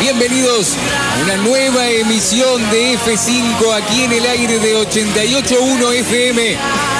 Bienvenidos 0.00 0.74
a 0.74 1.22
una 1.22 1.36
nueva 1.36 1.86
emisión 1.86 2.62
de 2.70 2.96
F5 2.98 3.74
aquí 3.74 4.04
en 4.04 4.12
el 4.12 4.24
aire 4.24 4.58
de 4.58 4.74
881 4.74 5.92
FM 5.92 6.52
y 6.52 6.56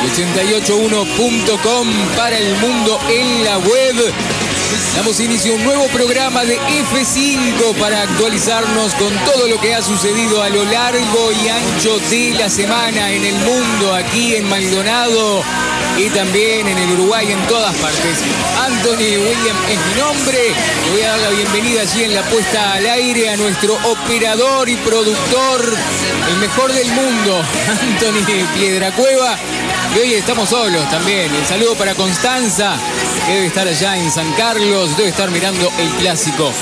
881.com 0.07 1.89
para 2.17 2.37
el 2.37 2.55
mundo 2.57 3.01
en 3.09 3.45
la 3.45 3.57
web. 3.59 4.13
Damos 4.95 5.21
inicio 5.21 5.53
a 5.53 5.57
un 5.57 5.65
nuevo 5.65 5.87
programa 5.87 6.45
de 6.45 6.59
F5 6.59 7.75
para 7.81 8.03
actualizarnos 8.03 8.95
con 8.95 9.15
todo 9.25 9.49
lo 9.49 9.59
que 9.59 9.75
ha 9.75 9.81
sucedido 9.81 10.43
a 10.43 10.51
lo 10.51 10.65
largo 10.65 11.33
y 11.33 11.49
ancho 11.49 11.99
de 12.11 12.35
la 12.35 12.51
semana 12.51 13.11
en 13.11 13.25
el 13.25 13.37
mundo, 13.37 13.95
aquí 13.95 14.35
en 14.35 14.47
Maldonado 14.51 15.43
y 15.99 16.11
también 16.11 16.69
en 16.69 16.77
el 16.77 16.91
Uruguay, 16.93 17.33
en 17.33 17.47
todas 17.47 17.75
partes. 17.77 18.19
Anthony 18.65 19.17
William 19.17 19.57
es 19.69 19.79
mi 19.87 20.01
nombre. 20.01 20.39
Le 20.85 20.91
voy 20.93 21.03
a 21.03 21.11
dar 21.11 21.19
la 21.21 21.31
bienvenida 21.31 21.81
allí 21.83 22.05
en 22.05 22.15
la 22.15 22.23
puesta 22.23 22.75
al 22.75 22.87
aire 22.87 23.31
a 23.31 23.37
nuestro 23.37 23.75
operador 23.85 24.69
y 24.69 24.77
productor, 24.77 25.75
el 26.29 26.37
mejor 26.37 26.73
del 26.73 26.89
mundo, 26.93 27.43
Anthony 27.83 28.25
Piedra 28.55 28.93
Cueva. 28.93 29.39
Y 29.95 29.99
hoy 29.99 30.15
estamos 30.15 30.51
solos 30.51 30.89
también. 30.91 31.35
El 31.35 31.47
saludo 31.47 31.75
para 31.75 31.95
Constanza, 31.95 32.77
que 33.27 33.33
debe 33.33 33.47
estar 33.47 33.67
allá 33.67 33.97
en 33.97 34.11
San 34.11 34.33
Carlos, 34.35 34.97
debe 34.97 35.09
estar 35.09 35.31
mirando 35.31 35.71
el 35.79 35.89
clásico. 36.01 36.53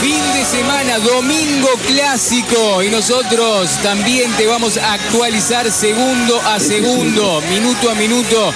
Fin 0.00 0.22
de 0.34 0.44
semana, 0.44 0.98
domingo 1.00 1.68
clásico. 1.86 2.82
Y 2.82 2.90
nosotros 2.90 3.70
también 3.82 4.30
te 4.32 4.46
vamos 4.46 4.76
a 4.76 4.92
actualizar 4.92 5.70
segundo 5.72 6.40
a 6.42 6.60
segundo, 6.60 7.42
minuto 7.50 7.90
a 7.90 7.94
minuto, 7.94 8.54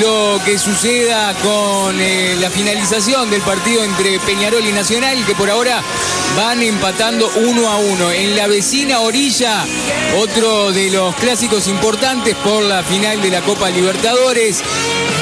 lo 0.00 0.40
que 0.44 0.56
suceda 0.58 1.34
con 1.42 2.00
eh, 2.00 2.36
la 2.40 2.50
finalización 2.50 3.28
del 3.28 3.42
partido 3.42 3.82
entre 3.82 4.20
Peñarol 4.20 4.64
y 4.64 4.72
Nacional, 4.72 5.24
que 5.26 5.34
por 5.34 5.50
ahora 5.50 5.82
van 6.36 6.62
empatando 6.62 7.30
uno 7.36 7.68
a 7.68 7.78
uno. 7.78 8.10
En 8.10 8.36
la 8.36 8.46
vecina 8.46 9.00
orilla, 9.00 9.64
otro 10.18 10.72
de 10.72 10.90
los 10.90 11.14
clásicos 11.16 11.68
importantes 11.68 12.34
por 12.36 12.62
la 12.62 12.82
final 12.82 13.20
de 13.22 13.30
la 13.30 13.42
Copa 13.42 13.70
Libertadores. 13.70 14.62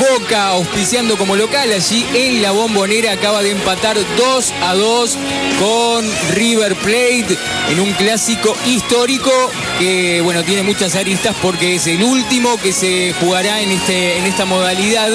Boca 0.00 0.48
auspiciando 0.48 1.16
como 1.16 1.36
local 1.36 1.70
allí 1.72 2.04
en 2.14 2.42
la 2.42 2.50
bombonera 2.50 3.12
acaba 3.12 3.42
de 3.42 3.50
empatar 3.50 3.96
2 4.16 4.54
a 4.62 4.74
2 4.74 5.18
con 5.60 6.04
River 6.34 6.74
Plate 6.76 7.38
en 7.68 7.80
un 7.80 7.92
clásico 7.92 8.56
histórico 8.66 9.30
que 9.82 10.20
bueno 10.20 10.44
tiene 10.44 10.62
muchas 10.62 10.94
aristas 10.94 11.34
porque 11.42 11.74
es 11.74 11.88
el 11.88 12.04
último 12.04 12.56
que 12.56 12.72
se 12.72 13.12
jugará 13.14 13.60
en, 13.60 13.72
este, 13.72 14.16
en 14.16 14.26
esta 14.26 14.44
modalidad 14.44 15.10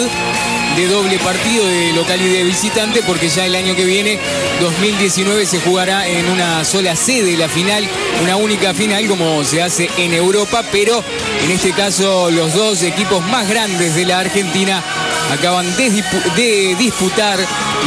de 0.75 0.87
doble 0.87 1.17
partido 1.19 1.65
de 1.65 1.93
local 1.93 2.21
y 2.21 2.27
de 2.27 2.43
visitante 2.43 3.01
porque 3.07 3.29
ya 3.29 3.45
el 3.45 3.55
año 3.55 3.77
que 3.77 3.85
viene 3.85 4.19
2019 4.59 5.45
se 5.45 5.61
jugará 5.61 6.05
en 6.05 6.29
una 6.29 6.65
sola 6.65 6.97
sede 6.97 7.37
la 7.37 7.47
final, 7.47 7.87
una 8.21 8.35
única 8.35 8.73
final 8.73 9.07
como 9.07 9.41
se 9.45 9.63
hace 9.63 9.89
en 9.97 10.13
Europa, 10.13 10.65
pero 10.69 11.01
en 11.45 11.51
este 11.51 11.71
caso 11.71 12.29
los 12.29 12.53
dos 12.53 12.83
equipos 12.83 13.25
más 13.25 13.47
grandes 13.47 13.95
de 13.95 14.05
la 14.05 14.19
Argentina 14.19 14.83
acaban 15.31 15.65
de, 15.75 16.75
disputar 16.77 17.39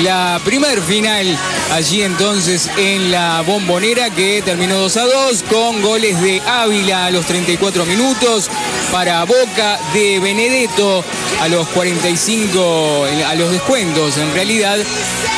la 0.03 0.41
primer 0.45 0.81
final 0.83 1.37
allí 1.73 2.03
entonces 2.03 2.71
en 2.77 3.11
la 3.11 3.43
bombonera 3.43 4.11
que 4.11 4.43
terminó 4.43 4.79
2 4.79 4.97
a 4.97 5.05
2 5.05 5.45
con 5.45 5.83
goles 5.83 6.21
de 6.21 6.41
Ávila 6.47 7.07
a 7.07 7.11
los 7.11 7.27
34 7.27 7.85
minutos 7.87 8.49
para 8.93 9.25
Boca 9.25 9.79
de 9.93 10.19
Benedetto 10.21 11.05
a 11.41 11.49
los 11.49 11.67
45 11.69 13.07
a 13.27 13.35
los 13.35 13.53
descuentos 13.53 14.17
en 14.19 14.33
realidad 14.35 14.79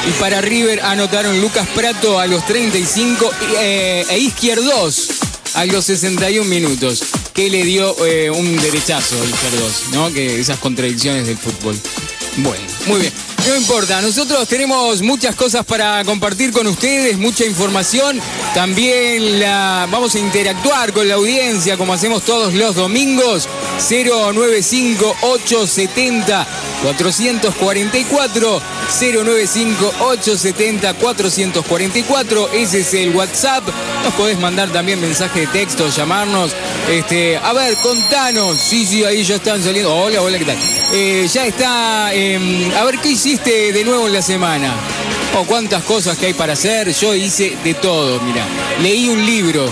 y 0.06 0.10
para 0.20 0.40
River 0.40 0.80
anotaron 0.82 1.40
Lucas 1.40 1.68
Prato 1.74 2.18
a 2.18 2.26
los 2.26 2.44
35 2.46 3.30
eh, 3.58 4.04
e 4.08 4.18
Izquierdos 4.18 5.08
a 5.54 5.64
los 5.66 5.84
61 5.84 6.48
minutos 6.48 7.02
que 7.32 7.50
le 7.50 7.64
dio 7.64 7.94
eh, 8.06 8.30
un 8.30 8.56
derechazo 8.60 9.16
a 9.20 9.24
Izquierdos, 9.24 9.82
¿no? 9.92 10.12
Que 10.12 10.40
esas 10.40 10.58
contradicciones 10.58 11.26
del 11.26 11.38
fútbol. 11.38 11.76
Bueno, 12.38 12.64
muy 12.86 13.00
bien. 13.00 13.12
No 13.46 13.56
importa, 13.56 14.00
nosotros 14.00 14.46
tenemos 14.46 15.02
muchas 15.02 15.34
cosas 15.34 15.64
para 15.66 16.04
compartir 16.04 16.52
con 16.52 16.66
ustedes, 16.66 17.18
mucha 17.18 17.44
información. 17.44 18.20
También 18.54 19.40
la, 19.40 19.88
vamos 19.90 20.14
a 20.14 20.20
interactuar 20.20 20.92
con 20.92 21.08
la 21.08 21.14
audiencia 21.14 21.76
como 21.76 21.92
hacemos 21.92 22.22
todos 22.22 22.54
los 22.54 22.76
domingos. 22.76 23.48
095 23.88 25.16
870 25.22 26.46
444 26.82 28.62
095 28.88 29.92
870 30.00 30.94
444 30.94 32.50
ese 32.52 32.80
es 32.80 32.94
el 32.94 33.14
WhatsApp. 33.14 33.64
Nos 34.04 34.14
podés 34.14 34.38
mandar 34.38 34.70
también 34.70 35.00
mensaje 35.00 35.40
de 35.40 35.46
texto 35.48 35.88
llamarnos. 35.88 36.52
Este 36.88 37.36
a 37.36 37.52
ver 37.52 37.76
contanos. 37.76 38.56
Sí 38.58 38.86
sí 38.86 39.04
ahí 39.04 39.24
ya 39.24 39.36
están 39.36 39.62
saliendo. 39.62 39.94
Hola 39.94 40.22
hola 40.22 40.38
qué 40.38 40.44
tal 40.44 40.56
eh, 40.92 41.28
ya 41.32 41.46
está 41.46 42.12
em, 42.12 42.70
a 42.76 42.84
ver 42.84 42.98
qué 42.98 43.10
hiciste 43.10 43.72
de 43.72 43.84
nuevo 43.84 44.06
en 44.06 44.12
la 44.12 44.22
semana 44.22 44.74
o 45.38 45.44
cuántas 45.44 45.82
cosas 45.84 46.18
que 46.18 46.26
hay 46.26 46.34
para 46.34 46.52
hacer 46.52 46.92
yo 46.92 47.14
hice 47.14 47.56
de 47.64 47.74
todo 47.74 48.20
mira 48.20 48.46
leí 48.80 49.08
un 49.08 49.24
libro. 49.24 49.66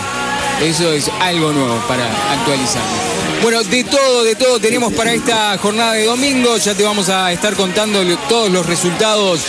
Eso 0.60 0.92
es 0.92 1.10
algo 1.20 1.52
nuevo 1.52 1.82
para 1.88 2.04
actualizar 2.32 3.09
bueno, 3.42 3.62
de 3.62 3.84
todo, 3.84 4.22
de 4.22 4.34
todo 4.34 4.60
tenemos 4.60 4.92
para 4.92 5.12
esta 5.12 5.56
jornada 5.58 5.94
de 5.94 6.04
domingo. 6.04 6.56
Ya 6.58 6.74
te 6.74 6.82
vamos 6.82 7.08
a 7.08 7.32
estar 7.32 7.54
contando 7.54 8.04
todos 8.28 8.50
los 8.50 8.66
resultados 8.66 9.40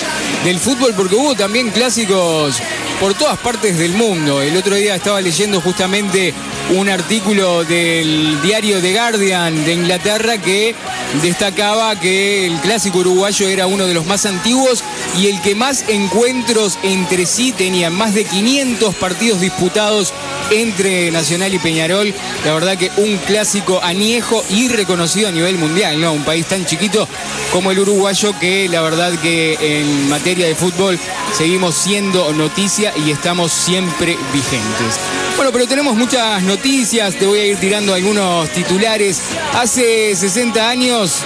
del 0.46 0.60
fútbol 0.60 0.94
porque 0.96 1.16
hubo 1.16 1.36
también 1.36 1.70
clásicos 1.72 2.56
por 3.02 3.14
todas 3.16 3.38
partes 3.40 3.78
del 3.78 3.94
mundo. 3.94 4.42
El 4.42 4.56
otro 4.56 4.76
día 4.76 4.96
estaba 4.96 5.20
leyendo 5.20 5.60
justamente 5.60 6.34
un 6.70 6.88
artículo 6.88 7.66
del 7.66 8.42
diario 8.42 8.80
The 8.80 8.94
Guardian 8.94 9.66
de 9.66 9.74
Inglaterra 9.74 10.38
que 10.38 10.74
destacaba 11.22 12.00
que 12.00 12.46
el 12.46 12.60
clásico 12.62 13.00
uruguayo 13.00 13.50
era 13.50 13.68
uno 13.68 13.88
de 13.88 13.94
los 13.94 14.06
más 14.06 14.26
antiguos 14.26 14.84
y 15.20 15.28
el 15.28 15.42
que 15.42 15.54
más 15.56 15.84
encuentros 15.90 16.80
entre 16.84 17.26
sí 17.26 17.52
tenía, 17.52 17.90
más 17.90 18.14
de 18.14 18.24
500 18.24 18.96
partidos 18.96 19.42
disputados 19.42 20.14
entre 20.52 21.12
Nacional 21.12 21.54
y 21.54 21.60
Peñarol. 21.60 22.14
La 22.46 22.54
verdad 22.54 22.78
que 22.78 22.92
un 22.98 23.18
clásico 23.18 23.82
añejo 23.84 24.44
y 24.50 24.68
reconocido 24.68 25.30
a 25.30 25.32
nivel 25.32 25.58
mundial, 25.58 26.00
¿no? 26.00 26.14
Un 26.14 26.24
país 26.24 26.46
tan 26.46 26.66
chiquito 26.66 27.08
como 27.52 27.72
el 27.72 27.80
uruguayo 27.80 28.38
que 28.40 28.70
la 28.70 28.82
verdad 28.82 29.14
que 29.22 29.58
en 29.60 30.10
materia 30.10 30.48
de 30.48 30.56
fútbol 30.56 31.00
seguimos 31.36 31.76
siendo 31.76 32.32
noticia 32.34 32.94
y 33.06 33.12
estamos 33.12 33.52
siempre 33.52 34.18
vigentes. 34.34 35.00
Bueno, 35.36 35.52
pero 35.52 35.68
tenemos 35.68 35.96
muchas 35.96 36.44
noticias, 36.44 37.16
te 37.16 37.26
voy 37.26 37.40
a 37.40 37.46
ir 37.48 37.58
tirando 37.58 37.94
algunos 37.94 38.50
titulares. 38.50 39.22
Hace 39.54 40.16
60 40.16 40.70
años 40.70 41.24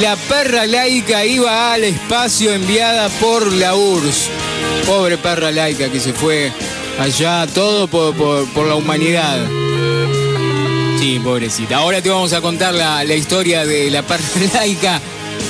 la 0.00 0.16
perra 0.16 0.66
laica 0.66 1.24
iba 1.24 1.72
al 1.72 1.84
espacio 1.84 2.52
enviada 2.52 3.08
por 3.20 3.52
la 3.52 3.74
URSS. 3.74 4.30
Pobre 4.86 5.18
perra 5.18 5.50
laica 5.50 5.90
que 5.90 6.00
se 6.00 6.12
fue 6.12 6.52
allá, 6.98 7.46
todo 7.52 7.88
por, 7.88 8.66
la 8.66 8.74
humanidad. 8.74 9.46
Sí, 10.98 11.18
pobrecita. 11.22 11.76
Ahora 11.76 12.00
te 12.00 12.08
vamos 12.08 12.32
a 12.32 12.40
contar 12.40 12.74
la, 12.74 13.04
historia 13.14 13.64
de 13.64 13.90
la 13.90 14.02
perra 14.02 14.24
laica. 14.54 15.00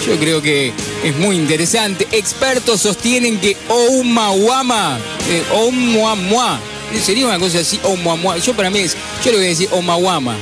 Yo 0.07 0.19
creo 0.19 0.41
que 0.41 0.73
es 1.05 1.17
muy 1.17 1.37
interesante. 1.37 2.09
Expertos 2.13 2.81
sostienen 2.81 3.39
que 3.39 3.57
Oumawama, 3.69 4.99
eh, 5.29 5.43
Oumuamua, 5.53 6.59
sería 7.01 7.27
una 7.27 7.39
cosa 7.39 7.61
así, 7.61 7.79
Oumuamua. 7.83 8.39
Yo 8.39 8.55
para 8.55 8.71
mí 8.71 8.81
es, 8.81 8.97
yo 9.25 9.31
le 9.31 9.37
voy 9.39 9.47
a 9.47 9.49
decir 9.51 9.69
Oumawama. 9.73 10.37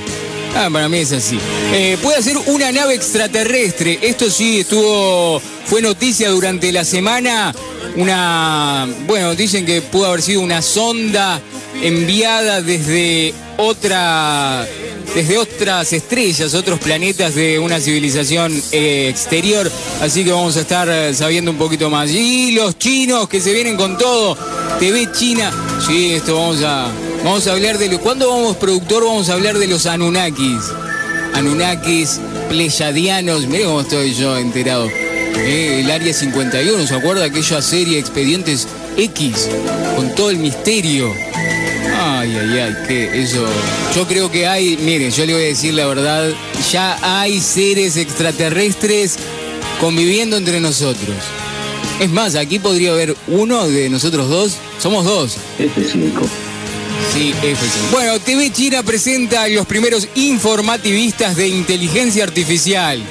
Ah, 0.54 0.68
para 0.72 0.88
mí 0.88 0.98
es 0.98 1.12
así. 1.12 1.38
Eh, 1.72 1.96
puede 2.02 2.22
ser 2.22 2.36
una 2.46 2.72
nave 2.72 2.94
extraterrestre. 2.94 3.98
Esto 4.02 4.30
sí 4.30 4.60
estuvo, 4.60 5.40
fue 5.64 5.80
noticia 5.80 6.28
durante 6.30 6.72
la 6.72 6.84
semana. 6.84 7.54
Una, 7.96 8.88
bueno, 9.06 9.34
dicen 9.34 9.66
que 9.66 9.82
pudo 9.82 10.06
haber 10.06 10.22
sido 10.22 10.40
una 10.40 10.62
sonda 10.62 11.40
enviada 11.82 12.62
desde 12.62 13.34
otra 13.56 14.66
desde 15.14 15.38
otras 15.38 15.92
estrellas, 15.92 16.54
otros 16.54 16.78
planetas 16.78 17.34
de 17.34 17.58
una 17.58 17.80
civilización 17.80 18.52
eh, 18.70 19.08
exterior. 19.08 19.70
Así 20.00 20.24
que 20.24 20.30
vamos 20.30 20.56
a 20.56 20.60
estar 20.60 20.88
eh, 20.88 21.12
sabiendo 21.14 21.50
un 21.50 21.58
poquito 21.58 21.90
más. 21.90 22.10
Y 22.10 22.52
los 22.52 22.78
chinos 22.78 23.28
que 23.28 23.40
se 23.40 23.52
vienen 23.52 23.76
con 23.76 23.98
todo. 23.98 24.36
TV 24.78 25.10
China. 25.12 25.52
Sí, 25.84 26.12
esto 26.12 26.36
vamos 26.36 26.62
a 26.62 26.92
Vamos 27.24 27.46
a 27.46 27.52
hablar 27.52 27.76
de 27.76 27.88
lo. 27.88 28.00
¿Cuándo 28.00 28.30
vamos, 28.30 28.56
productor? 28.56 29.04
Vamos 29.04 29.28
a 29.28 29.34
hablar 29.34 29.58
de 29.58 29.66
los 29.66 29.84
Anunnakis. 29.84 30.72
Anunnakis, 31.34 32.18
pleyadianos. 32.48 33.46
Mire 33.46 33.64
cómo 33.64 33.82
estoy 33.82 34.14
yo 34.14 34.38
enterado. 34.38 34.88
Eh, 35.38 35.80
el 35.80 35.90
Área 35.90 36.12
51, 36.12 36.86
¿se 36.86 36.94
acuerda 36.94 37.24
aquella 37.24 37.62
serie 37.62 37.98
Expedientes 37.98 38.66
X? 38.96 39.48
Con 39.96 40.14
todo 40.14 40.30
el 40.30 40.38
misterio. 40.38 41.12
Ay, 42.02 42.36
ay, 42.36 42.58
ay, 42.58 42.76
que 42.86 43.22
eso. 43.22 43.46
Yo 43.94 44.06
creo 44.06 44.30
que 44.30 44.46
hay, 44.46 44.76
mire, 44.76 45.10
yo 45.10 45.26
le 45.26 45.34
voy 45.34 45.42
a 45.42 45.46
decir 45.46 45.74
la 45.74 45.86
verdad, 45.86 46.30
ya 46.70 46.98
hay 47.02 47.40
seres 47.40 47.96
extraterrestres 47.96 49.16
conviviendo 49.80 50.36
entre 50.36 50.60
nosotros. 50.60 51.16
Es 52.00 52.10
más, 52.10 52.34
aquí 52.34 52.58
podría 52.58 52.92
haber 52.92 53.14
uno 53.28 53.68
de 53.68 53.90
nosotros 53.90 54.28
dos. 54.28 54.56
Somos 54.78 55.04
dos. 55.04 55.36
F5. 55.58 56.12
Sí, 57.12 57.34
F5. 57.42 57.90
Bueno, 57.92 58.18
TV 58.20 58.50
China 58.50 58.82
presenta 58.82 59.46
los 59.48 59.66
primeros 59.66 60.08
informativistas 60.14 61.36
de 61.36 61.48
inteligencia 61.48 62.24
artificial. 62.24 63.02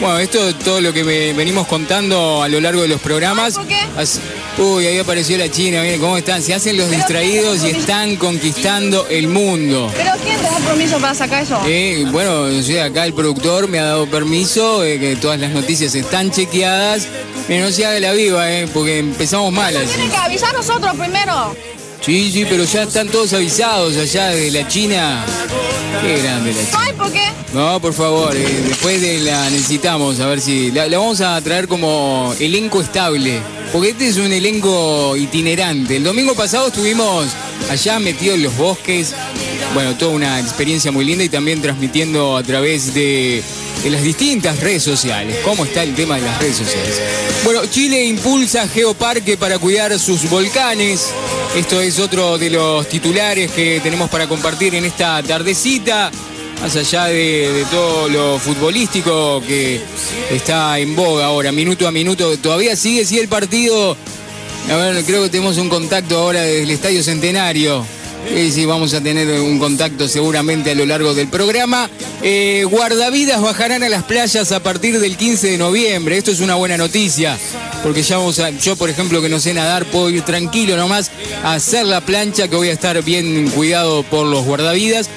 Bueno, 0.00 0.18
esto 0.18 0.48
es 0.48 0.58
todo 0.58 0.80
lo 0.80 0.92
que 0.92 1.02
venimos 1.02 1.66
contando 1.66 2.42
a 2.42 2.48
lo 2.48 2.60
largo 2.60 2.82
de 2.82 2.88
los 2.88 3.00
programas. 3.00 3.54
¿Por 3.54 3.66
qué? 3.66 3.78
Uy, 4.58 4.86
ahí 4.86 4.98
apareció 4.98 5.36
la 5.36 5.50
China, 5.50 5.82
miren 5.82 6.00
cómo 6.00 6.16
están. 6.16 6.42
Se 6.42 6.54
hacen 6.54 6.76
los 6.76 6.90
distraídos 6.90 7.64
y 7.64 7.70
están 7.70 8.16
conquistando 8.16 9.06
el 9.08 9.28
mundo. 9.28 9.90
¿Pero 9.96 10.12
quién 10.24 10.36
te 10.38 10.44
da 10.44 10.58
permiso 10.58 10.98
para 10.98 11.14
sacar 11.14 11.42
eso? 11.42 11.60
Eh, 11.66 12.06
bueno, 12.10 12.46
acá 12.84 13.04
el 13.04 13.14
productor 13.14 13.68
me 13.68 13.78
ha 13.78 13.84
dado 13.84 14.06
permiso, 14.06 14.84
eh, 14.84 14.98
que 14.98 15.16
todas 15.16 15.40
las 15.40 15.50
noticias 15.50 15.94
están 15.94 16.30
chequeadas. 16.30 17.08
Pero 17.46 17.64
no 17.66 17.72
se 17.72 17.84
haga 17.84 18.00
la 18.00 18.12
viva, 18.12 18.50
eh, 18.50 18.68
porque 18.72 18.98
empezamos 18.98 19.52
mal 19.52 19.76
así. 19.76 19.86
Tienen 19.86 20.10
que 20.10 20.16
avisar 20.16 20.54
nosotros 20.54 20.92
primero. 20.96 21.54
Sí, 22.00 22.30
sí, 22.32 22.46
pero 22.48 22.64
ya 22.64 22.82
están 22.82 23.08
todos 23.08 23.32
avisados 23.32 23.96
allá 23.96 24.28
de 24.28 24.50
la 24.50 24.68
China. 24.68 25.24
Qué 26.00 26.22
grande 26.22 26.52
la 26.52 26.64
China. 26.64 26.78
Ay, 26.80 26.92
¿por 26.94 27.12
qué? 27.12 27.24
No, 27.52 27.80
por 27.80 27.92
favor, 27.92 28.36
eh, 28.36 28.64
después 28.66 29.00
de 29.00 29.20
la 29.20 29.48
necesitamos, 29.50 30.18
a 30.20 30.26
ver 30.26 30.40
si. 30.40 30.70
La, 30.72 30.88
vamos 30.88 31.20
a 31.20 31.40
traer 31.40 31.68
como 31.68 32.34
elenco 32.38 32.80
estable. 32.80 33.40
Porque 33.72 33.90
este 33.90 34.08
es 34.08 34.18
un 34.18 34.32
elenco 34.32 35.16
itinerante. 35.16 35.96
El 35.96 36.04
domingo 36.04 36.34
pasado 36.34 36.68
estuvimos 36.68 37.26
allá 37.68 37.98
metidos 37.98 38.36
en 38.36 38.44
los 38.44 38.56
bosques. 38.56 39.14
Bueno, 39.74 39.96
toda 39.96 40.12
una 40.12 40.38
experiencia 40.38 40.92
muy 40.92 41.04
linda 41.04 41.24
y 41.24 41.28
también 41.28 41.60
transmitiendo 41.60 42.36
a 42.36 42.42
través 42.44 42.94
de, 42.94 43.42
de 43.84 43.90
las 43.90 44.02
distintas 44.02 44.60
redes 44.60 44.82
sociales. 44.82 45.36
¿Cómo 45.44 45.66
está 45.66 45.82
el 45.82 45.94
tema 45.94 46.16
de 46.16 46.22
las 46.22 46.38
redes 46.40 46.56
sociales? 46.56 47.02
Bueno, 47.44 47.66
Chile 47.66 48.02
impulsa 48.06 48.66
Geoparque 48.66 49.36
para 49.36 49.58
cuidar 49.58 49.96
sus 49.98 50.28
volcanes. 50.30 51.10
Esto 51.54 51.82
es 51.82 51.98
otro 51.98 52.38
de 52.38 52.48
los 52.48 52.88
titulares 52.88 53.52
que 53.52 53.80
tenemos 53.82 54.08
para 54.08 54.26
compartir 54.26 54.74
en 54.74 54.86
esta 54.86 55.22
tardecita. 55.22 56.10
Más 56.62 56.74
allá 56.76 57.06
de, 57.06 57.66
todo 57.70 58.08
lo 58.08 58.38
futbolístico 58.38 59.42
que 59.46 59.82
está 60.30 60.78
en 60.78 60.96
boga 60.96 61.26
ahora, 61.26 61.52
minuto 61.52 61.86
a 61.86 61.90
minuto. 61.90 62.38
Todavía 62.38 62.76
sigue, 62.76 63.04
sigue 63.04 63.20
el 63.20 63.28
partido. 63.28 63.98
A 64.70 64.76
ver, 64.76 65.04
creo 65.04 65.24
que 65.24 65.28
tenemos 65.28 65.58
un 65.58 65.68
contacto 65.68 66.16
ahora 66.16 66.40
desde 66.40 66.62
el 66.62 66.70
Estadio 66.70 67.02
Centenario. 67.02 67.84
Sí, 68.28 68.50
sí, 68.50 68.64
vamos 68.64 68.94
a 68.94 69.00
tener 69.00 69.28
un 69.40 69.58
contacto 69.58 70.08
seguramente 70.08 70.70
a 70.70 70.74
lo 70.74 70.86
largo 70.86 71.14
del 71.14 71.28
programa. 71.28 71.88
Eh, 72.22 72.64
guardavidas 72.68 73.40
bajarán 73.40 73.82
a 73.82 73.88
las 73.88 74.02
playas 74.04 74.50
a 74.50 74.60
partir 74.60 74.98
del 74.98 75.16
15 75.16 75.52
de 75.52 75.58
noviembre. 75.58 76.16
Esto 76.16 76.30
es 76.30 76.40
una 76.40 76.54
buena 76.54 76.76
noticia, 76.76 77.38
porque 77.82 78.02
ya 78.02 78.16
vamos 78.16 78.38
a, 78.40 78.50
yo 78.50 78.76
por 78.76 78.90
ejemplo 78.90 79.20
que 79.20 79.28
no 79.28 79.38
sé 79.38 79.54
nadar, 79.54 79.84
puedo 79.84 80.10
ir 80.10 80.22
tranquilo 80.22 80.76
nomás 80.76 81.10
a 81.42 81.54
hacer 81.54 81.86
la 81.86 82.00
plancha, 82.00 82.48
que 82.48 82.56
voy 82.56 82.68
a 82.68 82.72
estar 82.72 83.02
bien 83.02 83.50
cuidado 83.50 84.02
por 84.04 84.26
los 84.26 84.44
guardavidas. 84.44 85.08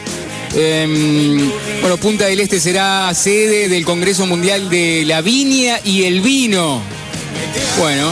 Em, 0.55 1.49
bueno, 1.81 1.97
Punta 1.97 2.25
del 2.25 2.39
Este 2.39 2.59
será 2.59 3.11
sede 3.13 3.69
del 3.69 3.85
Congreso 3.85 4.25
Mundial 4.25 4.69
de 4.69 5.05
la 5.05 5.21
Viña 5.21 5.79
y 5.83 6.03
el 6.03 6.21
Vino. 6.21 6.81
Bueno, 7.79 8.11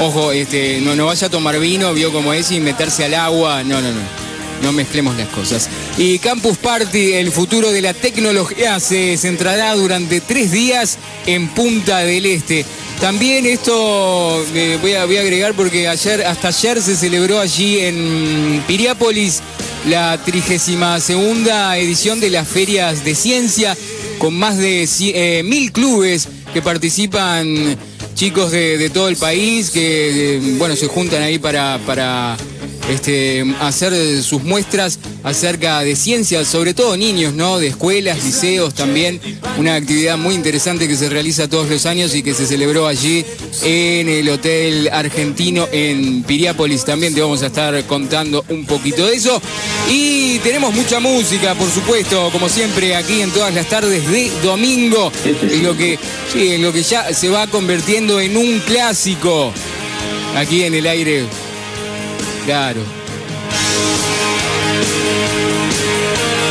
ojo, 0.00 0.32
este, 0.32 0.80
no, 0.80 0.96
no 0.96 1.06
vaya 1.06 1.26
a 1.28 1.30
tomar 1.30 1.58
vino, 1.58 1.92
vio 1.94 2.12
como 2.12 2.32
es, 2.32 2.50
y 2.50 2.60
meterse 2.60 3.04
al 3.04 3.14
agua. 3.14 3.62
No, 3.62 3.80
no, 3.80 3.90
no 3.92 4.21
no 4.62 4.72
mezclemos 4.72 5.16
las 5.16 5.28
cosas. 5.28 5.68
Y 5.98 6.18
Campus 6.18 6.58
Party, 6.58 7.14
el 7.14 7.32
futuro 7.32 7.70
de 7.70 7.82
la 7.82 7.94
tecnología, 7.94 8.78
se 8.80 9.16
centrará 9.16 9.74
durante 9.74 10.20
tres 10.20 10.52
días 10.52 10.98
en 11.26 11.48
Punta 11.48 11.98
del 11.98 12.26
Este. 12.26 12.64
También 13.00 13.46
esto 13.46 14.44
eh, 14.54 14.78
voy, 14.80 14.92
a, 14.94 15.00
a, 15.00 15.04
agregar 15.04 15.54
porque 15.54 15.88
ayer, 15.88 16.24
hasta 16.24 16.48
ayer 16.48 16.80
se 16.80 16.96
celebró 16.96 17.40
allí 17.40 17.80
en 17.80 18.62
Piriápolis 18.68 19.42
la 19.88 20.16
32 20.24 21.02
segunda 21.02 21.76
edición 21.76 22.20
de 22.20 22.30
las 22.30 22.46
ferias 22.46 23.04
de 23.04 23.16
ciencia 23.16 23.76
con 24.18 24.34
más 24.38 24.56
de 24.56 24.88
eh, 25.00 25.42
mil 25.42 25.72
clubes 25.72 26.28
que 26.54 26.62
participan 26.62 27.76
chicos 28.14 28.52
de, 28.52 28.88
todo 28.90 29.08
el 29.08 29.16
país 29.16 29.70
que 29.70 30.36
eh, 30.36 30.40
bueno 30.58 30.76
se 30.76 30.86
juntan 30.86 31.22
ahí 31.22 31.40
para, 31.40 31.80
para 31.84 32.36
este, 32.90 33.44
hacer 33.60 34.22
sus 34.22 34.42
muestras 34.42 34.98
acerca 35.22 35.80
de 35.80 35.96
ciencias, 35.96 36.48
sobre 36.48 36.74
todo 36.74 36.96
niños, 36.96 37.34
¿no? 37.34 37.58
De 37.58 37.68
escuelas, 37.68 38.24
liceos 38.24 38.74
también. 38.74 39.20
Una 39.58 39.76
actividad 39.76 40.18
muy 40.18 40.34
interesante 40.34 40.88
que 40.88 40.96
se 40.96 41.08
realiza 41.08 41.48
todos 41.48 41.68
los 41.68 41.86
años 41.86 42.14
y 42.14 42.22
que 42.22 42.34
se 42.34 42.46
celebró 42.46 42.86
allí 42.86 43.24
en 43.62 44.08
el 44.08 44.28
Hotel 44.28 44.88
Argentino 44.92 45.68
en 45.72 46.22
Piriápolis. 46.24 46.84
También 46.84 47.14
te 47.14 47.20
vamos 47.20 47.42
a 47.42 47.46
estar 47.46 47.84
contando 47.84 48.44
un 48.48 48.66
poquito 48.66 49.06
de 49.06 49.14
eso. 49.14 49.40
Y 49.88 50.38
tenemos 50.40 50.74
mucha 50.74 51.00
música, 51.00 51.54
por 51.54 51.70
supuesto, 51.70 52.30
como 52.32 52.48
siempre, 52.48 52.96
aquí 52.96 53.20
en 53.20 53.30
todas 53.30 53.54
las 53.54 53.68
tardes 53.68 54.10
de 54.10 54.30
domingo. 54.42 55.12
En 55.24 55.62
lo 55.62 55.76
que, 55.76 55.98
en 56.34 56.62
lo 56.62 56.72
que 56.72 56.82
ya 56.82 57.12
se 57.14 57.28
va 57.28 57.46
convirtiendo 57.46 58.20
en 58.20 58.36
un 58.36 58.60
clásico 58.60 59.52
aquí 60.36 60.64
en 60.64 60.74
el 60.74 60.86
aire 60.86 61.24
Claro. 62.44 62.80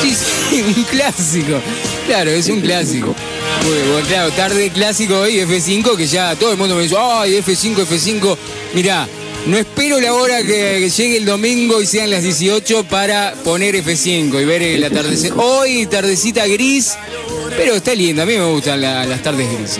Sí, 0.01 0.61
un 0.77 0.83
clásico. 0.83 1.61
Claro, 2.07 2.31
es 2.31 2.47
un 2.47 2.61
clásico. 2.61 3.15
Bueno, 3.63 4.07
claro, 4.07 4.31
tarde 4.31 4.69
clásico 4.69 5.19
hoy, 5.19 5.35
F5, 5.35 5.95
que 5.95 6.07
ya 6.07 6.35
todo 6.35 6.51
el 6.51 6.57
mundo 6.57 6.75
me 6.75 6.83
dice, 6.83 6.95
ay, 6.97 7.41
F5, 7.41 7.85
F5. 7.85 8.37
Mirá, 8.73 9.07
no 9.45 9.57
espero 9.57 9.99
la 9.99 10.13
hora 10.13 10.43
que, 10.43 10.89
llegue 10.89 11.17
el 11.17 11.25
domingo 11.25 11.81
y 11.81 11.85
sean 11.85 12.09
las 12.09 12.23
18 12.23 12.85
para 12.85 13.33
poner 13.43 13.75
F5 13.75 14.41
y 14.41 14.45
ver 14.45 14.63
el 14.63 14.83
atardecer. 14.83 15.33
Hoy 15.35 15.85
tardecita 15.87 16.47
gris, 16.47 16.93
pero 17.57 17.75
está 17.75 17.93
lindo, 17.93 18.21
a 18.21 18.25
mí 18.25 18.37
me 18.37 18.45
gustan 18.45 18.81
las 18.81 19.21
tardes 19.21 19.47
grises. 19.51 19.79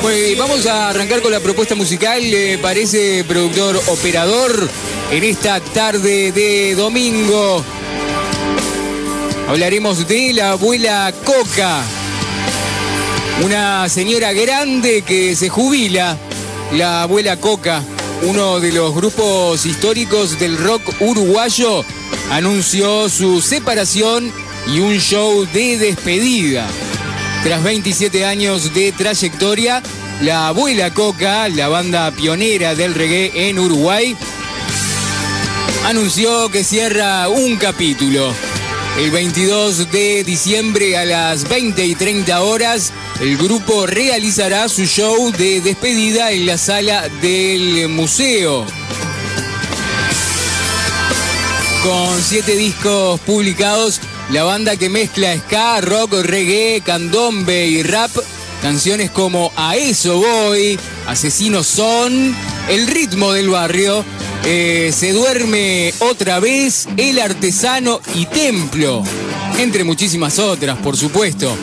Pues 0.00 0.36
vamos 0.38 0.66
a 0.66 0.90
arrancar 0.90 1.22
con 1.22 1.30
la 1.32 1.40
propuesta 1.40 1.74
musical. 1.74 2.22
Le 2.22 2.58
parece 2.58 3.24
productor 3.24 3.80
operador 3.88 4.68
en 5.10 5.24
esta 5.24 5.60
tarde 5.60 6.32
de 6.32 6.74
domingo. 6.74 7.64
Hablaremos 9.48 10.06
de 10.08 10.32
la 10.32 10.52
abuela 10.52 11.12
Coca. 11.24 11.82
Una 13.44 13.88
señora 13.88 14.32
grande 14.32 15.02
que 15.02 15.36
se 15.36 15.48
jubila. 15.48 16.16
La 16.72 17.02
abuela 17.02 17.36
Coca, 17.36 17.82
uno 18.22 18.60
de 18.60 18.72
los 18.72 18.94
grupos 18.94 19.66
históricos 19.66 20.38
del 20.38 20.56
rock 20.58 20.82
uruguayo, 21.00 21.84
anunció 22.30 23.08
su 23.08 23.40
separación 23.40 24.32
y 24.66 24.80
un 24.80 24.98
show 24.98 25.46
de 25.52 25.78
despedida. 25.78 26.66
Tras 27.42 27.64
27 27.64 28.24
años 28.24 28.72
de 28.72 28.92
trayectoria, 28.92 29.82
la 30.20 30.46
Abuela 30.46 30.94
Coca, 30.94 31.48
la 31.48 31.68
banda 31.68 32.12
pionera 32.12 32.76
del 32.76 32.94
reggae 32.94 33.48
en 33.48 33.58
Uruguay, 33.58 34.16
anunció 35.84 36.48
que 36.50 36.62
cierra 36.62 37.28
un 37.28 37.56
capítulo. 37.56 38.32
El 38.96 39.10
22 39.10 39.90
de 39.90 40.22
diciembre 40.22 40.96
a 40.96 41.04
las 41.04 41.48
20 41.48 41.84
y 41.84 41.96
30 41.96 42.42
horas, 42.42 42.92
el 43.20 43.36
grupo 43.36 43.86
realizará 43.86 44.68
su 44.68 44.84
show 44.84 45.32
de 45.32 45.60
despedida 45.60 46.30
en 46.30 46.46
la 46.46 46.56
sala 46.56 47.08
del 47.20 47.88
museo. 47.88 48.64
Con 51.82 52.22
siete 52.22 52.54
discos 52.54 53.18
publicados, 53.22 54.00
la 54.32 54.44
banda 54.44 54.76
que 54.76 54.88
mezcla 54.88 55.36
ska, 55.36 55.82
rock, 55.82 56.14
reggae, 56.22 56.80
candombe 56.80 57.66
y 57.66 57.82
rap, 57.82 58.10
canciones 58.62 59.10
como 59.10 59.52
A 59.56 59.76
eso 59.76 60.18
voy, 60.18 60.78
Asesinos 61.06 61.66
son, 61.66 62.34
El 62.70 62.86
ritmo 62.86 63.32
del 63.32 63.50
barrio, 63.50 64.02
eh, 64.44 64.90
Se 64.96 65.12
duerme 65.12 65.92
otra 65.98 66.40
vez, 66.40 66.88
El 66.96 67.20
artesano 67.20 68.00
y 68.14 68.24
Templo, 68.24 69.02
entre 69.58 69.84
muchísimas 69.84 70.38
otras, 70.38 70.78
por 70.78 70.96
supuesto. 70.96 71.54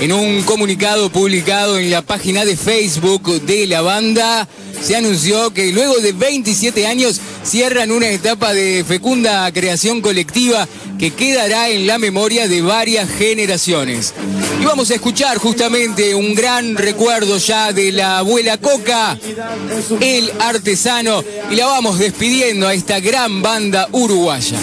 En 0.00 0.12
un 0.12 0.42
comunicado 0.42 1.10
publicado 1.10 1.78
en 1.78 1.90
la 1.90 2.02
página 2.02 2.44
de 2.44 2.56
Facebook 2.56 3.40
de 3.40 3.66
la 3.66 3.80
banda, 3.80 4.46
se 4.82 4.94
anunció 4.94 5.52
que 5.52 5.72
luego 5.72 5.96
de 5.96 6.12
27 6.12 6.86
años 6.86 7.20
cierran 7.42 7.90
una 7.90 8.08
etapa 8.08 8.52
de 8.52 8.84
fecunda 8.86 9.50
creación 9.50 10.00
colectiva 10.00 10.68
que 10.98 11.12
quedará 11.12 11.68
en 11.70 11.86
la 11.86 11.98
memoria 11.98 12.48
de 12.48 12.60
varias 12.62 13.08
generaciones. 13.08 14.14
Y 14.60 14.64
vamos 14.64 14.90
a 14.90 14.94
escuchar 14.94 15.38
justamente 15.38 16.14
un 16.14 16.34
gran 16.34 16.76
recuerdo 16.76 17.38
ya 17.38 17.72
de 17.72 17.92
la 17.92 18.18
abuela 18.18 18.58
Coca, 18.58 19.16
el 20.00 20.32
artesano, 20.40 21.22
y 21.50 21.54
la 21.54 21.66
vamos 21.66 21.98
despidiendo 21.98 22.66
a 22.66 22.74
esta 22.74 23.00
gran 23.00 23.42
banda 23.42 23.88
uruguaya. 23.92 24.58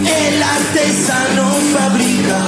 El 0.00 0.42
artesano 0.42 1.54
fabrica 1.72 2.46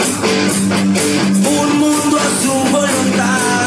un 1.45 1.79
mundo 1.79 2.19
a 2.19 2.43
su 2.43 2.53
voluntad 2.71 3.59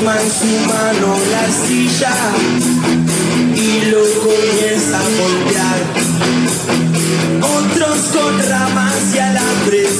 toma 0.00 0.16
en 0.20 0.30
su 0.30 0.46
mano 0.66 1.18
la 1.30 1.66
silla 1.66 2.14
y 3.54 3.90
lo 3.90 4.02
comienza 4.20 4.98
a 4.98 5.02
golpear. 5.02 5.89
Con 8.30 8.48
ramas 8.48 9.12
y 9.12 9.18
alambres, 9.18 9.90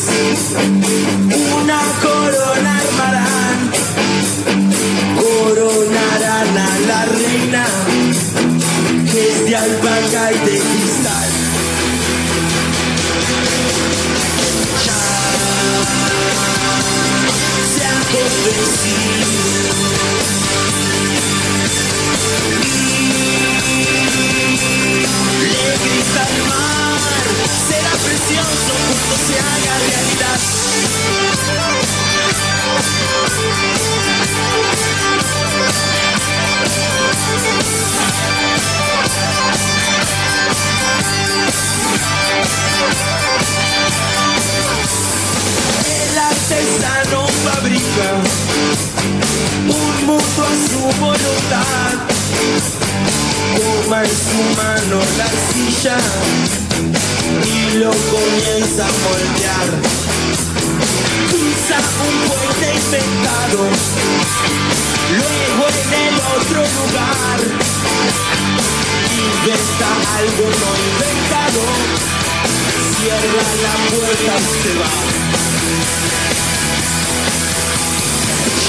una 1.60 1.80
corona 2.00 2.78
armarán, 2.78 3.58
coronarán 5.18 6.58
a 6.58 6.78
la 6.86 7.04
reina 7.06 7.66
que 9.10 9.20
es 9.32 9.46
de 9.46 9.56
alpaca 9.56 10.32
y 10.32 10.38
de 10.46 10.60
cristal. 10.60 11.30
Ya 14.86 15.02
se 17.74 17.82
ha 17.84 17.98
convencido 18.12 19.39
se 29.16 29.38
haga 29.38 29.74
realidad. 29.88 30.38
El 45.86 46.18
artesano 46.18 47.26
fabrica 47.44 48.08
un 49.68 50.06
mundo 50.06 50.40
a 50.42 50.54
su 50.68 50.82
voluntad. 51.00 51.94
Toma 53.56 54.02
en 54.02 54.08
su 54.08 54.40
mano 54.56 54.98
la 55.18 55.28
silla 55.52 55.96
lo 57.78 57.90
comienza 57.90 58.84
a 58.84 58.92
moldear. 59.04 59.68
Cruza 61.30 61.78
un 62.06 62.16
puente 62.28 62.66
inventado, 62.74 63.60
luego 65.18 65.64
en 65.68 65.90
el 66.06 66.14
otro 66.36 66.60
lugar. 66.60 67.38
Inventa 69.20 69.88
algo 70.18 70.44
no 70.60 70.70
inventado, 70.88 71.62
cierra 72.98 73.42
la 73.62 73.74
puerta 73.90 74.32
y 74.38 74.62
se 74.62 74.72
va. 74.78 75.99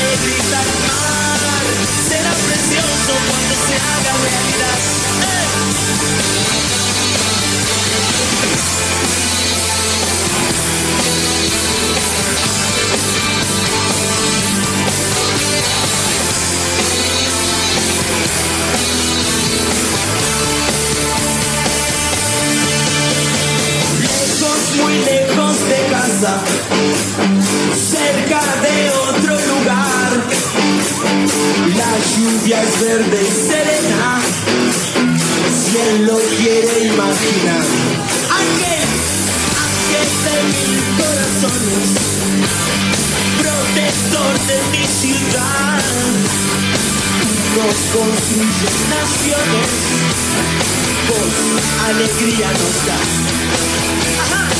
Grita 0.00 0.58
al 0.60 0.72
mar, 0.86 1.40
será 2.08 2.32
precioso 2.32 3.12
cuando 3.28 3.54
se 3.66 3.74
haga 3.76 4.12
realidad. 4.24 4.78
Lejos, 24.00 24.60
muy 24.76 24.96
lejos 25.04 25.54
de 25.68 25.78
casa, 25.90 26.32
cerca 27.74 28.40
de. 28.62 28.99
La 31.76 31.92
lluvia 32.16 32.62
es 32.62 32.80
verde 32.80 33.18
y 33.22 33.30
serena, 33.48 34.20
si 35.50 35.76
él 35.78 36.06
lo 36.06 36.18
quiere 36.18 36.86
imaginar. 36.86 37.64
Ángel, 38.40 38.88
ángel 39.66 40.08
de 40.24 40.36
mil 40.52 40.80
corazones, 40.98 41.88
protector 43.38 44.32
de 44.48 44.58
mi 44.72 44.84
ciudad. 44.86 45.82
Nos 47.56 47.78
construye 47.94 48.68
naciones, 48.90 49.70
vos 51.08 51.34
alegría 51.88 52.48
nos 52.52 52.76
haga 52.88 52.98
realidad. 53.70 54.50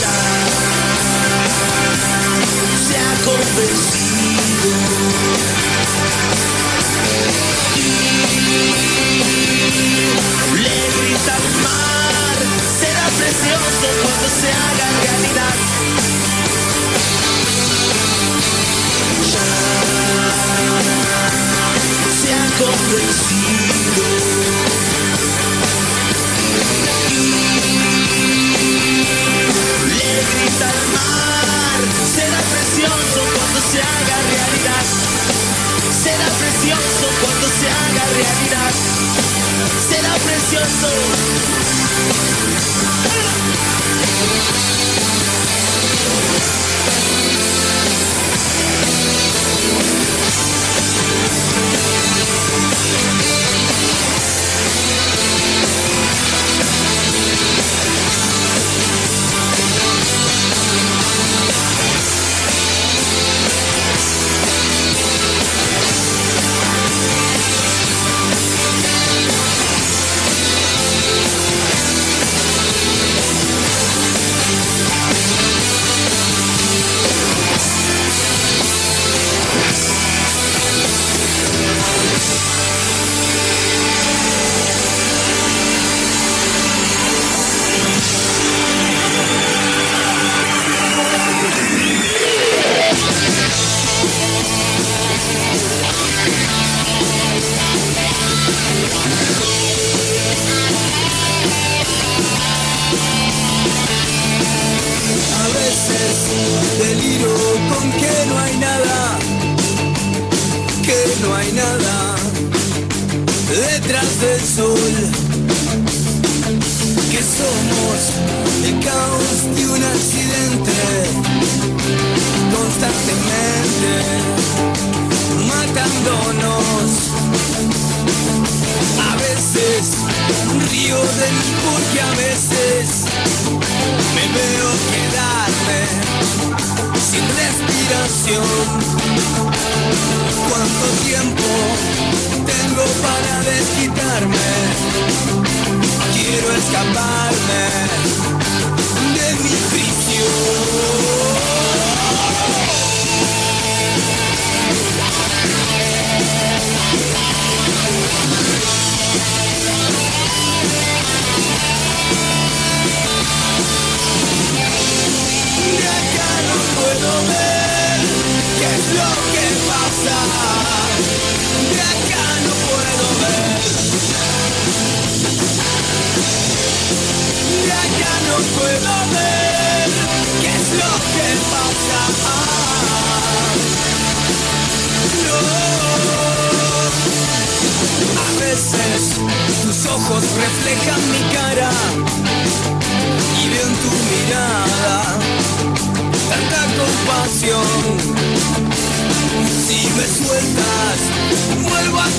Ya 0.00 0.16
se 2.86 2.94
ha 2.96 3.12
convencido. 3.24 4.07
Le 4.60 4.70
grita 10.96 11.34
al 11.36 11.46
mar, 11.62 12.38
será 12.80 13.06
precioso 13.16 13.58
cuando 33.58 33.72
se 33.72 33.80
haga 33.80 34.16
realidad. 34.30 34.84
Será 36.02 36.28
precioso 36.38 37.06
cuando 37.20 37.48
se 37.48 37.68
haga 37.68 38.04
realidad. 38.14 38.72
Será 39.88 40.14
precioso. 40.14 40.88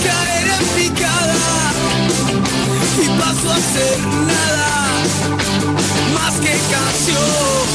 Caer 0.03 0.47
en 0.47 0.65
picada 0.75 1.73
y 3.03 3.07
paso 3.19 3.51
a 3.51 3.59
ser 3.73 3.99
nada 3.99 4.71
más 6.13 6.33
que 6.39 6.53
canción. 6.73 7.65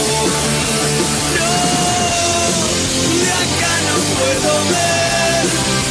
No, 1.36 1.52
de 3.24 3.32
acá 3.44 3.74
no 3.88 3.96
puedo 4.16 4.52
ver 4.74 5.44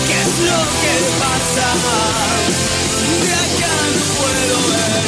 qué 0.08 0.18
es 0.26 0.34
lo 0.50 0.60
que 0.82 0.96
pasa. 1.24 1.68
De 3.26 3.34
acá 3.46 3.76
no 3.96 4.04
puedo 4.20 4.58
ver. 4.72 5.04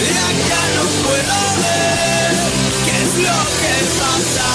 De 0.00 0.10
acá 0.30 0.62
no 0.76 0.84
puedo 1.04 1.38
ver 1.62 2.32
qué 2.84 2.94
es 3.02 3.12
lo 3.26 3.38
que 3.60 3.74
pasa. 4.00 4.48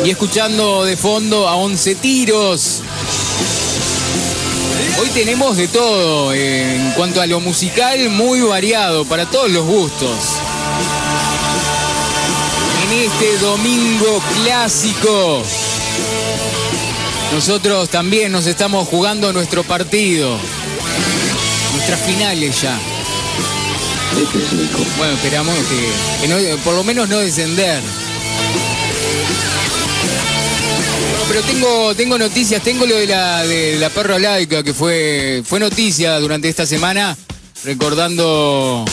Y 0.05 0.09
escuchando 0.09 0.85
de 0.85 0.97
fondo 0.97 1.47
a 1.47 1.55
11 1.55 1.95
tiros. 1.95 2.81
Hoy 4.99 5.09
tenemos 5.09 5.57
de 5.57 5.67
todo, 5.67 6.33
eh, 6.33 6.75
en 6.75 6.91
cuanto 6.93 7.21
a 7.21 7.27
lo 7.27 7.39
musical, 7.39 8.09
muy 8.09 8.41
variado, 8.41 9.05
para 9.05 9.25
todos 9.25 9.51
los 9.51 9.65
gustos. 9.65 10.17
En 12.83 12.93
este 12.99 13.37
domingo 13.37 14.21
clásico, 14.43 15.43
nosotros 17.33 17.89
también 17.89 18.31
nos 18.31 18.45
estamos 18.47 18.87
jugando 18.87 19.31
nuestro 19.33 19.63
partido, 19.63 20.37
nuestras 21.73 21.99
finales 22.01 22.61
ya. 22.61 22.77
Bueno, 24.97 25.13
esperamos 25.13 25.55
que, 25.55 25.89
que 26.21 26.27
no- 26.27 26.37
por 26.63 26.73
lo 26.75 26.83
menos 26.83 27.07
no 27.09 27.19
descender. 27.19 27.81
No, 27.83 27.89
Pero 31.27 31.41
tengo, 31.41 31.93
tengo 31.95 32.17
noticias, 32.17 32.61
tengo 32.63 32.85
lo 32.85 32.95
de 32.95 33.07
la, 33.07 33.45
de 33.45 33.77
la 33.77 33.89
perra 33.89 34.17
laica 34.17 34.63
que 34.63 34.73
fue, 34.73 35.43
fue 35.45 35.59
noticia 35.59 36.17
durante 36.19 36.47
esta 36.49 36.65
semana, 36.65 37.15
recordando 37.63 38.85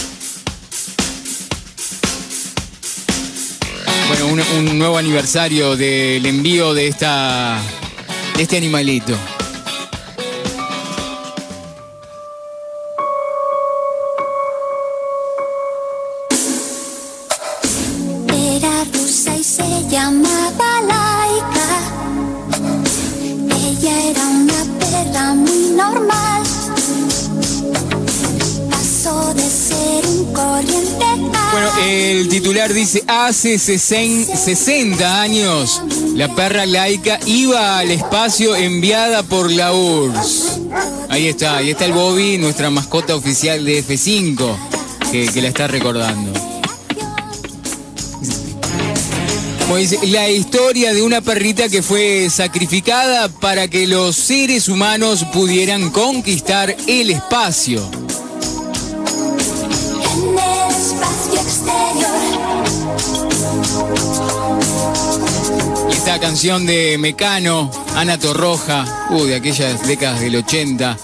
bueno, 4.08 4.26
un, 4.26 4.40
un 4.68 4.78
nuevo 4.78 4.98
aniversario 4.98 5.76
del 5.76 6.26
envío 6.26 6.74
de 6.74 6.88
esta 6.88 7.58
este 8.38 8.56
animalito. 8.56 9.33
Hace 33.06 33.54
sesen- 33.58 34.24
60 34.26 35.20
años 35.22 35.82
la 36.14 36.34
perra 36.34 36.66
laica 36.66 37.18
iba 37.26 37.78
al 37.78 37.90
espacio 37.90 38.54
enviada 38.56 39.22
por 39.22 39.50
la 39.50 39.72
URSS. 39.72 40.60
Ahí 41.08 41.28
está, 41.28 41.56
ahí 41.58 41.70
está 41.70 41.84
el 41.84 41.92
Bobby, 41.92 42.38
nuestra 42.38 42.70
mascota 42.70 43.14
oficial 43.14 43.64
de 43.64 43.82
F5, 43.84 44.56
que, 45.10 45.40
la 45.40 45.48
está 45.48 45.66
recordando. 45.66 46.32
Dice, 49.76 49.98
la 50.06 50.30
historia 50.30 50.94
de 50.94 51.02
una 51.02 51.20
perrita 51.20 51.68
que 51.68 51.82
fue 51.82 52.30
sacrificada 52.30 53.28
para 53.28 53.66
que 53.66 53.88
los 53.88 54.14
seres 54.14 54.68
humanos 54.68 55.24
pudieran 55.32 55.90
conquistar 55.90 56.76
el 56.86 57.10
espacio. 57.10 58.03
Esta 66.14 66.28
canción 66.28 66.64
de 66.64 66.96
Mecano, 66.96 67.72
Ana 67.96 68.16
Torroja, 68.16 69.08
de 69.10 69.34
aquellas 69.34 69.84
décadas 69.84 70.20
del 70.20 70.36
80. 70.36 70.96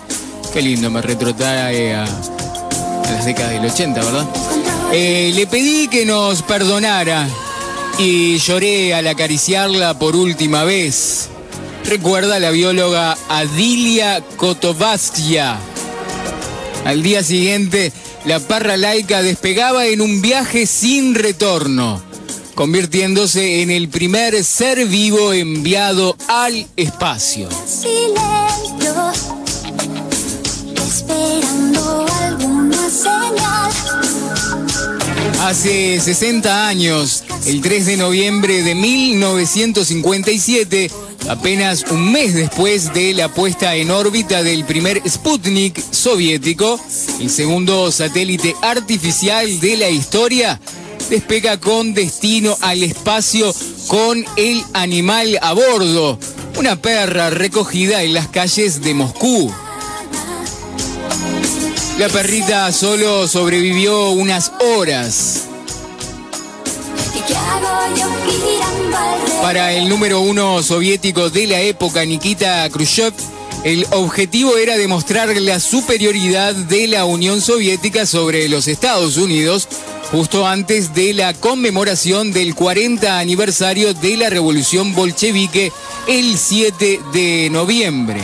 Qué 0.53 0.63
lindo, 0.63 0.89
me 0.89 1.03
retrotrae 1.03 1.97
a, 1.97 2.05
a 2.05 3.11
las 3.11 3.25
décadas 3.25 3.51
del 3.51 3.69
80, 3.69 4.05
¿verdad? 4.05 4.27
Eh, 4.93 5.33
le 5.35 5.49
pedí 5.49 5.89
que 5.89 6.07
nos 6.07 6.43
perdonara 6.43 7.27
y 7.99 8.39
lloré 8.39 8.95
al 8.95 9.09
acariciarla 9.09 9.99
por 9.99 10.15
última 10.15 10.63
vez. 10.63 11.29
Recuerda 11.87 12.39
la 12.39 12.53
bióloga 12.53 13.19
Adilia 13.29 14.23
Kotovaskia. 14.37 15.59
Al 16.85 17.03
día 17.03 17.25
siguiente, 17.25 17.93
la 18.27 18.39
parra 18.39 18.77
laica 18.77 19.23
despegaba 19.23 19.87
en 19.87 20.03
un 20.03 20.23
viaje 20.23 20.67
sin 20.67 21.17
retorno, 21.17 22.01
convirtiéndose 22.61 23.63
en 23.63 23.71
el 23.71 23.89
primer 23.89 24.45
ser 24.45 24.85
vivo 24.85 25.33
enviado 25.33 26.15
al 26.29 26.67
espacio. 26.77 27.49
silencio, 27.67 29.13
esperando 30.77 32.07
alguna 32.21 32.91
señal. 32.91 33.73
Hace 35.41 36.01
60 36.01 36.69
años, 36.69 37.25
el 37.47 37.63
3 37.63 37.87
de 37.87 37.97
noviembre 37.97 38.63
de 38.63 38.75
1957, 38.75 40.91
apenas 41.31 41.87
un 41.91 42.13
mes 42.13 42.35
después 42.35 42.93
de 42.93 43.15
la 43.15 43.33
puesta 43.33 43.75
en 43.75 43.91
órbita 43.91 44.43
del 44.43 44.67
primer 44.67 45.01
Sputnik 45.09 45.83
soviético, 45.93 46.79
el 47.21 47.31
segundo 47.31 47.91
satélite 47.91 48.55
artificial 48.61 49.61
de 49.61 49.79
la 49.79 49.89
historia, 49.89 50.61
despega 51.11 51.59
con 51.59 51.93
destino 51.93 52.57
al 52.61 52.85
espacio 52.85 53.53
con 53.89 54.25
el 54.37 54.65
animal 54.73 55.39
a 55.43 55.53
bordo, 55.53 56.19
una 56.57 56.77
perra 56.77 57.31
recogida 57.31 58.03
en 58.05 58.15
las 58.15 58.29
calles 58.29 58.81
de 58.81 58.95
Moscú. 58.95 59.53
La 61.99 62.09
perrita 62.09 62.73
solo 62.73 63.27
sobrevivió 63.27 64.11
unas 64.11 64.53
horas. 64.77 65.43
Para 69.43 69.73
el 69.73 69.89
número 69.89 70.21
uno 70.21 70.63
soviético 70.63 71.29
de 71.29 71.49
la 71.49 71.61
época, 71.61 72.05
Nikita 72.05 72.71
Khrushchev, 72.71 73.13
el 73.65 73.85
objetivo 73.91 74.57
era 74.57 74.79
demostrar 74.79 75.29
la 75.41 75.59
superioridad 75.59 76.55
de 76.55 76.87
la 76.87 77.05
Unión 77.05 77.41
Soviética 77.41 78.07
sobre 78.07 78.49
los 78.49 78.69
Estados 78.69 79.17
Unidos, 79.17 79.69
justo 80.13 80.47
antes 80.47 80.95
de 80.95 81.15
la 81.15 81.35
conmemoración 81.35 82.33
del 82.33 82.55
40 82.55 83.19
aniversario 83.19 83.95
de 83.95 84.17
la 84.17 84.31
Revolución 84.31 84.95
Bolchevique 84.95 85.73
el 86.09 86.37
7 86.37 87.01
de 87.13 87.49
noviembre. 87.51 88.21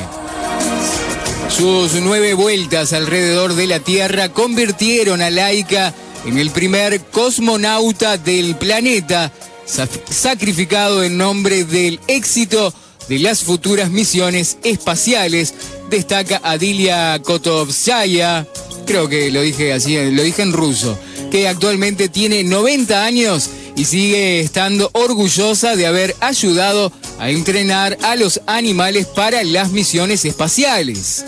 Sus 1.57 1.94
nueve 2.03 2.35
vueltas 2.35 2.92
alrededor 2.92 3.55
de 3.55 3.66
la 3.66 3.79
Tierra 3.81 4.29
convirtieron 4.31 5.22
a 5.22 5.31
Laika 5.31 5.94
en 6.27 6.38
el 6.38 6.51
primer 6.51 7.01
cosmonauta 7.05 8.18
del 8.18 8.57
planeta, 8.57 9.33
sa- 9.64 9.88
sacrificado 10.11 11.05
en 11.05 11.16
nombre 11.16 11.64
del 11.64 12.01
éxito 12.09 12.75
de 13.09 13.20
las 13.20 13.44
futuras 13.44 13.90
misiones 13.90 14.59
espaciales, 14.64 15.55
destaca 15.88 16.40
Adilia 16.42 17.20
Kotovskaya, 17.22 18.44
creo 18.87 19.09
que 19.09 19.31
lo 19.31 19.42
dije 19.42 19.72
así, 19.72 19.96
lo 20.11 20.22
dije 20.22 20.42
en 20.42 20.53
ruso, 20.53 20.99
que 21.31 21.49
actualmente 21.49 22.09
tiene 22.09 22.44
90 22.44 23.05
años 23.05 23.51
y 23.77 23.85
sigue 23.85 24.40
estando 24.40 24.90
orgullosa 24.94 25.77
de 25.77 25.87
haber 25.87 26.16
ayudado 26.20 26.90
a 27.18 27.31
entrenar 27.31 27.99
a 28.03 28.16
los 28.16 28.40
animales 28.46 29.07
para 29.07 29.44
las 29.44 29.70
misiones 29.70 30.25
espaciales. 30.25 31.25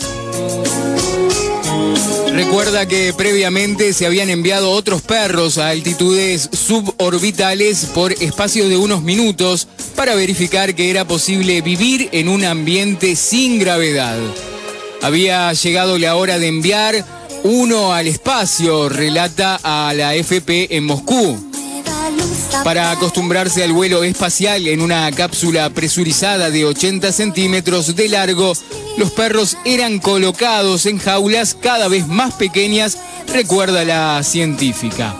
Recuerda 2.33 2.87
que 2.87 3.13
previamente 3.13 3.91
se 3.93 4.05
habían 4.05 4.29
enviado 4.29 4.71
otros 4.71 5.01
perros 5.01 5.57
a 5.57 5.69
altitudes 5.69 6.49
suborbitales 6.51 7.85
por 7.93 8.13
espacio 8.13 8.69
de 8.69 8.77
unos 8.77 9.03
minutos 9.03 9.67
para 9.95 10.15
verificar 10.15 10.73
que 10.73 10.89
era 10.89 11.05
posible 11.05 11.61
vivir 11.61 12.09
en 12.11 12.29
un 12.29 12.45
ambiente 12.45 13.15
sin 13.15 13.59
gravedad. 13.59 14.17
Había 15.01 15.51
llegado 15.53 15.97
la 15.97 16.15
hora 16.15 16.39
de 16.39 16.47
enviar 16.47 17.18
uno 17.43 17.93
al 17.93 18.07
espacio, 18.07 18.89
relata 18.89 19.59
a 19.63 19.93
la 19.93 20.15
FP 20.15 20.75
en 20.75 20.85
Moscú. 20.85 21.37
Para 22.63 22.91
acostumbrarse 22.91 23.63
al 23.63 23.71
vuelo 23.71 24.03
espacial 24.03 24.67
en 24.67 24.81
una 24.81 25.09
cápsula 25.11 25.69
presurizada 25.69 26.49
de 26.49 26.65
80 26.65 27.11
centímetros 27.11 27.95
de 27.95 28.09
largo, 28.09 28.53
los 28.97 29.11
perros 29.11 29.57
eran 29.65 29.99
colocados 29.99 30.85
en 30.85 30.97
jaulas 30.97 31.55
cada 31.55 31.87
vez 31.87 32.07
más 32.07 32.33
pequeñas, 32.33 32.97
recuerda 33.27 33.85
la 33.85 34.21
científica. 34.23 35.15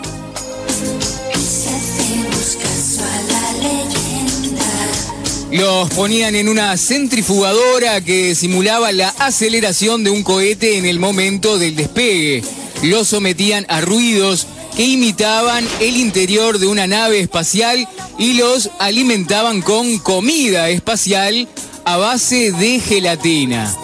Los 5.52 5.90
ponían 5.90 6.36
en 6.36 6.48
una 6.48 6.78
centrifugadora 6.78 8.02
que 8.02 8.36
simulaba 8.36 8.92
la 8.92 9.10
aceleración 9.10 10.04
de 10.04 10.12
un 10.12 10.22
cohete 10.22 10.78
en 10.78 10.86
el 10.86 11.00
momento 11.00 11.58
del 11.58 11.76
despegue. 11.76 12.44
Los 12.84 13.08
sometían 13.08 13.66
a 13.68 13.82
ruidos 13.82 14.46
que 14.76 14.86
imitaban 14.86 15.68
el 15.80 15.98
interior 15.98 16.60
de 16.60 16.68
una 16.68 16.86
nave 16.86 17.20
espacial 17.20 17.88
y 18.20 18.34
los 18.34 18.70
alimentaban 18.78 19.64
con 19.64 19.98
comida 19.98 20.70
espacial 20.70 21.48
a 21.84 21.98
base 21.98 22.52
de 22.52 22.80
gelatina. 22.80 23.76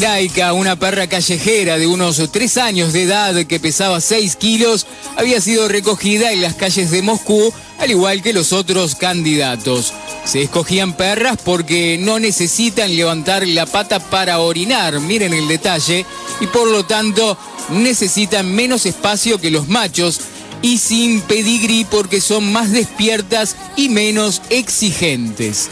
Laika, 0.00 0.52
una 0.52 0.78
perra 0.78 1.08
callejera 1.08 1.76
de 1.76 1.86
unos 1.86 2.22
tres 2.30 2.56
años 2.56 2.92
de 2.92 3.02
edad 3.02 3.34
que 3.46 3.60
pesaba 3.60 4.00
6 4.00 4.36
kilos, 4.36 4.86
había 5.16 5.40
sido 5.40 5.68
recogida 5.68 6.32
en 6.32 6.40
las 6.40 6.54
calles 6.54 6.90
de 6.90 7.02
Moscú, 7.02 7.52
al 7.78 7.90
igual 7.90 8.22
que 8.22 8.32
los 8.32 8.52
otros 8.52 8.94
candidatos. 8.94 9.92
Se 10.24 10.42
escogían 10.42 10.94
perras 10.94 11.36
porque 11.44 11.98
no 11.98 12.18
necesitan 12.18 12.94
levantar 12.96 13.46
la 13.46 13.66
pata 13.66 13.98
para 13.98 14.38
orinar, 14.38 15.00
miren 15.00 15.34
el 15.34 15.48
detalle, 15.48 16.06
y 16.40 16.46
por 16.46 16.68
lo 16.70 16.84
tanto 16.84 17.36
necesitan 17.70 18.54
menos 18.54 18.86
espacio 18.86 19.38
que 19.38 19.50
los 19.50 19.68
machos 19.68 20.20
y 20.62 20.78
sin 20.78 21.20
pedigrí 21.22 21.84
porque 21.84 22.20
son 22.20 22.52
más 22.52 22.70
despiertas 22.70 23.56
y 23.76 23.88
menos 23.88 24.42
exigentes. 24.48 25.70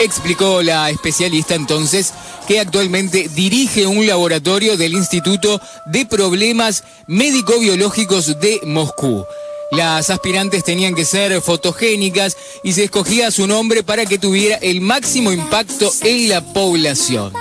Explicó 0.00 0.62
la 0.62 0.90
especialista 0.90 1.54
entonces 1.54 2.12
que 2.46 2.60
actualmente 2.60 3.28
dirige 3.28 3.86
un 3.86 4.06
laboratorio 4.06 4.76
del 4.76 4.94
Instituto 4.94 5.60
de 5.86 6.06
Problemas 6.06 6.84
Médico-Biológicos 7.06 8.40
de 8.40 8.60
Moscú. 8.64 9.26
Las 9.70 10.08
aspirantes 10.08 10.64
tenían 10.64 10.94
que 10.94 11.04
ser 11.04 11.42
fotogénicas 11.42 12.36
y 12.62 12.72
se 12.72 12.84
escogía 12.84 13.30
su 13.30 13.46
nombre 13.46 13.82
para 13.82 14.06
que 14.06 14.18
tuviera 14.18 14.56
el 14.56 14.80
máximo 14.80 15.30
impacto 15.30 15.92
en 16.02 16.30
la 16.30 16.40
población. 16.52 17.32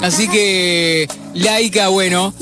Así 0.00 0.28
que 0.28 1.08
Laika, 1.34 1.88
bueno, 1.88 2.32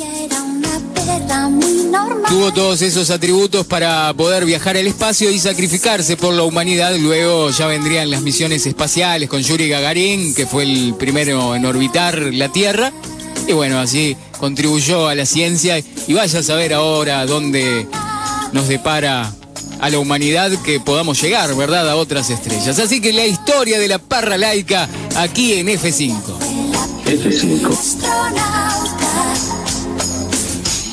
tuvo 2.29 2.53
todos 2.53 2.83
esos 2.83 3.11
atributos 3.11 3.67
para 3.67 4.13
poder 4.15 4.45
viajar 4.45 4.77
al 4.77 4.87
espacio 4.87 5.31
y 5.31 5.39
sacrificarse 5.39 6.17
por 6.19 6.35
la 6.35 6.43
humanidad. 6.43 6.95
Luego 6.97 7.51
ya 7.51 7.67
vendrían 7.67 8.11
las 8.11 8.21
misiones 8.21 8.67
espaciales 8.67 9.29
con 9.29 9.43
Yuri 9.43 9.69
Gagarin, 9.69 10.35
que 10.35 10.47
fue 10.47 10.65
el 10.65 10.95
primero 10.99 11.55
en 11.55 11.65
orbitar 11.65 12.19
la 12.19 12.51
Tierra. 12.51 12.93
Y 13.47 13.53
bueno, 13.53 13.81
así 13.81 14.17
contribuyó 14.39 15.09
a 15.09 15.15
la 15.15 15.25
ciencia 15.25 15.83
y 16.07 16.13
vaya 16.13 16.41
a 16.41 16.43
saber 16.43 16.75
ahora 16.75 17.25
dónde 17.25 17.87
nos 18.53 18.69
depara 18.69 19.33
a 19.81 19.91
la 19.91 19.99
humanidad 19.99 20.51
que 20.63 20.81
podamos 20.81 21.21
llegar, 21.21 21.55
¿verdad?, 21.55 21.89
a 21.89 21.97
otras 21.97 22.31
estrellas. 22.31 22.79
Así 22.79 23.01
que 23.01 23.13
la 23.13 23.27
historia 23.27 23.79
de 23.79 23.89
la 23.89 23.99
parra 23.99 24.37
laica 24.37 24.89
aquí 25.17 25.55
en 25.55 25.69
F5. 25.69 26.15
Astronauta 27.73 28.39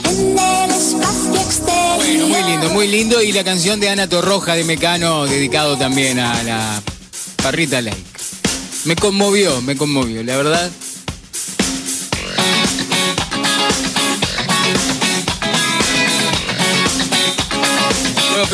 en 0.10 0.40
el 0.40 0.72
espacio 0.72 1.36
exterior. 1.36 1.98
Bueno, 1.98 2.28
muy 2.28 2.44
lindo, 2.44 2.70
muy 2.70 2.88
lindo. 2.88 3.22
Y 3.22 3.32
la 3.32 3.44
canción 3.44 3.80
de 3.80 3.90
Ana 3.90 4.08
Torroja 4.08 4.56
de 4.56 4.64
Mecano, 4.64 5.26
dedicado 5.26 5.78
también 5.78 6.20
a 6.20 6.44
la 6.44 6.82
parrita 7.42 7.82
Lake. 7.82 7.98
Me 8.86 8.96
conmovió, 8.96 9.62
me 9.62 9.76
conmovió, 9.76 10.24
la 10.24 10.38
verdad. 10.38 10.72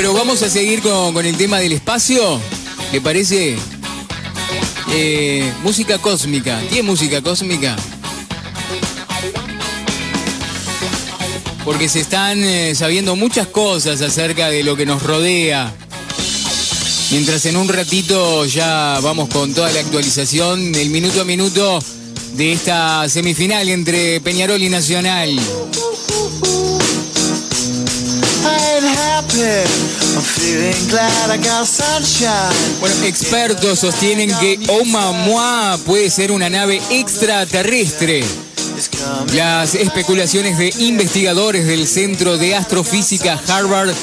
Pero 0.01 0.15
vamos 0.15 0.41
a 0.41 0.49
seguir 0.49 0.81
con, 0.81 1.13
con 1.13 1.27
el 1.27 1.37
tema 1.37 1.59
del 1.59 1.73
espacio. 1.73 2.41
¿Le 2.91 3.01
parece? 3.01 3.55
Eh, 4.91 5.53
música 5.61 5.99
cósmica. 5.99 6.59
¿Tiene 6.69 6.81
música 6.81 7.21
cósmica? 7.21 7.75
porque 11.63 11.87
se 11.87 11.99
están 11.99 12.43
eh, 12.43 12.73
sabiendo 12.73 13.15
muchas 13.15 13.45
cosas 13.45 14.01
acerca 14.01 14.49
de 14.49 14.63
lo 14.63 14.75
que 14.75 14.87
nos 14.87 15.03
rodea. 15.03 15.71
Mientras 17.11 17.45
en 17.45 17.55
un 17.55 17.67
ratito 17.67 18.45
ya 18.45 18.97
vamos 19.03 19.29
con 19.29 19.53
toda 19.53 19.71
la 19.71 19.81
actualización, 19.81 20.73
el 20.73 20.89
minuto 20.89 21.21
a 21.21 21.25
minuto 21.25 21.79
de 22.33 22.53
esta 22.53 23.07
semifinal 23.07 23.69
entre 23.69 24.19
Peñarol 24.19 24.63
y 24.63 24.69
Nacional. 24.69 25.39
Bueno, 32.79 32.95
expertos 33.05 33.79
sostienen 33.79 34.29
que 34.39 34.59
Oumuamua 34.67 35.79
puede 35.85 36.09
ser 36.09 36.31
una 36.31 36.49
nave 36.49 36.81
extraterrestre. 36.89 38.23
Las 39.33 39.75
especulaciones 39.75 40.57
de 40.57 40.73
investigadores 40.79 41.65
del 41.65 41.87
Centro 41.87 42.37
de 42.37 42.55
Astrofísica 42.55 43.39
Harvard 43.47 43.93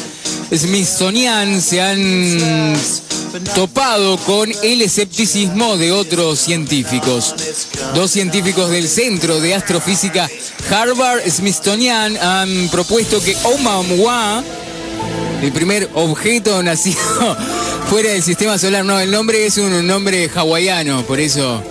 Smithsonian 0.54 1.60
se 1.60 1.82
han 1.82 2.74
topado 3.54 4.16
con 4.18 4.50
el 4.62 4.82
escepticismo 4.82 5.76
de 5.76 5.92
otros 5.92 6.38
científicos. 6.38 7.34
Dos 7.94 8.10
científicos 8.10 8.70
del 8.70 8.88
Centro 8.88 9.40
de 9.40 9.54
Astrofísica 9.54 10.28
Harvard 10.70 11.28
Smithsonian 11.28 12.16
han 12.16 12.68
propuesto 12.70 13.22
que 13.22 13.36
Oumuamua, 13.44 14.42
el 15.42 15.52
primer 15.52 15.88
objeto 15.94 16.62
nacido 16.62 16.98
fuera 17.88 18.10
del 18.10 18.22
sistema 18.22 18.58
solar, 18.58 18.84
no, 18.84 18.98
el 18.98 19.10
nombre 19.10 19.46
es 19.46 19.58
un 19.58 19.86
nombre 19.86 20.30
hawaiano, 20.34 21.02
por 21.02 21.20
eso 21.20 21.62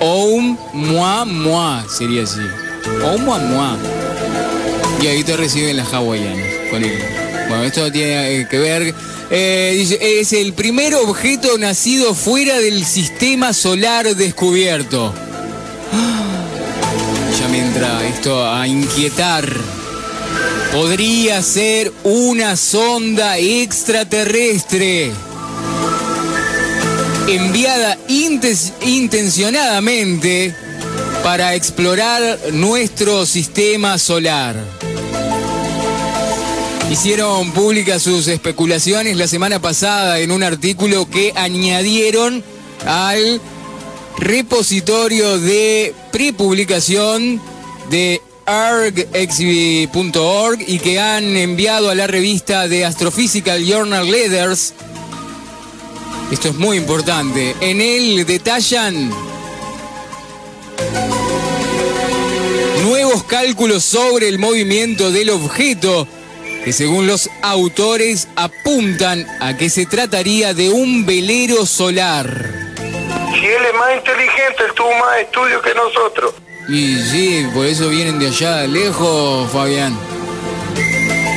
Oumuamua 0.00 1.84
sería 1.88 2.24
así. 2.24 2.40
Oumuamua. 3.02 3.76
Y 5.00 5.06
ahí 5.06 5.22
te 5.22 5.36
reciben 5.36 5.76
las 5.76 5.92
hawaianas 5.92 6.46
con 6.70 6.82
bueno, 7.48 7.64
esto 7.64 7.92
tiene 7.92 8.46
que 8.48 8.58
ver. 8.58 8.94
Eh, 9.30 9.86
es 10.00 10.32
el 10.32 10.52
primer 10.52 10.94
objeto 10.94 11.58
nacido 11.58 12.14
fuera 12.14 12.58
del 12.58 12.84
sistema 12.84 13.52
solar 13.52 14.14
descubierto. 14.16 15.14
Ya 17.38 17.48
me 17.48 17.58
entra 17.58 18.06
esto 18.06 18.48
a 18.48 18.66
inquietar. 18.66 19.44
Podría 20.74 21.40
ser 21.40 21.90
una 22.02 22.56
sonda 22.56 23.38
extraterrestre 23.38 25.12
enviada 27.28 27.96
intencionadamente 28.08 30.52
para 31.22 31.54
explorar 31.54 32.40
nuestro 32.54 33.24
sistema 33.24 33.98
solar. 33.98 34.56
Hicieron 36.90 37.52
públicas 37.52 38.02
sus 38.02 38.26
especulaciones 38.26 39.16
la 39.16 39.28
semana 39.28 39.60
pasada 39.60 40.18
en 40.18 40.32
un 40.32 40.42
artículo 40.42 41.08
que 41.08 41.32
añadieron 41.36 42.42
al 42.84 43.40
repositorio 44.18 45.38
de 45.38 45.94
prepublicación 46.10 47.40
de 47.90 48.20
argxv.org 48.46 49.84
y 50.66 50.78
que 50.78 51.00
han 51.00 51.36
enviado 51.36 51.90
a 51.90 51.94
la 51.94 52.06
revista 52.06 52.68
de 52.68 52.84
Astrophysical 52.84 53.64
Journal 53.64 54.10
Letters. 54.10 54.74
Esto 56.30 56.48
es 56.48 56.54
muy 56.54 56.76
importante. 56.76 57.54
En 57.60 57.80
él 57.80 58.26
detallan 58.26 59.10
nuevos 62.82 63.24
cálculos 63.24 63.84
sobre 63.84 64.28
el 64.28 64.38
movimiento 64.38 65.10
del 65.10 65.30
objeto 65.30 66.06
que 66.64 66.72
según 66.72 67.06
los 67.06 67.28
autores 67.42 68.26
apuntan 68.36 69.26
a 69.40 69.54
que 69.56 69.68
se 69.68 69.84
trataría 69.84 70.54
de 70.54 70.70
un 70.70 71.04
velero 71.04 71.66
solar. 71.66 72.26
Si 73.34 73.46
él 73.46 73.64
es 73.66 73.74
más 73.74 73.96
inteligente, 73.96 74.64
él 74.66 74.72
tuvo 74.74 74.90
más 74.94 75.18
estudios 75.18 75.62
que 75.62 75.74
nosotros. 75.74 76.34
Y 76.68 76.96
sí, 76.96 77.46
por 77.52 77.66
eso 77.66 77.88
vienen 77.88 78.18
de 78.18 78.28
allá 78.28 78.66
lejos, 78.66 79.50
Fabián. 79.50 79.96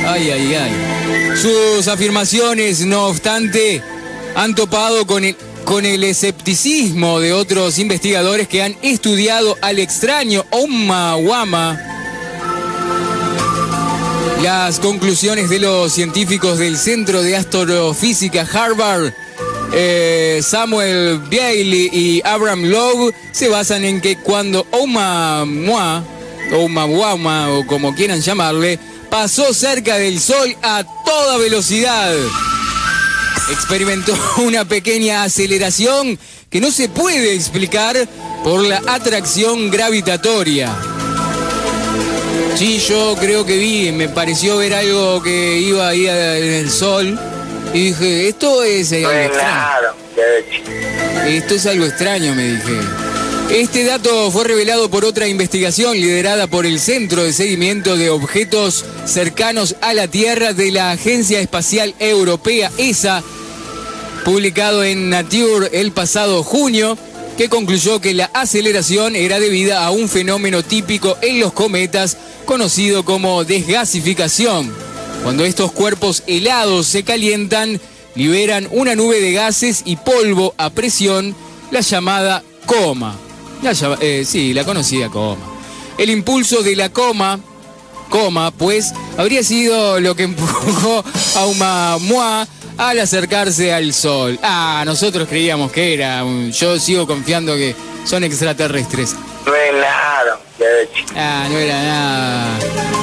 Ay, 0.06 0.30
ay, 0.30 0.54
ay. 0.54 1.36
Sus 1.36 1.86
afirmaciones, 1.86 2.80
no 2.86 3.06
obstante, 3.06 3.82
han 4.34 4.54
topado 4.54 5.06
con 5.06 5.24
el, 5.24 5.36
con 5.64 5.84
el 5.84 6.02
escepticismo 6.02 7.20
de 7.20 7.34
otros 7.34 7.78
investigadores 7.78 8.48
que 8.48 8.62
han 8.62 8.74
estudiado 8.82 9.56
al 9.60 9.78
extraño 9.78 10.46
Wama. 10.50 11.78
Las 14.42 14.80
conclusiones 14.80 15.50
de 15.50 15.58
los 15.58 15.92
científicos 15.92 16.58
del 16.58 16.78
Centro 16.78 17.22
de 17.22 17.36
Astrofísica 17.36 18.46
Harvard, 18.50 19.12
eh, 19.72 20.40
Samuel 20.42 21.20
Bailey 21.30 21.90
y 21.92 22.22
Abraham 22.24 22.64
Lowe, 22.64 23.12
se 23.32 23.48
basan 23.48 23.84
en 23.84 24.00
que 24.00 24.16
cuando 24.16 24.66
Oumuamua, 24.72 26.04
Oumuamua 26.52 27.50
o 27.50 27.66
como 27.66 27.94
quieran 27.94 28.20
llamarle, 28.20 28.78
pasó 29.10 29.52
cerca 29.52 29.96
del 29.96 30.20
Sol 30.20 30.56
a 30.62 30.84
toda 31.04 31.38
velocidad, 31.38 32.14
experimentó 33.50 34.14
una 34.38 34.64
pequeña 34.64 35.24
aceleración 35.24 36.18
que 36.50 36.60
no 36.60 36.70
se 36.70 36.88
puede 36.88 37.34
explicar 37.34 38.08
por 38.42 38.62
la 38.62 38.82
atracción 38.86 39.70
gravitatoria. 39.70 40.74
Sí, 42.56 42.80
yo 42.88 43.16
creo 43.20 43.44
que 43.44 43.56
vi, 43.56 43.92
me 43.92 44.08
pareció 44.08 44.56
ver 44.56 44.74
algo 44.74 45.22
que 45.22 45.60
iba 45.60 45.88
ahí 45.88 46.06
en 46.06 46.52
el 46.52 46.70
sol 46.70 47.18
y 47.74 47.86
dije, 47.86 48.28
esto 48.28 48.62
es 48.62 48.92
algo 48.92 49.10
extraño. 49.10 49.88
Esto 51.26 51.54
es 51.54 51.66
algo 51.66 51.84
extraño, 51.84 52.34
me 52.34 52.54
dije. 52.54 52.80
Este 53.50 53.84
dato 53.84 54.30
fue 54.30 54.44
revelado 54.44 54.90
por 54.90 55.04
otra 55.04 55.26
investigación 55.26 55.98
liderada 55.98 56.46
por 56.46 56.66
el 56.66 56.78
Centro 56.78 57.24
de 57.24 57.32
Seguimiento 57.32 57.96
de 57.96 58.10
Objetos 58.10 58.84
Cercanos 59.06 59.76
a 59.80 59.94
la 59.94 60.06
Tierra 60.06 60.52
de 60.52 60.70
la 60.70 60.90
Agencia 60.90 61.40
Espacial 61.40 61.94
Europea, 61.98 62.70
ESA, 62.76 63.22
publicado 64.24 64.84
en 64.84 65.08
Nature 65.08 65.70
el 65.72 65.92
pasado 65.92 66.42
junio 66.42 66.98
que 67.38 67.48
concluyó 67.48 68.00
que 68.00 68.14
la 68.14 68.26
aceleración 68.34 69.16
era 69.16 69.40
debida 69.40 69.84
a 69.84 69.92
un 69.92 70.08
fenómeno 70.08 70.62
típico 70.62 71.16
en 71.22 71.40
los 71.40 71.52
cometas 71.52 72.16
conocido 72.44 73.04
como 73.04 73.44
desgasificación. 73.44 74.87
Cuando 75.28 75.44
estos 75.44 75.72
cuerpos 75.72 76.22
helados 76.26 76.86
se 76.86 77.02
calientan, 77.02 77.78
liberan 78.14 78.66
una 78.70 78.94
nube 78.94 79.20
de 79.20 79.34
gases 79.34 79.82
y 79.84 79.96
polvo 79.96 80.54
a 80.56 80.70
presión, 80.70 81.36
la 81.70 81.80
llamada 81.80 82.42
coma. 82.64 83.14
Eh, 84.00 84.24
sí, 84.26 84.54
la 84.54 84.64
conocida 84.64 85.10
coma. 85.10 85.44
El 85.98 86.08
impulso 86.08 86.62
de 86.62 86.74
la 86.76 86.88
coma, 86.88 87.40
coma, 88.08 88.52
pues, 88.52 88.94
habría 89.18 89.42
sido 89.42 90.00
lo 90.00 90.16
que 90.16 90.22
empujó 90.32 91.04
a 91.36 91.44
Oumuamua 91.44 92.48
al 92.78 92.98
acercarse 92.98 93.70
al 93.70 93.92
Sol. 93.92 94.40
Ah, 94.42 94.82
nosotros 94.86 95.28
creíamos 95.28 95.70
que 95.70 95.92
era. 95.92 96.24
yo 96.52 96.78
sigo 96.78 97.06
confiando 97.06 97.54
que 97.54 97.76
son 98.06 98.24
extraterrestres. 98.24 99.14
Ah, 101.14 101.46
no 101.50 101.58
era 101.58 101.82
nada. 101.82 102.58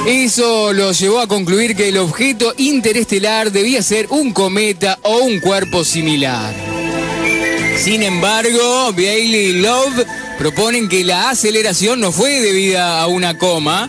Eso 0.06 0.72
lo 0.72 0.92
llevó 0.92 1.20
a 1.20 1.26
concluir 1.26 1.74
que 1.74 1.88
el 1.88 1.98
objeto 1.98 2.54
interestelar 2.56 3.50
debía 3.50 3.82
ser 3.82 4.06
un 4.10 4.32
cometa 4.32 4.98
o 5.02 5.18
un 5.18 5.40
cuerpo 5.40 5.84
similar. 5.84 6.54
Sin 7.78 8.02
embargo, 8.02 8.92
Bailey 8.92 9.46
y 9.46 9.52
Love 9.54 10.04
proponen 10.38 10.88
que 10.88 11.04
la 11.04 11.30
aceleración 11.30 12.00
no 12.00 12.12
fue 12.12 12.40
debida 12.40 13.00
a 13.00 13.06
una 13.06 13.38
coma, 13.38 13.88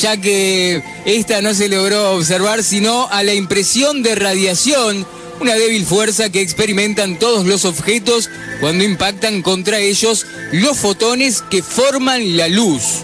ya 0.00 0.16
que 0.16 0.82
esta 1.04 1.40
no 1.40 1.54
se 1.54 1.68
logró 1.68 2.12
observar 2.12 2.62
sino 2.62 3.08
a 3.10 3.22
la 3.22 3.34
impresión 3.34 4.02
de 4.02 4.14
radiación, 4.14 5.06
una 5.40 5.54
débil 5.54 5.84
fuerza 5.84 6.30
que 6.30 6.40
experimentan 6.40 7.18
todos 7.18 7.46
los 7.46 7.64
objetos 7.64 8.30
cuando 8.60 8.84
impactan 8.84 9.42
contra 9.42 9.78
ellos 9.78 10.26
los 10.52 10.78
fotones 10.78 11.42
que 11.50 11.62
forman 11.62 12.36
la 12.36 12.48
luz. 12.48 13.02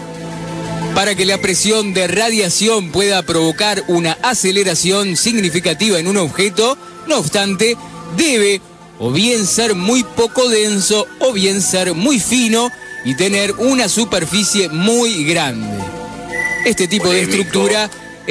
Para 0.95 1.15
que 1.15 1.25
la 1.25 1.37
presión 1.37 1.93
de 1.93 2.07
radiación 2.07 2.91
pueda 2.91 3.23
provocar 3.23 3.83
una 3.87 4.13
aceleración 4.23 5.15
significativa 5.15 5.99
en 5.99 6.07
un 6.07 6.17
objeto, 6.17 6.77
no 7.07 7.17
obstante, 7.17 7.77
debe 8.17 8.61
o 8.99 9.11
bien 9.11 9.47
ser 9.47 9.73
muy 9.73 10.03
poco 10.03 10.49
denso 10.49 11.07
o 11.19 11.33
bien 11.33 11.61
ser 11.61 11.93
muy 11.93 12.19
fino 12.19 12.69
y 13.03 13.15
tener 13.15 13.53
una 13.53 13.89
superficie 13.89 14.69
muy 14.69 15.23
grande. 15.23 15.67
Este 16.65 16.87
tipo 16.87 17.09
de 17.09 17.23
estructura 17.23 17.89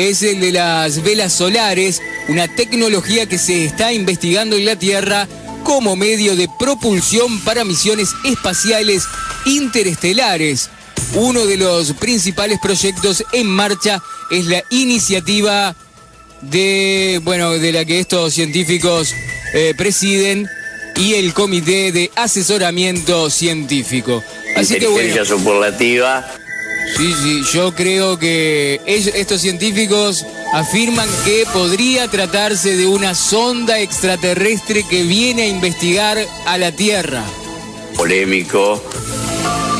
es 0.08 0.22
el 0.22 0.40
de 0.40 0.52
las 0.52 1.02
velas 1.02 1.32
solares, 1.32 2.00
una 2.28 2.48
tecnología 2.48 3.26
que 3.26 3.38
se 3.38 3.66
está 3.66 3.92
investigando 3.92 4.56
en 4.56 4.64
la 4.64 4.76
Tierra 4.76 5.28
como 5.62 5.94
medio 5.94 6.36
de 6.36 6.48
propulsión 6.58 7.40
para 7.40 7.64
misiones 7.64 8.10
espaciales 8.24 9.04
interestelares. 9.44 10.70
Uno 11.14 11.44
de 11.44 11.58
los 11.58 11.92
principales 11.92 12.58
proyectos 12.62 13.24
en 13.32 13.46
marcha 13.46 14.02
es 14.30 14.46
la 14.46 14.62
iniciativa 14.70 15.74
de, 16.40 17.20
bueno, 17.22 17.50
de 17.52 17.72
la 17.72 17.84
que 17.84 18.00
estos 18.00 18.32
científicos 18.32 19.14
eh, 19.52 19.74
presiden 19.76 20.48
y 20.96 21.14
el 21.14 21.34
Comité 21.34 21.92
de 21.92 22.10
Asesoramiento 22.16 23.28
Científico. 23.28 24.22
Así 24.56 24.78
que. 24.78 24.86
Sí, 26.96 27.14
sí, 27.22 27.42
yo 27.52 27.74
creo 27.74 28.18
que 28.18 28.80
estos 28.86 29.40
científicos 29.40 30.26
afirman 30.52 31.08
que 31.24 31.44
podría 31.52 32.08
tratarse 32.08 32.76
de 32.76 32.86
una 32.86 33.14
sonda 33.14 33.78
extraterrestre 33.80 34.84
que 34.88 35.04
viene 35.04 35.42
a 35.42 35.48
investigar 35.48 36.18
a 36.46 36.58
la 36.58 36.72
Tierra. 36.72 37.22
Polémico. 37.96 38.82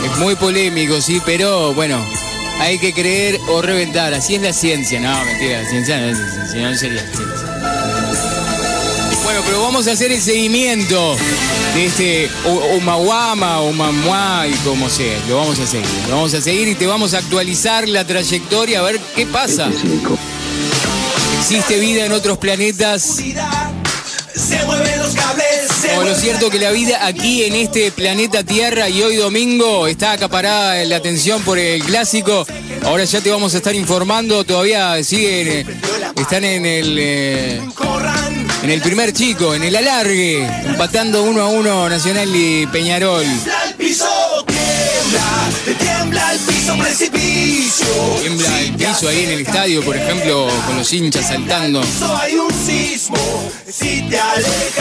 Es 0.05 0.19
muy 0.19 0.35
polémico, 0.37 1.01
sí, 1.01 1.21
pero 1.27 1.75
bueno, 1.75 2.03
hay 2.61 2.79
que 2.79 2.93
creer 2.93 3.39
o 3.49 3.61
reventar. 3.61 4.15
Así 4.15 4.37
es 4.37 4.43
la 4.43 4.53
ciencia. 4.53 5.01
No, 5.01 5.25
mentira, 5.25 5.63
la 5.63 5.69
ciencia 5.69 5.99
no 5.99 6.07
es 6.07 6.19
ciencia, 6.19 6.71
no 6.71 6.77
sería 6.77 7.01
ciencia. 7.01 7.40
Bueno, 9.33 9.45
pero 9.47 9.63
vamos 9.63 9.87
a 9.87 9.93
hacer 9.93 10.11
el 10.11 10.21
seguimiento 10.21 11.17
de 11.73 11.87
este 11.87 12.29
O- 12.47 12.77
Omawama, 12.79 13.61
Omamua 13.61 14.49
y 14.49 14.55
como 14.65 14.91
sea. 14.91 15.17
Lo 15.29 15.37
vamos 15.37 15.57
a 15.61 15.69
seguir. 15.69 15.87
Lo 16.09 16.17
vamos 16.17 16.35
a 16.35 16.41
seguir 16.41 16.67
y 16.67 16.75
te 16.75 16.85
vamos 16.89 17.15
a 17.15 17.19
actualizar 17.19 17.89
la 17.89 18.05
trayectoria 18.05 18.81
a 18.81 18.83
ver 18.83 18.99
qué 19.15 19.27
pasa. 19.27 19.71
¿Existe 21.39 21.79
vida 21.79 22.07
en 22.07 22.11
otros 22.13 22.39
planetas? 22.39 23.21
Lo 26.05 26.15
cierto 26.17 26.51
que 26.51 26.59
la 26.59 26.73
vida 26.73 27.07
aquí 27.07 27.45
en 27.45 27.55
este 27.55 27.93
planeta 27.93 28.43
Tierra 28.43 28.89
y 28.89 29.01
hoy 29.03 29.15
domingo 29.15 29.87
está 29.87 30.11
acaparada 30.11 30.85
la 30.87 30.97
atención 30.97 31.41
por 31.43 31.57
el 31.57 31.85
clásico. 31.85 32.45
Ahora 32.83 33.05
ya 33.05 33.21
te 33.21 33.31
vamos 33.31 33.55
a 33.55 33.59
estar 33.59 33.77
informando. 33.77 34.43
Todavía 34.43 35.03
siguen, 35.05 35.49
eh, 35.49 35.67
están 36.17 36.43
en 36.45 36.67
el 36.67 36.97
eh. 36.99 37.61
En 38.63 38.71
el 38.71 38.81
primer 38.83 39.13
chico, 39.13 39.55
en 39.55 39.63
el 39.63 39.75
alargue, 39.75 40.45
empatando 40.67 41.23
uno 41.23 41.43
a 41.43 41.49
uno 41.49 41.89
Nacional 41.89 42.29
y 42.35 42.67
Peñarol. 42.67 43.25
Tiembla 45.79 46.33
el 46.33 46.39
piso, 46.41 46.77
precipicio. 46.79 47.87
Tiembla 48.21 48.61
el 48.61 48.73
piso 48.75 49.09
ahí 49.09 49.25
en 49.25 49.31
el 49.31 49.41
estadio, 49.41 49.83
por 49.83 49.97
ejemplo, 49.97 50.49
con 50.67 50.77
los 50.77 50.93
hinchas 50.93 51.29
saltando. 51.29 51.83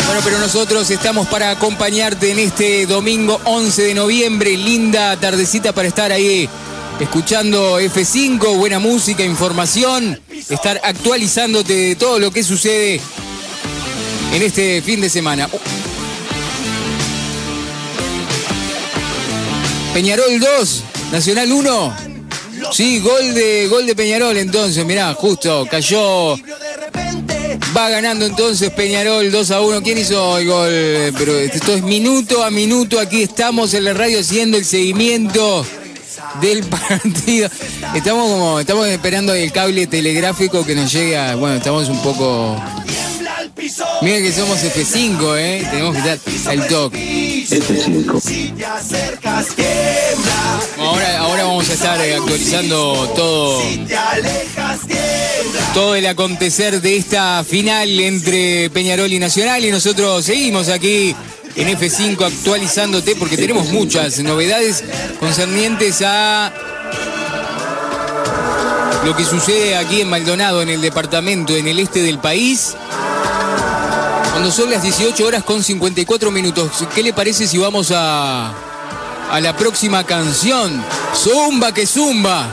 Bueno, 0.06 0.22
pero 0.24 0.40
nosotros 0.40 0.90
estamos 0.90 1.28
para 1.28 1.52
acompañarte 1.52 2.32
en 2.32 2.40
este 2.40 2.86
domingo 2.86 3.40
11 3.46 3.82
de 3.84 3.94
noviembre. 3.94 4.58
Linda 4.58 5.18
tardecita 5.18 5.74
para 5.74 5.88
estar 5.88 6.12
ahí 6.12 6.50
escuchando 7.00 7.80
F5, 7.80 8.58
buena 8.58 8.80
música, 8.80 9.24
información, 9.24 10.20
estar 10.50 10.82
actualizándote 10.84 11.74
de 11.74 11.96
todo 11.96 12.20
lo 12.20 12.32
que 12.32 12.44
sucede 12.44 13.00
en 14.34 14.42
este 14.42 14.82
fin 14.82 15.02
de 15.02 15.10
semana. 15.10 15.50
Peñarol 19.94 20.40
2, 20.40 20.84
Nacional 21.12 21.52
1. 21.52 21.96
Sí, 22.72 23.00
gol 23.00 23.34
de, 23.34 23.68
gol 23.68 23.86
de 23.86 23.96
Peñarol 23.96 24.38
entonces, 24.38 24.86
mirá, 24.86 25.14
justo 25.14 25.66
cayó 25.70 26.36
Va 27.76 27.88
ganando 27.90 28.26
entonces 28.26 28.72
Peñarol 28.72 29.32
2 29.32 29.52
a 29.52 29.62
1. 29.62 29.84
¿Quién 29.84 29.98
hizo 30.00 30.38
el 30.40 30.48
gol? 30.48 31.14
Pero 31.18 31.38
esto 31.38 31.74
es 31.74 31.84
minuto 31.84 32.44
a 32.44 32.50
minuto. 32.50 33.00
Aquí 33.00 33.22
estamos 33.22 33.74
en 33.76 33.84
la 33.86 33.94
radio 33.94 34.20
haciendo 34.20 34.58
el 34.58 34.66
seguimiento 34.66 35.64
del 36.42 36.64
partido. 36.66 37.48
Estamos 37.94 38.28
como, 38.32 38.60
estamos 38.60 38.88
esperando 38.88 39.34
el 39.36 39.52
cable 39.52 39.86
telegráfico 39.86 40.66
que 40.66 40.74
nos 40.74 40.92
llegue 40.92 41.16
a- 41.18 41.36
Bueno, 41.36 41.58
estamos 41.58 41.88
un 41.90 42.02
poco. 42.02 42.60
Miren 44.02 44.24
que 44.24 44.32
somos 44.32 44.60
F5, 44.64 45.38
¿eh? 45.38 45.68
Tenemos 45.70 45.94
que 45.94 46.00
estar 46.00 46.54
al 46.54 46.68
toque. 46.68 47.46
Si 47.46 48.52
te 48.52 48.66
acercas, 48.66 49.48
tiembla. 49.48 50.60
Ahora, 50.78 51.20
ahora 51.20 51.44
vamos 51.44 51.70
a 51.70 51.74
estar 51.74 52.00
eh, 52.00 52.16
actualizando 52.16 53.12
todo. 53.16 53.62
Todo 55.74 55.96
el 55.96 56.06
acontecer 56.06 56.82
de 56.82 56.96
esta 56.96 57.44
final 57.44 58.00
entre 58.00 58.70
Peñarol 58.70 59.12
y 59.12 59.20
Nacional 59.20 59.66
y 59.66 59.72
nosotros 59.72 60.24
seguimos 60.24 60.70
aquí 60.70 61.14
en 61.58 61.68
F5 61.78 62.26
actualizándote 62.26 63.18
porque 63.18 63.36
tenemos 63.36 63.68
muchas 63.68 64.20
novedades 64.20 64.84
concernientes 65.20 66.02
a 66.06 66.54
lo 69.04 69.16
que 69.16 69.26
sucede 69.26 69.76
aquí 69.76 70.02
en 70.02 70.10
Maldonado, 70.10 70.62
en 70.62 70.70
el 70.70 70.82
departamento, 70.82 71.56
en 71.56 71.68
el 71.68 71.80
este 71.80 72.02
del 72.02 72.20
país. 72.20 72.76
Cuando 74.40 74.56
son 74.56 74.70
las 74.70 74.82
18 74.84 75.28
horas 75.28 75.44
con 75.44 75.62
54 75.62 76.32
minutos, 76.32 76.72
¿qué 76.96 77.04
le 77.04 77.12
parece 77.12 77.46
si 77.46 77.58
vamos 77.58 77.92
a, 77.94 78.54
a 79.30 79.42
la 79.42 79.54
próxima 79.58 80.06
canción? 80.06 80.82
Zumba 81.14 81.74
que 81.74 81.86
zumba 81.86 82.50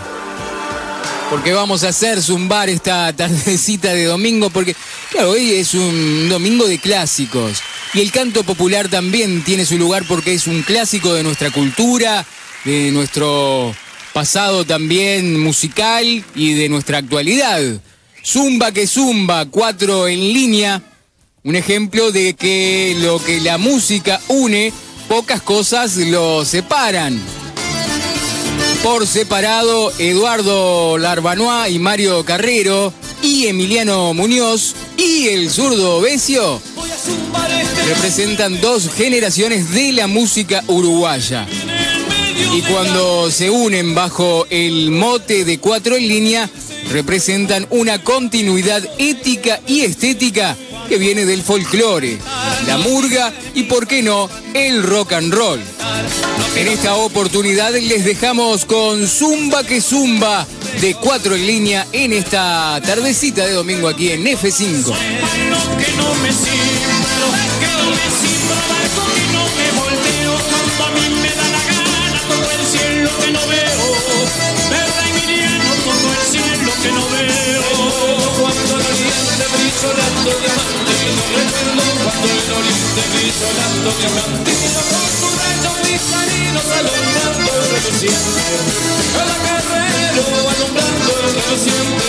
porque 1.31 1.53
vamos 1.53 1.85
a 1.85 1.90
hacer 1.90 2.20
zumbar 2.20 2.68
esta 2.68 3.12
tardecita 3.12 3.94
de 3.94 4.07
domingo, 4.07 4.51
porque 4.51 4.75
claro, 5.12 5.31
hoy 5.31 5.53
es 5.53 5.75
un 5.75 6.29
domingo 6.29 6.66
de 6.66 6.81
clásicos. 6.81 7.62
Y 7.94 8.01
el 8.01 8.11
canto 8.11 8.42
popular 8.42 8.88
también 8.88 9.44
tiene 9.44 9.64
su 9.64 9.79
lugar 9.79 10.03
porque 10.09 10.35
es 10.35 10.49
un 10.49 10.62
clásico 10.62 11.14
de 11.14 11.22
nuestra 11.22 11.53
cultura, 11.53 12.27
de 12.64 12.90
nuestro 12.90 13.72
pasado 14.12 14.64
también 14.64 15.38
musical 15.38 16.25
y 16.35 16.55
de 16.55 16.68
nuestra 16.68 16.99
actualidad. 16.99 17.62
Zumba 18.25 18.72
que 18.72 18.88
zumba, 18.88 19.46
cuatro 19.46 20.09
en 20.09 20.18
línea, 20.18 20.83
un 21.47 21.55
ejemplo 21.55 22.11
de 22.11 22.35
que 22.35 22.97
lo 22.99 23.23
que 23.23 23.41
la 23.41 23.57
música 23.57 24.21
une, 24.27 24.73
pocas 25.09 25.40
cosas 25.40 25.97
lo 25.97 26.44
separan 26.44 27.21
por 28.83 29.07
separado 29.07 29.92
Eduardo 29.97 30.99
Larbanois 30.99 31.71
y 31.73 31.79
Mario 31.79 32.25
Carrero 32.25 32.92
y 33.23 33.47
Emiliano 33.47 34.13
Muñoz 34.13 34.75
y 34.97 35.29
el 35.29 35.49
zurdo 35.49 36.01
Besio 36.01 36.61
representan 37.87 38.61
dos 38.61 38.90
generaciones 38.92 39.71
de 39.71 39.92
la 39.92 40.09
música 40.09 40.65
uruguaya. 40.67 41.47
Y 42.53 42.61
cuando 42.63 43.31
se 43.31 43.51
unen 43.51 43.94
bajo 43.94 44.49
el 44.51 44.90
mote 44.90 45.44
de 45.44 45.59
cuatro 45.59 45.94
en 45.97 46.09
línea, 46.09 46.51
representan 46.90 47.69
una 47.71 48.03
continuidad 48.03 48.83
ética 48.99 49.61
y 49.69 49.83
estética 49.83 50.57
que 50.87 50.99
viene 50.99 51.25
del 51.25 51.43
folclore, 51.43 52.19
la 52.67 52.79
murga 52.79 53.33
y, 53.55 53.65
por 53.65 53.87
qué 53.87 54.03
no, 54.03 54.29
el 54.55 54.83
rock 54.83 55.13
and 55.13 55.33
roll. 55.33 55.61
En 56.57 56.69
esta 56.69 56.95
oportunidad 56.97 57.73
les 57.75 58.05
dejamos 58.05 58.65
con 58.65 59.07
Zumba 59.07 59.65
que 59.65 59.81
Zumba 59.81 60.47
de 60.81 60.95
cuatro 60.95 61.35
en 61.35 61.47
línea 61.47 61.87
en 61.93 62.13
esta 62.13 62.81
tardecita 62.85 63.47
de 63.47 63.53
domingo 63.53 63.89
aquí 63.89 64.11
en 64.11 64.25
F5. 64.25 64.85
que 64.85 65.93
no 65.97 66.15
me 66.23 66.31
brizolando 79.77 80.31
diamante 80.40 80.92
vino 81.04 81.22
recuerdo 81.37 81.85
cuando 82.02 82.27
el 82.33 82.48
oriente 82.56 83.02
brizolando 83.12 83.88
diamante 84.00 84.50
vino 84.56 84.81
con 84.88 85.04
sus 85.20 85.33
rayos 85.37 85.74
cristalinos 85.83 86.64
alumbrando 86.64 87.50
el 87.52 87.64
reluciente, 87.77 88.40
el 89.20 89.31
guerrero 89.44 90.24
alumbrando 90.48 91.10
el 91.12 91.29
reluciente. 91.37 92.08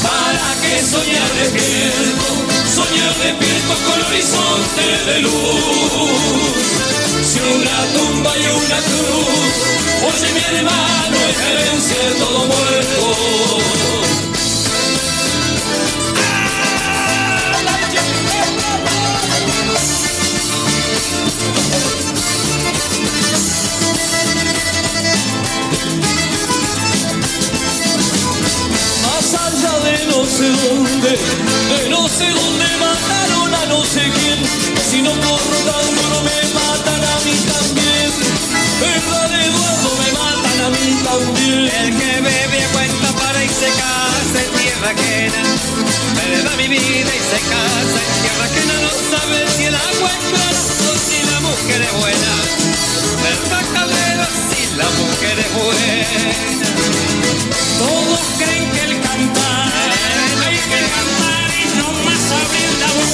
¿Para 0.00 0.48
que 0.62 0.74
soñar 0.88 1.30
despierto? 1.36 2.28
Soñar 2.64 3.14
despierto 3.20 3.72
con 3.84 4.00
horizonte 4.00 4.84
de 5.04 5.16
luz. 5.20 6.48
Si 7.28 7.38
una 7.40 7.78
tumba 7.92 8.32
y 8.38 8.46
una 8.48 8.78
cruz, 8.88 9.52
oye 10.08 10.28
mi 10.32 10.40
hermano, 10.56 11.16
es 11.28 11.38
herencia 11.44 12.00
todo 12.18 12.46
muerto. 12.46 14.29
más 29.32 29.82
de 29.84 30.06
no 30.06 30.24
sé 30.24 30.48
dónde, 30.48 31.10
de 31.10 31.88
no 31.88 32.08
sé 32.08 32.28
dónde 32.30 32.66
mataron 32.78 33.54
a 33.54 33.66
no 33.66 33.84
sé 33.84 34.00
quién, 34.00 34.38
si 34.90 35.02
no 35.02 35.10
corro 35.10 35.58
tan 35.66 35.86
duro 35.94 36.22
me 36.22 36.38
matan 36.54 37.02
a 37.04 37.16
mí 37.24 37.36
también, 37.54 38.10
verdad 38.80 39.30
Eduardo 39.46 39.90
me 40.02 40.10
matan 40.18 40.60
a 40.66 40.70
mí 40.70 40.88
también. 41.04 41.70
El 41.80 41.96
que 41.98 42.20
bebe 42.20 42.60
cuenta 42.72 43.08
para 43.18 43.44
y 43.44 43.48
se 43.48 43.70
casa 43.70 44.38
en 44.44 44.50
tierra 44.58 44.90
ajena, 44.90 45.42
me 46.16 46.42
da 46.42 46.56
mi 46.56 46.68
vida 46.68 46.80
y 46.80 47.22
se 47.30 47.40
casa 47.50 47.98
en 48.02 48.12
tierra 48.22 48.44
ajena, 48.50 48.74
no 48.82 48.92
sabe 49.10 49.38
si 49.56 49.64
el 49.64 49.74
agua 49.74 50.10
o 50.10 50.92
si 51.06 51.18
la 51.30 51.40
mujer 51.40 51.82
es 51.82 51.92
buena, 52.00 52.32
verdad 53.22 53.64
Calero 53.74 54.26
si 54.48 54.76
la 54.76 54.88
mujer 54.90 55.38
es 55.38 55.50
buena. 55.54 56.50
Todos 57.78 58.20
creen 58.36 58.70
que 58.72 58.79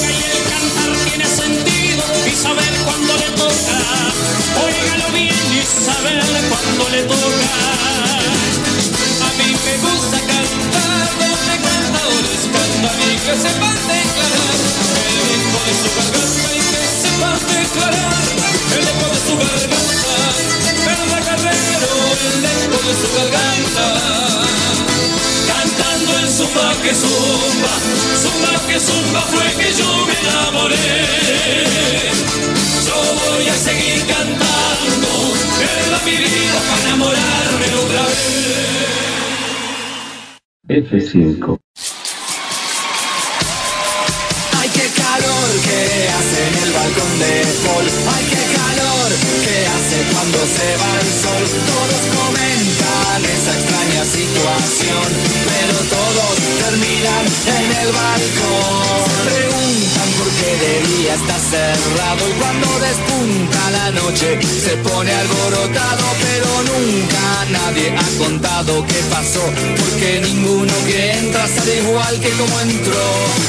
Y 0.01 0.05
el 0.05 0.39
cantar 0.51 0.91
tiene 1.05 1.25
sentido 1.25 2.03
y 2.25 2.35
saber 2.35 2.73
cuando 2.85 3.13
le 3.17 3.29
toca, 3.31 3.77
óigalo 4.65 5.07
bien 5.13 5.35
y 5.53 5.61
saber 5.65 6.21
cuando 6.49 6.83
le 6.89 7.01
toca. 7.03 7.67
A 9.21 9.29
mí 9.37 9.49
me 9.65 9.73
gusta 9.85 10.17
cantar, 10.19 11.07
donde 11.19 11.55
canta, 11.65 11.99
ahora 12.03 12.29
escondo 12.37 12.87
a 12.87 12.93
mí 12.93 13.11
que 13.25 13.33
sepa 13.43 13.69
declarar. 13.89 14.57
El 15.03 15.13
lecho 15.27 15.59
de 15.65 15.73
su 15.81 15.89
garganta 15.97 16.49
y 16.53 16.61
que 16.71 16.83
sepa 17.01 17.31
declarar. 17.53 18.25
El 18.75 18.81
lecho 18.85 19.07
de 19.07 19.19
su 19.25 19.33
garganta, 19.37 19.79
el 20.77 22.41
lecho 22.41 22.79
de 22.85 22.93
su 22.93 23.07
garganta 23.17 23.85
zumba, 26.93 27.73
zumba 28.21 28.51
que 28.67 28.79
zumba 28.79 29.21
fue 29.21 29.47
que 29.61 29.69
yo 29.73 29.89
me 30.05 30.13
enamoré. 30.29 30.75
Yo 32.87 32.97
voy 33.21 33.47
a 33.47 33.55
seguir 33.55 33.99
cantando, 34.07 35.09
era 35.87 35.99
mi 36.05 36.15
vida 36.17 36.59
para 36.69 36.81
enamorarme 36.83 37.67
otra 37.83 38.03
vez. 38.07 38.47
F5. 40.69 41.66
Está 61.17 61.37
cerrado 61.39 62.29
y 62.29 62.33
cuando 62.39 62.67
despunta 62.79 63.71
la 63.71 63.91
noche 63.91 64.39
se 64.43 64.77
pone 64.77 65.11
alborotado, 65.11 66.05
pero 66.21 66.49
nunca 66.71 67.27
nadie 67.49 67.93
ha 67.97 68.23
contado 68.23 68.85
qué 68.85 68.99
pasó, 69.09 69.43
porque 69.77 70.21
ninguno 70.21 70.73
que 70.85 71.11
entra 71.13 71.47
sale 71.47 71.77
igual 71.77 72.19
que 72.19 72.29
como 72.31 72.59
entró. 72.61 73.07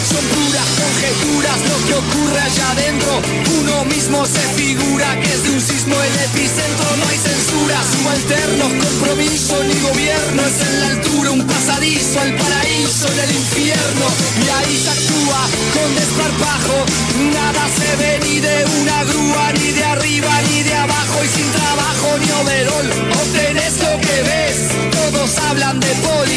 Son 0.08 0.24
puras 0.34 0.68
conjeturas 0.82 1.58
lo 1.70 1.76
que 1.86 1.94
ocurre 1.94 2.40
allá 2.40 2.70
adentro. 2.70 3.12
Uno 3.60 3.84
mismo 3.84 4.24
se 4.26 4.40
figura 4.56 5.20
que 5.20 5.32
es 5.32 5.42
de 5.44 5.50
un 5.50 5.60
sismo 5.60 5.94
el 5.94 6.14
epicentro. 6.28 6.86
No 6.98 7.04
hay 7.08 7.18
censura, 7.18 7.76
subalternos, 7.92 8.72
compromiso 8.84 9.62
ni 9.64 9.76
gobierno. 9.80 10.42
Es 10.46 10.58
en 10.68 10.80
la 10.80 10.86
altura 10.88 11.30
un 11.32 11.46
pasadizo 11.46 12.20
al 12.20 12.34
paraíso 12.34 13.06
en 13.12 13.18
el 13.18 13.30
infierno. 13.32 14.06
Y 14.44 14.48
ahí 14.56 14.74
se 14.82 14.90
actúa 14.90 15.40
con 15.74 15.88
desparpajo. 15.94 16.76
Nada 17.34 17.57
se 17.78 17.96
ve 17.96 18.20
ni 18.24 18.40
de 18.40 18.64
una 18.80 19.04
grúa, 19.04 19.52
ni 19.52 19.72
de 19.72 19.84
arriba, 19.84 20.30
ni 20.50 20.62
de 20.62 20.74
abajo. 20.74 21.16
Y 21.24 21.28
sin 21.28 21.50
trabajo 21.52 22.08
ni 22.20 22.30
overol, 22.40 22.86
obtenés 23.22 23.74
lo 23.80 23.92
que 24.00 24.16
ves. 24.30 24.56
Todos 24.90 25.38
hablan 25.48 25.80
de 25.80 25.88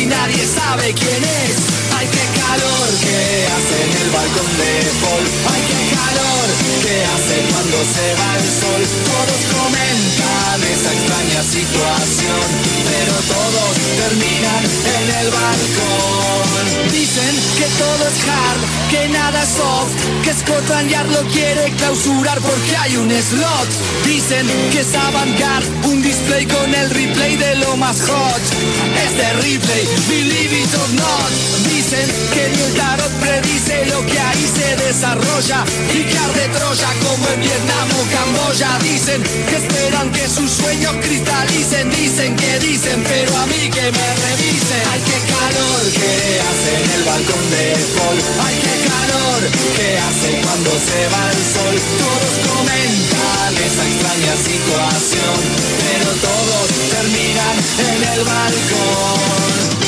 y 0.01 0.05
nadie 0.05 0.43
sabe 0.45 0.93
quién 0.93 1.23
es. 1.23 1.55
Ay, 1.97 2.07
qué 2.07 2.25
calor 2.39 2.89
que 3.03 3.47
hace 3.53 3.75
en 3.85 3.91
el 4.01 4.09
balcón 4.09 4.57
de 4.57 4.71
Paul. 5.01 5.70
Calor 6.11 6.47
que 6.83 6.95
hace 7.13 7.35
cuando 7.51 7.77
se 7.95 8.07
va 8.19 8.31
el 8.37 8.47
sol. 8.61 8.81
Todos 9.11 9.41
comentan 9.55 10.57
esa 10.63 10.91
extraña 10.93 11.41
situación, 11.43 12.41
pero 12.89 13.13
todos 13.35 13.71
terminan 14.01 14.63
en 14.97 15.05
el 15.21 15.27
balcón. 15.31 16.91
Dicen 16.91 17.33
que 17.57 17.67
todo 17.77 18.01
es 18.07 18.17
hard, 18.27 18.61
que 18.91 19.09
nada 19.09 19.43
es 19.43 19.49
soft, 19.49 19.93
que 20.23 20.33
Scotland 20.33 20.89
Yard 20.89 21.09
lo 21.11 21.23
quiere 21.29 21.71
clausurar 21.77 22.39
porque 22.41 22.75
hay 22.77 22.97
un 22.97 23.09
slot. 23.11 23.69
Dicen 24.05 24.47
que 24.71 24.81
es 24.81 24.95
avant-garde, 24.95 25.67
un 25.87 26.01
display 26.01 26.45
con 26.45 26.73
el 26.73 26.89
replay 26.89 27.37
de 27.37 27.55
lo 27.55 27.77
más 27.77 28.01
hot. 28.01 28.43
Es 29.03 29.11
replay, 29.43 29.87
believe 30.07 30.60
Dicen 30.71 32.07
que 32.33 32.47
ni 32.47 32.61
el 32.63 32.73
tarot 32.75 33.11
predice 33.19 33.85
lo 33.87 34.05
que 34.05 34.17
ahí 34.17 34.47
se 34.47 34.75
desarrolla 34.87 35.65
y 35.93 36.03
que 36.03 36.17
arde 36.17 36.47
Troya 36.55 36.87
como 37.03 37.27
en 37.27 37.41
Vietnam 37.41 37.87
o 37.91 38.03
Camboya. 38.07 38.79
Dicen 38.79 39.21
que 39.21 39.55
esperan 39.57 40.09
que 40.13 40.29
sus 40.29 40.49
sueños 40.49 40.95
cristalicen. 41.01 41.91
Dicen 41.91 42.37
que 42.37 42.59
dicen, 42.59 43.03
pero 43.03 43.35
a 43.35 43.45
mí 43.47 43.69
que 43.69 43.83
me 43.91 44.07
revisen. 44.15 44.83
Ay, 44.91 45.01
qué 45.03 45.19
calor 45.27 45.81
que 45.91 46.39
hace 46.39 46.71
en 46.83 46.89
el 46.91 47.03
balcón 47.03 47.45
de 47.51 47.65
Paul. 47.97 48.17
Ay, 48.47 48.55
qué 48.63 48.75
calor 48.87 49.41
que 49.75 49.87
hace 49.99 50.29
cuando 50.39 50.71
se 50.71 50.99
va 51.11 51.23
el 51.35 51.41
sol. 51.51 51.75
Todos 51.99 52.33
comentan 52.47 53.51
esa 53.59 53.83
extraña 53.91 54.35
situación, 54.39 55.35
pero 55.83 56.07
todos 56.15 56.65
terminan 56.95 57.55
en 57.91 57.99
el 58.13 58.23
balcón. 58.23 59.80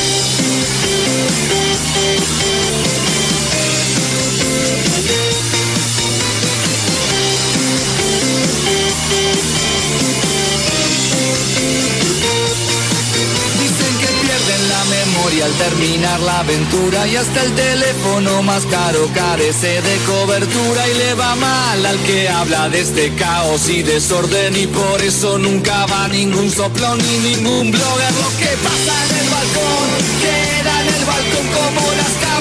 Al 15.43 15.51
terminar 15.55 16.19
la 16.21 16.39
aventura 16.39 17.05
y 17.07 17.17
hasta 17.17 17.43
el 17.43 17.53
teléfono 17.53 18.43
más 18.43 18.65
caro 18.65 19.09
carece 19.13 19.81
de 19.81 19.97
cobertura 20.05 20.87
y 20.87 20.97
le 20.97 21.13
va 21.15 21.35
mal 21.35 21.85
al 21.85 21.97
que 22.03 22.29
habla 22.29 22.69
de 22.69 22.79
este 22.79 23.13
caos 23.15 23.67
y 23.67 23.83
desorden 23.83 24.55
y 24.55 24.67
por 24.67 25.01
eso 25.01 25.37
nunca 25.37 25.85
va 25.87 26.07
ningún 26.07 26.49
soplón 26.49 26.97
ni 26.97 27.35
ningún 27.35 27.71
blogger. 27.71 28.13
Lo 28.13 28.29
que 28.37 28.51
pasa 28.63 28.93
en 29.09 29.17
el 29.17 29.29
balcón 29.29 29.87
queda 30.21 30.81
en 30.81 30.87
el 30.87 31.05
balcón 31.05 31.47
como 31.57 31.91
las 31.91 32.32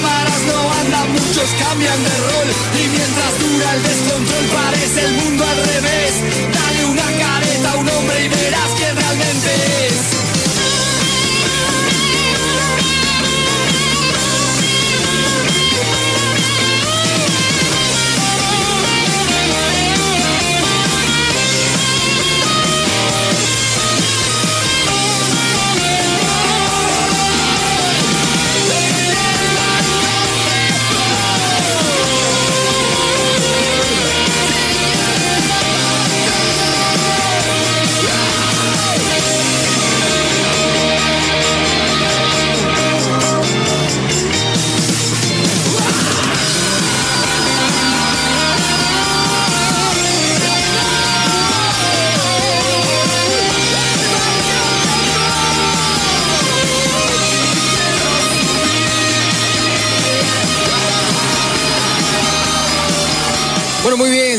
no 0.47 0.73
andan, 0.81 1.11
muchos 1.11 1.49
cambian 1.59 2.03
de 2.03 2.17
rol 2.29 2.49
y 2.79 2.87
mientras 2.87 3.31
dura 3.39 3.73
el 3.75 3.83
descontrol 3.83 4.45
parece 4.45 5.05
el 5.05 5.13
mundo 5.13 5.43
al 5.43 5.57
revés. 5.57 6.13
Dale 6.53 6.85
una 6.85 7.07
careta 7.19 7.71
a 7.71 7.75
un 7.77 7.89
hombre 7.89 8.25
y 8.25 8.27
verás 8.29 8.69
quién 8.77 8.95
realmente 8.95 9.49
es. 9.87 10.12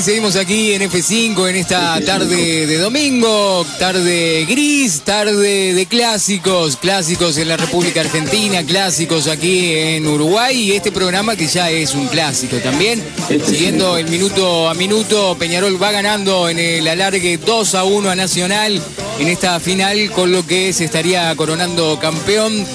Seguimos 0.05 0.37
aquí 0.37 0.75
en 0.75 0.83
F5 0.83 1.49
en 1.49 1.57
esta 1.57 1.99
tarde 2.03 2.67
de 2.67 2.77
domingo, 2.77 3.65
tarde 3.79 4.45
gris, 4.47 5.01
tarde 5.01 5.73
de 5.73 5.87
clásicos, 5.87 6.77
clásicos 6.77 7.39
en 7.39 7.49
la 7.49 7.57
República 7.57 8.03
Argentina, 8.03 8.63
clásicos 8.65 9.29
aquí 9.29 9.73
en 9.73 10.07
Uruguay 10.07 10.57
y 10.61 10.73
este 10.73 10.93
programa 10.93 11.37
que 11.37 11.47
ya 11.47 11.71
es 11.71 11.95
un 11.95 12.09
clásico 12.09 12.59
también. 12.59 13.03
Siguiendo 13.47 13.97
el 13.97 14.11
minuto 14.11 14.69
a 14.69 14.75
minuto, 14.75 15.37
Peñarol 15.39 15.83
va 15.83 15.91
ganando 15.91 16.51
en 16.51 16.59
el 16.59 16.87
alargue 16.87 17.39
2 17.39 17.75
a 17.75 17.85
1 17.85 18.11
a 18.11 18.15
Nacional 18.15 18.83
en 19.19 19.29
esta 19.29 19.59
final, 19.59 20.11
con 20.11 20.33
lo 20.33 20.47
que 20.47 20.75
se 20.75 20.85
estaría 20.85 21.35
coronando 21.35 21.99
campeón 21.99 22.67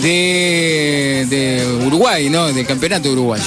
de, 0.00 1.78
Uruguay, 1.86 2.30
¿no? 2.30 2.52
Del 2.52 2.66
campeonato 2.66 3.10
uruguayo. 3.10 3.44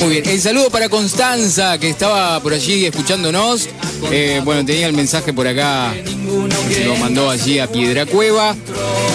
Muy 0.00 0.10
bien. 0.10 0.28
El 0.28 0.40
saludo 0.40 0.70
para 0.70 0.88
Constanza, 0.88 1.78
que 1.78 1.88
estaba 1.90 2.40
por 2.40 2.52
allí 2.52 2.86
escuchándonos. 2.86 3.68
Eh, 4.10 4.40
bueno, 4.44 4.64
tenía 4.64 4.86
el 4.86 4.92
mensaje 4.92 5.32
por 5.32 5.46
acá, 5.46 5.92
se 6.70 6.84
lo 6.84 6.96
mandó 6.96 7.30
allí 7.30 7.58
a 7.58 7.66
Piedra 7.66 8.06
Cueva. 8.06 8.56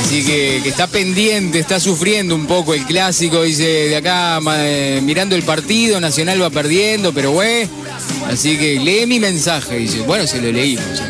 Así 0.03 0.23
que, 0.23 0.59
que 0.61 0.69
está 0.69 0.87
pendiente, 0.87 1.59
está 1.59 1.79
sufriendo 1.79 2.35
un 2.35 2.45
poco 2.45 2.73
el 2.73 2.85
clásico. 2.85 3.43
Dice, 3.43 3.63
de 3.63 3.95
acá 3.95 4.39
eh, 4.59 5.01
mirando 5.03 5.35
el 5.35 5.43
partido, 5.43 5.99
Nacional 5.99 6.41
va 6.41 6.49
perdiendo, 6.49 7.13
pero 7.13 7.31
güey. 7.31 7.67
Así 8.27 8.57
que 8.57 8.79
lee 8.79 9.05
mi 9.05 9.19
mensaje. 9.19 9.77
Dice, 9.77 10.01
bueno, 10.01 10.27
se 10.27 10.41
lo 10.41 10.51
leímos. 10.51 11.01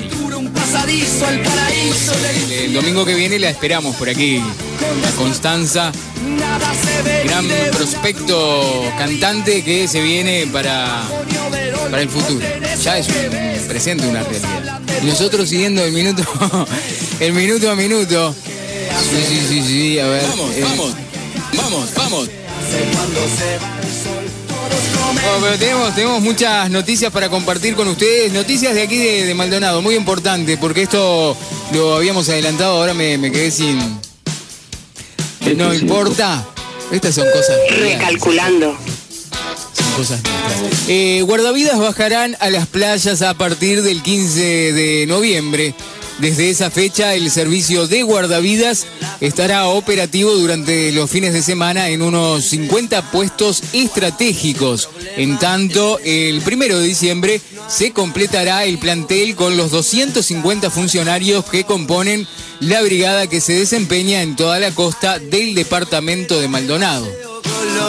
Un 0.75 0.81
pasadizo 0.81 1.25
al 1.25 1.41
paraíso 1.41 2.11
del 2.11 2.51
El 2.51 2.73
domingo 2.73 3.05
que 3.05 3.15
viene 3.15 3.39
la 3.39 3.49
esperamos 3.49 3.95
por 3.95 4.09
aquí. 4.09 4.39
A 4.39 5.11
Constanza, 5.17 5.91
nada 6.37 6.73
se 6.73 7.01
ve 7.01 7.23
gran 7.23 7.47
prospecto 7.71 8.83
cantante 8.97 9.63
que 9.63 9.87
se 9.87 10.01
viene 10.01 10.47
para, 10.51 11.01
para 11.89 12.01
el 12.01 12.09
futuro. 12.09 12.45
Ya 12.81 12.97
es 12.97 13.07
un 13.07 13.67
presente, 13.69 14.05
una 14.05 14.23
realidad. 14.23 14.81
Y 15.01 15.05
nosotros 15.05 15.47
siguiendo 15.47 15.81
el 15.83 15.93
minuto, 15.93 16.23
el 17.21 17.31
minuto 17.31 17.71
a 17.71 17.75
minuto. 17.75 18.35
Sí, 19.09 19.23
sí, 19.27 19.45
sí, 19.47 19.63
sí, 19.63 19.99
a 19.99 20.07
ver. 20.07 20.23
Vamos, 20.27 20.55
eh, 20.55 20.61
vamos, 20.61 20.93
vamos, 21.55 21.93
vamos. 21.95 22.29
Bueno, 25.13 25.37
pero 25.41 25.57
tenemos, 25.57 25.95
tenemos 25.95 26.21
muchas 26.21 26.69
noticias 26.69 27.11
para 27.11 27.29
compartir 27.29 27.75
con 27.75 27.87
ustedes. 27.87 28.31
Noticias 28.31 28.73
de 28.73 28.81
aquí 28.81 28.97
de, 28.97 29.25
de 29.25 29.33
Maldonado, 29.33 29.81
muy 29.81 29.95
importante, 29.95 30.57
porque 30.57 30.83
esto 30.83 31.35
lo 31.73 31.95
habíamos 31.95 32.29
adelantado, 32.29 32.77
ahora 32.77 32.93
me, 32.93 33.17
me 33.17 33.31
quedé 33.31 33.51
sin. 33.51 33.79
No 35.55 35.73
importa. 35.73 36.45
Estas 36.91 37.15
son 37.15 37.25
cosas. 37.31 37.55
reales. 37.69 37.99
Recalculando. 37.99 38.77
Son 39.73 39.93
cosas. 39.95 40.21
Eh, 40.87 41.21
guardavidas 41.25 41.79
bajarán 41.79 42.37
a 42.39 42.49
las 42.49 42.67
playas 42.67 43.21
a 43.21 43.33
partir 43.33 43.81
del 43.81 44.01
15 44.01 44.73
de 44.73 45.05
noviembre. 45.07 45.73
Desde 46.19 46.49
esa 46.49 46.71
fecha, 46.71 47.13
el 47.13 47.29
servicio 47.29 47.87
de 47.87 48.03
guardavidas 48.03 48.85
estará 49.19 49.67
operativo 49.67 50.31
durante 50.31 50.91
los 50.93 51.09
fines 51.09 51.33
de 51.33 51.41
semana 51.41 51.89
en 51.89 52.01
unos 52.01 52.45
50 52.45 53.11
puestos 53.11 53.61
estratégicos. 53.73 54.89
En 55.17 55.37
tanto, 55.37 55.99
el 56.03 56.41
primero 56.41 56.79
de 56.79 56.87
diciembre 56.87 57.41
se 57.67 57.91
completará 57.91 58.63
el 58.63 58.77
plantel 58.79 59.35
con 59.35 59.57
los 59.57 59.71
250 59.71 60.69
funcionarios 60.69 61.43
que 61.45 61.65
componen 61.65 62.27
la 62.61 62.81
brigada 62.81 63.27
que 63.27 63.41
se 63.41 63.53
desempeña 63.53 64.21
en 64.21 64.35
toda 64.35 64.59
la 64.59 64.71
costa 64.71 65.19
del 65.19 65.53
departamento 65.53 66.39
de 66.39 66.47
Maldonado 66.47 67.05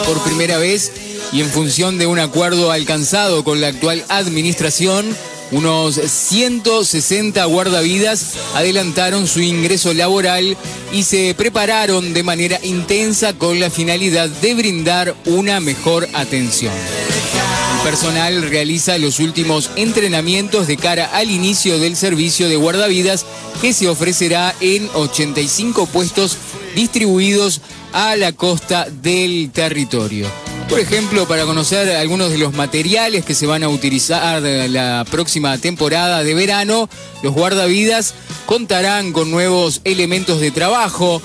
por 0.05 0.23
primera 0.23 0.57
vez 0.57 0.91
y 1.31 1.41
en 1.41 1.49
función 1.49 1.97
de 1.97 2.07
un 2.07 2.19
acuerdo 2.19 2.71
alcanzado 2.71 3.43
con 3.43 3.59
la 3.59 3.67
actual 3.67 4.03
administración, 4.07 5.05
unos 5.51 5.95
160 5.95 7.43
guardavidas 7.45 8.33
adelantaron 8.55 9.27
su 9.27 9.41
ingreso 9.41 9.93
laboral 9.93 10.57
y 10.91 11.03
se 11.03 11.33
prepararon 11.35 12.13
de 12.13 12.23
manera 12.23 12.59
intensa 12.63 13.33
con 13.33 13.59
la 13.59 13.69
finalidad 13.69 14.29
de 14.29 14.53
brindar 14.53 15.15
una 15.25 15.59
mejor 15.59 16.07
atención. 16.13 16.73
El 16.73 17.83
personal 17.83 18.49
realiza 18.49 18.97
los 18.97 19.19
últimos 19.19 19.69
entrenamientos 19.75 20.67
de 20.67 20.75
cara 20.75 21.05
al 21.13 21.31
inicio 21.31 21.79
del 21.79 21.95
servicio 21.95 22.49
de 22.49 22.57
guardavidas 22.57 23.25
que 23.61 23.71
se 23.71 23.87
ofrecerá 23.87 24.53
en 24.59 24.89
85 24.93 25.85
puestos 25.87 26.37
distribuidos 26.75 27.61
a 27.93 28.15
la 28.15 28.33
costa 28.33 28.87
del 28.89 29.51
territorio. 29.51 30.46
Por 30.69 30.79
ejemplo, 30.79 31.27
para 31.27 31.45
conocer 31.45 31.89
algunos 31.95 32.29
de 32.29 32.37
los 32.37 32.53
materiales 32.53 33.23
que 33.23 33.33
se 33.33 33.45
van 33.45 33.63
a 33.63 33.69
utilizar 33.69 34.41
la 34.41 35.05
próxima 35.09 35.57
temporada 35.57 36.23
de 36.23 36.33
verano, 36.33 36.89
los 37.23 37.33
guardavidas 37.33 38.13
contarán 38.45 39.13
con 39.13 39.31
nuevos 39.31 39.81
elementos 39.85 40.41
de 40.41 40.51
trabajo, 40.51 41.21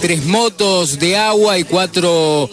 tres 0.00 0.26
motos 0.26 0.98
de 0.98 1.16
agua 1.16 1.58
y 1.58 1.64
cuatro 1.64 2.50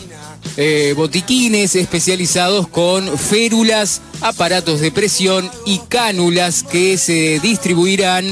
eh, 0.57 0.93
botiquines 0.95 1.75
especializados 1.75 2.67
con 2.67 3.17
férulas, 3.17 4.01
aparatos 4.21 4.79
de 4.79 4.91
presión 4.91 5.49
y 5.65 5.79
cánulas 5.89 6.63
que 6.63 6.97
se 6.97 7.39
distribuirán 7.39 8.25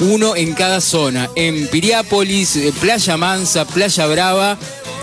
uno 0.00 0.34
en 0.36 0.52
cada 0.54 0.80
zona, 0.80 1.30
en 1.36 1.68
Piriápolis, 1.68 2.56
eh, 2.56 2.72
Playa 2.80 3.16
Mansa, 3.16 3.64
Playa 3.64 4.06
Brava, 4.06 4.58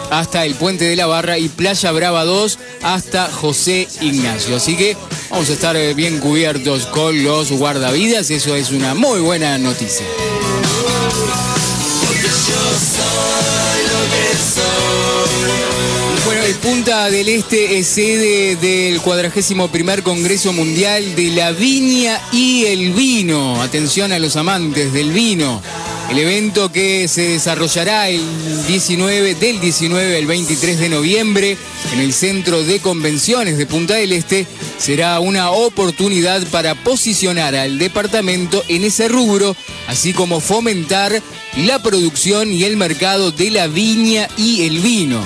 hasta 0.10 0.46
el 0.46 0.56
Puente 0.56 0.86
de 0.86 0.96
la 0.96 1.08
Barra 1.08 1.38
y 1.38 1.50
Playa 1.50 1.92
Brava 1.92 2.26
2 2.26 2.60
hasta 2.84 3.30
José 3.30 3.88
Ignacio. 4.02 4.56
Así 4.56 4.76
que 4.76 4.98
vamos 5.30 5.50
a 5.50 5.54
estar 5.54 5.76
eh, 5.76 5.94
bien 5.94 6.20
cubiertos 6.20 6.86
con 6.88 7.24
los 7.24 7.52
guardavidas, 7.52 8.30
eso 8.30 8.56
es 8.56 8.72
una 8.72 8.94
muy 8.94 9.20
buena 9.20 9.58
noticia. 9.58 10.06
Bueno, 16.26 16.44
el 16.44 16.56
Punta 16.56 17.10
del 17.10 17.30
Este 17.30 17.80
es 17.80 17.88
sede 17.88 18.56
del 18.56 19.02
41 19.02 19.70
Congreso 20.04 20.54
Mundial 20.54 21.16
de 21.16 21.30
la 21.32 21.52
Viña 21.52 22.22
y 22.32 22.66
el 22.66 22.94
Vino. 22.94 23.62
Atención 23.62 24.12
a 24.12 24.20
los 24.20 24.36
amantes 24.36 24.94
del 24.94 25.12
vino. 25.12 25.62
El 26.10 26.18
evento 26.18 26.72
que 26.72 27.08
se 27.08 27.22
desarrollará 27.22 28.10
el 28.10 28.24
19, 28.66 29.36
del 29.36 29.62
19 29.62 30.18
al 30.18 30.26
23 30.26 30.80
de 30.80 30.90
noviembre 30.90 31.56
en 31.94 32.00
el 32.00 32.14
Centro 32.14 32.64
de 32.64 32.80
Convenciones 32.80 33.60
de 33.60 33.68
Punta 33.68 33.94
del 33.94 34.14
Este 34.14 34.48
será 34.80 35.20
una 35.20 35.52
oportunidad 35.52 36.42
para 36.48 36.74
posicionar 36.74 37.56
al 37.56 37.78
departamento 37.78 38.64
en 38.70 38.86
ese 38.86 39.08
rubro, 39.08 39.56
así 39.88 40.12
como 40.14 40.40
fomentar 40.40 41.22
la 41.58 41.78
producción 41.84 42.52
y 42.52 42.64
el 42.64 42.76
mercado 42.76 43.32
de 43.32 43.52
la 43.52 43.68
viña 43.68 44.28
y 44.36 44.64
el 44.64 44.80
vino. 44.80 45.24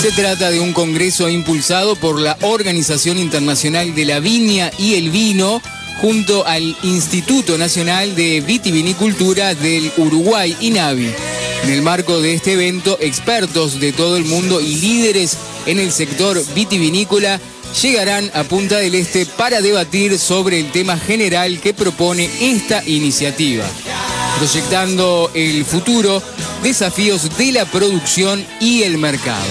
Se 0.00 0.12
trata 0.12 0.50
de 0.50 0.60
un 0.60 0.72
congreso 0.72 1.28
impulsado 1.28 1.96
por 1.96 2.20
la 2.20 2.38
Organización 2.42 3.18
Internacional 3.18 3.92
de 3.94 4.04
la 4.04 4.20
Viña 4.20 4.70
y 4.78 4.94
el 4.94 5.10
Vino 5.10 5.60
junto 6.00 6.46
al 6.46 6.76
Instituto 6.82 7.56
Nacional 7.58 8.14
de 8.14 8.40
Vitivinicultura 8.40 9.54
del 9.54 9.90
Uruguay, 9.96 10.56
INAVI. 10.60 11.10
En 11.64 11.70
el 11.70 11.82
marco 11.82 12.20
de 12.20 12.34
este 12.34 12.52
evento, 12.52 12.98
expertos 13.00 13.80
de 13.80 13.92
todo 13.92 14.16
el 14.16 14.24
mundo 14.24 14.60
y 14.60 14.76
líderes 14.76 15.36
en 15.64 15.80
el 15.80 15.90
sector 15.90 16.42
vitivinícola 16.54 17.40
llegarán 17.82 18.30
a 18.34 18.44
Punta 18.44 18.76
del 18.78 18.94
Este 18.94 19.26
para 19.26 19.60
debatir 19.60 20.18
sobre 20.18 20.60
el 20.60 20.70
tema 20.70 20.96
general 20.98 21.60
que 21.60 21.74
propone 21.74 22.30
esta 22.40 22.82
iniciativa, 22.86 23.64
proyectando 24.38 25.30
el 25.34 25.64
futuro, 25.64 26.22
desafíos 26.62 27.36
de 27.36 27.52
la 27.52 27.64
producción 27.64 28.44
y 28.60 28.82
el 28.82 28.98
mercado. 28.98 29.44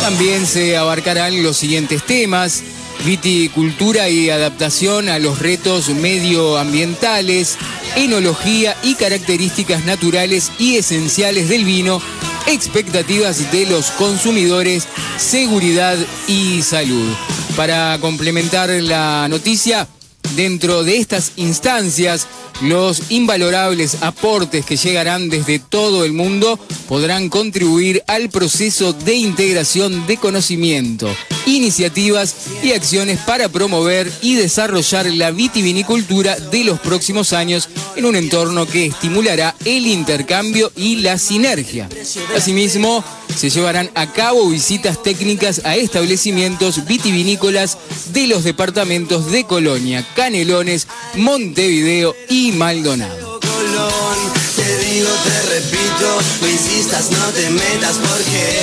También 0.00 0.46
se 0.46 0.76
abarcarán 0.76 1.42
los 1.42 1.56
siguientes 1.56 2.04
temas, 2.04 2.62
viticultura 3.04 4.08
y 4.08 4.30
adaptación 4.30 5.08
a 5.08 5.18
los 5.18 5.38
retos 5.38 5.88
medioambientales, 5.88 7.56
enología 7.96 8.76
y 8.82 8.94
características 8.94 9.84
naturales 9.84 10.52
y 10.58 10.76
esenciales 10.76 11.48
del 11.48 11.64
vino, 11.64 12.00
expectativas 12.46 13.50
de 13.52 13.66
los 13.66 13.90
consumidores, 13.92 14.86
seguridad 15.18 15.96
y 16.26 16.62
salud. 16.62 17.08
Para 17.56 17.98
complementar 18.00 18.70
la 18.70 19.28
noticia, 19.28 19.88
dentro 20.36 20.84
de 20.84 20.98
estas 20.98 21.32
instancias, 21.36 22.26
los 22.60 23.10
invalorables 23.10 24.02
aportes 24.02 24.64
que 24.64 24.76
llegarán 24.76 25.28
desde 25.28 25.58
todo 25.58 26.04
el 26.04 26.12
mundo 26.12 26.58
podrán 26.88 27.28
contribuir 27.28 28.02
al 28.06 28.28
proceso 28.28 28.92
de 28.92 29.14
integración 29.14 30.06
de 30.06 30.16
conocimiento, 30.16 31.08
iniciativas 31.46 32.34
y 32.62 32.72
acciones 32.72 33.18
para 33.20 33.48
promover 33.48 34.10
y 34.22 34.34
desarrollar 34.34 35.06
la 35.06 35.30
vitivinicultura 35.30 36.36
de 36.36 36.64
los 36.64 36.80
próximos 36.80 37.32
años 37.32 37.68
en 37.96 38.04
un 38.04 38.16
entorno 38.16 38.66
que 38.66 38.86
estimulará 38.86 39.54
el 39.64 39.86
intercambio 39.86 40.72
y 40.76 40.96
la 40.96 41.18
sinergia. 41.18 41.88
Asimismo, 42.36 43.04
se 43.36 43.50
llevarán 43.50 43.90
a 43.94 44.12
cabo 44.12 44.48
visitas 44.48 45.02
técnicas 45.02 45.62
a 45.64 45.76
establecimientos 45.76 46.86
vitivinícolas 46.86 47.78
de 48.12 48.26
los 48.26 48.44
departamentos 48.44 49.30
de 49.30 49.44
Colonia, 49.44 50.04
Canelones, 50.14 50.88
Montevideo 51.14 52.14
y 52.28 52.49
Maldonado. 52.56 53.40
Colón, 53.40 54.18
te 54.56 54.78
digo, 54.84 55.08
te 55.08 55.42
repito, 55.54 56.18
no 56.40 56.48
insistas, 56.48 57.10
no 57.10 57.26
te 57.28 57.50
metas 57.50 57.96
porque. 57.96 58.60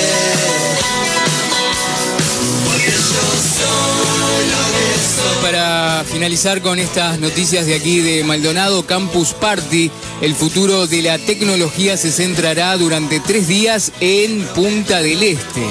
Porque 2.64 2.90
yo 2.90 3.26
soy 3.56 4.46
lo 4.50 4.62
que 4.72 4.98
soy. 5.16 5.42
Para 5.42 6.04
finalizar 6.04 6.62
con 6.62 6.78
estas 6.78 7.18
noticias 7.18 7.66
de 7.66 7.74
aquí 7.74 8.00
de 8.00 8.24
Maldonado, 8.24 8.86
Campus 8.86 9.32
Party, 9.34 9.90
el 10.20 10.34
futuro 10.34 10.86
de 10.86 11.02
la 11.02 11.18
tecnología 11.18 11.96
se 11.96 12.12
centrará 12.12 12.76
durante 12.76 13.20
tres 13.20 13.48
días 13.48 13.92
en 14.00 14.44
Punta 14.54 15.02
del 15.02 15.22
Este. 15.22 15.62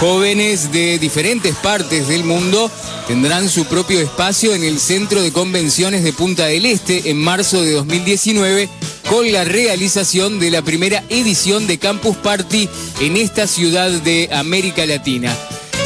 Jóvenes 0.00 0.72
de 0.72 0.98
diferentes 0.98 1.54
partes 1.56 2.08
del 2.08 2.24
mundo 2.24 2.70
tendrán 3.06 3.48
su 3.48 3.64
propio 3.66 4.00
espacio 4.00 4.54
en 4.54 4.64
el 4.64 4.80
Centro 4.80 5.22
de 5.22 5.32
Convenciones 5.32 6.02
de 6.02 6.12
Punta 6.12 6.46
del 6.46 6.66
Este 6.66 7.10
en 7.10 7.18
marzo 7.18 7.62
de 7.62 7.72
2019 7.72 8.68
con 9.08 9.30
la 9.32 9.44
realización 9.44 10.40
de 10.40 10.50
la 10.50 10.62
primera 10.62 11.04
edición 11.08 11.66
de 11.66 11.78
Campus 11.78 12.16
Party 12.16 12.68
en 13.00 13.16
esta 13.16 13.46
ciudad 13.46 13.90
de 13.90 14.28
América 14.32 14.84
Latina. 14.86 15.34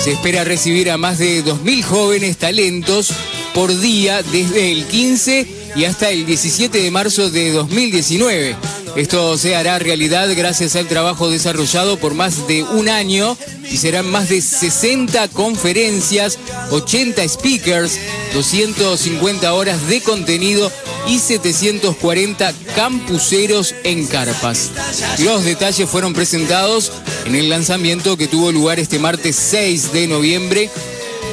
Se 0.02 0.12
espera 0.12 0.44
recibir 0.44 0.90
a 0.90 0.96
más 0.96 1.18
de 1.18 1.44
2.000 1.44 1.82
jóvenes 1.82 2.38
talentos 2.38 3.10
por 3.54 3.78
día 3.78 4.22
desde 4.22 4.72
el 4.72 4.86
15 4.86 5.46
y 5.76 5.84
hasta 5.84 6.10
el 6.10 6.24
17 6.24 6.82
de 6.82 6.90
marzo 6.90 7.30
de 7.30 7.52
2019. 7.52 8.56
Esto 8.96 9.38
se 9.38 9.54
hará 9.54 9.78
realidad 9.78 10.28
gracias 10.36 10.74
al 10.76 10.88
trabajo 10.88 11.30
desarrollado 11.30 11.96
por 11.98 12.14
más 12.14 12.48
de 12.48 12.64
un 12.64 12.88
año 12.88 13.36
y 13.70 13.76
serán 13.76 14.10
más 14.10 14.28
de 14.28 14.40
60 14.40 15.28
conferencias, 15.28 16.38
80 16.70 17.28
speakers, 17.28 17.98
250 18.34 19.52
horas 19.54 19.86
de 19.86 20.00
contenido 20.00 20.72
y 21.06 21.18
740 21.18 22.52
campuseros 22.74 23.74
en 23.84 24.06
carpas. 24.06 24.70
Los 25.18 25.44
detalles 25.44 25.88
fueron 25.88 26.12
presentados 26.12 26.92
en 27.26 27.36
el 27.36 27.48
lanzamiento 27.48 28.16
que 28.16 28.26
tuvo 28.26 28.50
lugar 28.50 28.80
este 28.80 28.98
martes 28.98 29.36
6 29.36 29.92
de 29.92 30.08
noviembre 30.08 30.68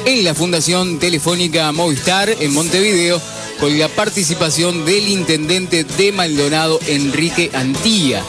en 0.04 0.24
la 0.24 0.34
Fundación 0.34 0.98
Telefónica 0.98 1.70
Movistar 1.72 2.30
en 2.40 2.54
Montevideo 2.54 3.20
con 3.58 3.78
la 3.78 3.88
participación 3.88 4.84
del 4.84 5.08
intendente 5.08 5.84
de 5.84 6.12
Maldonado, 6.12 6.78
Enrique 6.86 7.50
Antilla. 7.54 8.22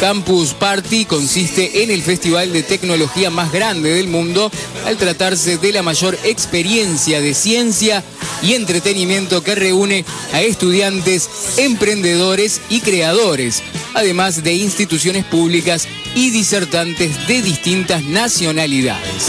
Campus 0.00 0.54
Party 0.54 1.04
consiste 1.04 1.82
en 1.82 1.90
el 1.90 2.02
festival 2.02 2.52
de 2.52 2.62
tecnología 2.62 3.30
más 3.30 3.52
grande 3.52 3.94
del 3.94 4.08
mundo 4.08 4.50
al 4.86 4.96
tratarse 4.96 5.56
de 5.58 5.72
la 5.72 5.82
mayor 5.82 6.18
experiencia 6.24 7.20
de 7.20 7.32
ciencia 7.32 8.02
y 8.42 8.54
entretenimiento 8.54 9.42
que 9.42 9.54
reúne 9.54 10.04
a 10.32 10.42
estudiantes, 10.42 11.28
emprendedores 11.56 12.60
y 12.68 12.80
creadores, 12.80 13.62
además 13.94 14.42
de 14.42 14.54
instituciones 14.54 15.24
públicas 15.24 15.88
y 16.14 16.30
disertantes 16.30 17.26
de 17.26 17.40
distintas 17.42 18.02
nacionalidades. 18.02 19.28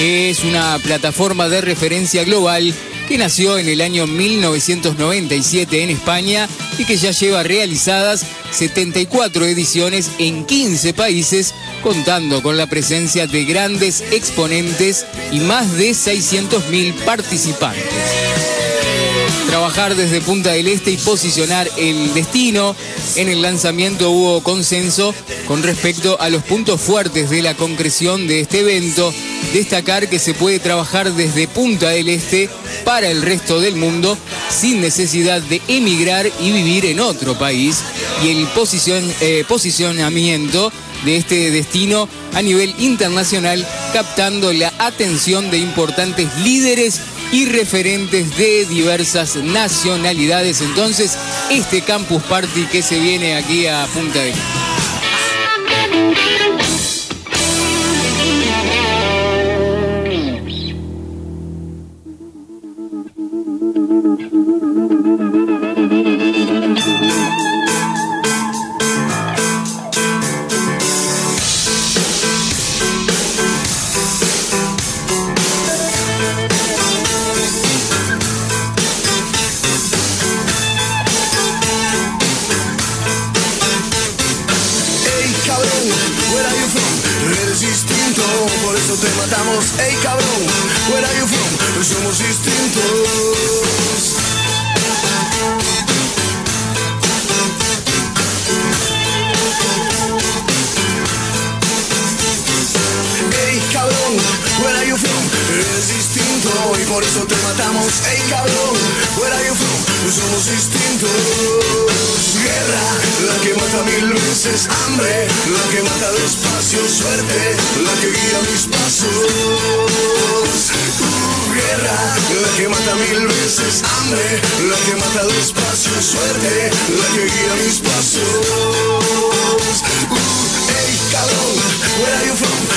Es 0.00 0.44
una 0.44 0.78
plataforma 0.78 1.48
de 1.48 1.60
referencia 1.60 2.24
global 2.24 2.74
que 3.06 3.18
nació 3.18 3.58
en 3.58 3.68
el 3.68 3.80
año 3.80 4.06
1997 4.06 5.82
en 5.82 5.90
España 5.90 6.48
y 6.78 6.84
que 6.84 6.96
ya 6.96 7.10
lleva 7.10 7.42
realizadas 7.42 8.24
74 8.50 9.46
ediciones 9.46 10.10
en 10.18 10.44
15 10.44 10.94
países, 10.94 11.54
contando 11.82 12.42
con 12.42 12.56
la 12.56 12.66
presencia 12.66 13.26
de 13.26 13.44
grandes 13.44 14.02
exponentes 14.12 15.06
y 15.32 15.40
más 15.40 15.76
de 15.76 15.90
600.000 15.90 16.94
participantes. 17.04 17.84
Trabajar 19.48 19.94
desde 19.94 20.20
Punta 20.20 20.52
del 20.52 20.68
Este 20.68 20.90
y 20.90 20.96
posicionar 20.96 21.68
el 21.78 22.12
destino. 22.14 22.74
En 23.14 23.28
el 23.28 23.42
lanzamiento 23.42 24.10
hubo 24.10 24.42
consenso 24.42 25.14
con 25.46 25.62
respecto 25.62 26.20
a 26.20 26.28
los 26.28 26.42
puntos 26.42 26.80
fuertes 26.80 27.30
de 27.30 27.42
la 27.42 27.54
concreción 27.54 28.26
de 28.26 28.40
este 28.40 28.60
evento. 28.60 29.12
Destacar 29.52 30.08
que 30.08 30.18
se 30.18 30.34
puede 30.34 30.58
trabajar 30.58 31.12
desde 31.12 31.48
Punta 31.48 31.90
del 31.90 32.08
Este 32.08 32.48
para 32.84 33.08
el 33.08 33.22
resto 33.22 33.60
del 33.60 33.76
mundo 33.76 34.18
sin 34.50 34.80
necesidad 34.80 35.40
de 35.42 35.62
emigrar 35.68 36.26
y 36.40 36.52
vivir 36.52 36.86
en 36.86 37.00
otro 37.00 37.38
país. 37.38 37.82
Y 38.22 38.30
el 38.30 38.48
eh, 39.20 39.44
posicionamiento 39.48 40.72
de 41.04 41.16
este 41.16 41.50
destino 41.50 42.08
a 42.34 42.42
nivel 42.42 42.74
internacional, 42.78 43.66
captando 43.92 44.52
la 44.52 44.72
atención 44.78 45.50
de 45.50 45.58
importantes 45.58 46.28
líderes 46.42 47.00
y 47.32 47.46
referentes 47.46 48.36
de 48.36 48.66
diversas 48.66 49.34
nacionalidades. 49.36 50.60
Entonces, 50.60 51.16
este 51.50 51.82
Campus 51.82 52.22
Party 52.24 52.66
que 52.66 52.82
se 52.82 52.98
viene 52.98 53.36
aquí 53.36 53.66
a 53.66 53.86
Punta 53.86 54.20
del 54.20 54.30
Este. 54.30 54.66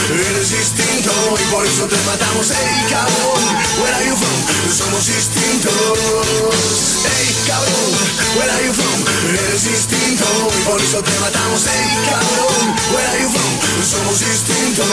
Eres 0.09 0.49
distinto 0.49 1.11
y 1.39 1.43
por 1.53 1.65
eso 1.65 1.85
te 1.85 1.95
matamos. 1.97 2.49
Ey 2.49 2.85
cabrón, 2.89 3.43
where 3.79 3.93
are 3.93 4.05
you 4.07 4.15
from? 4.15 4.73
Somos 4.73 5.05
distintos. 5.05 5.71
Ey 7.05 7.35
cabrón, 7.45 7.93
where 8.35 8.49
are 8.49 8.65
you 8.65 8.73
from? 8.73 9.05
Eres 9.29 9.65
distinto 9.65 10.25
y 10.57 10.61
por 10.63 10.81
eso 10.81 11.03
te 11.03 11.11
matamos. 11.19 11.67
Ey 11.67 11.89
cabrón, 12.09 12.75
where 12.91 13.07
are 13.07 13.21
you 13.21 13.29
from? 13.29 13.59
Somos 13.85 14.19
distintos. 14.19 14.89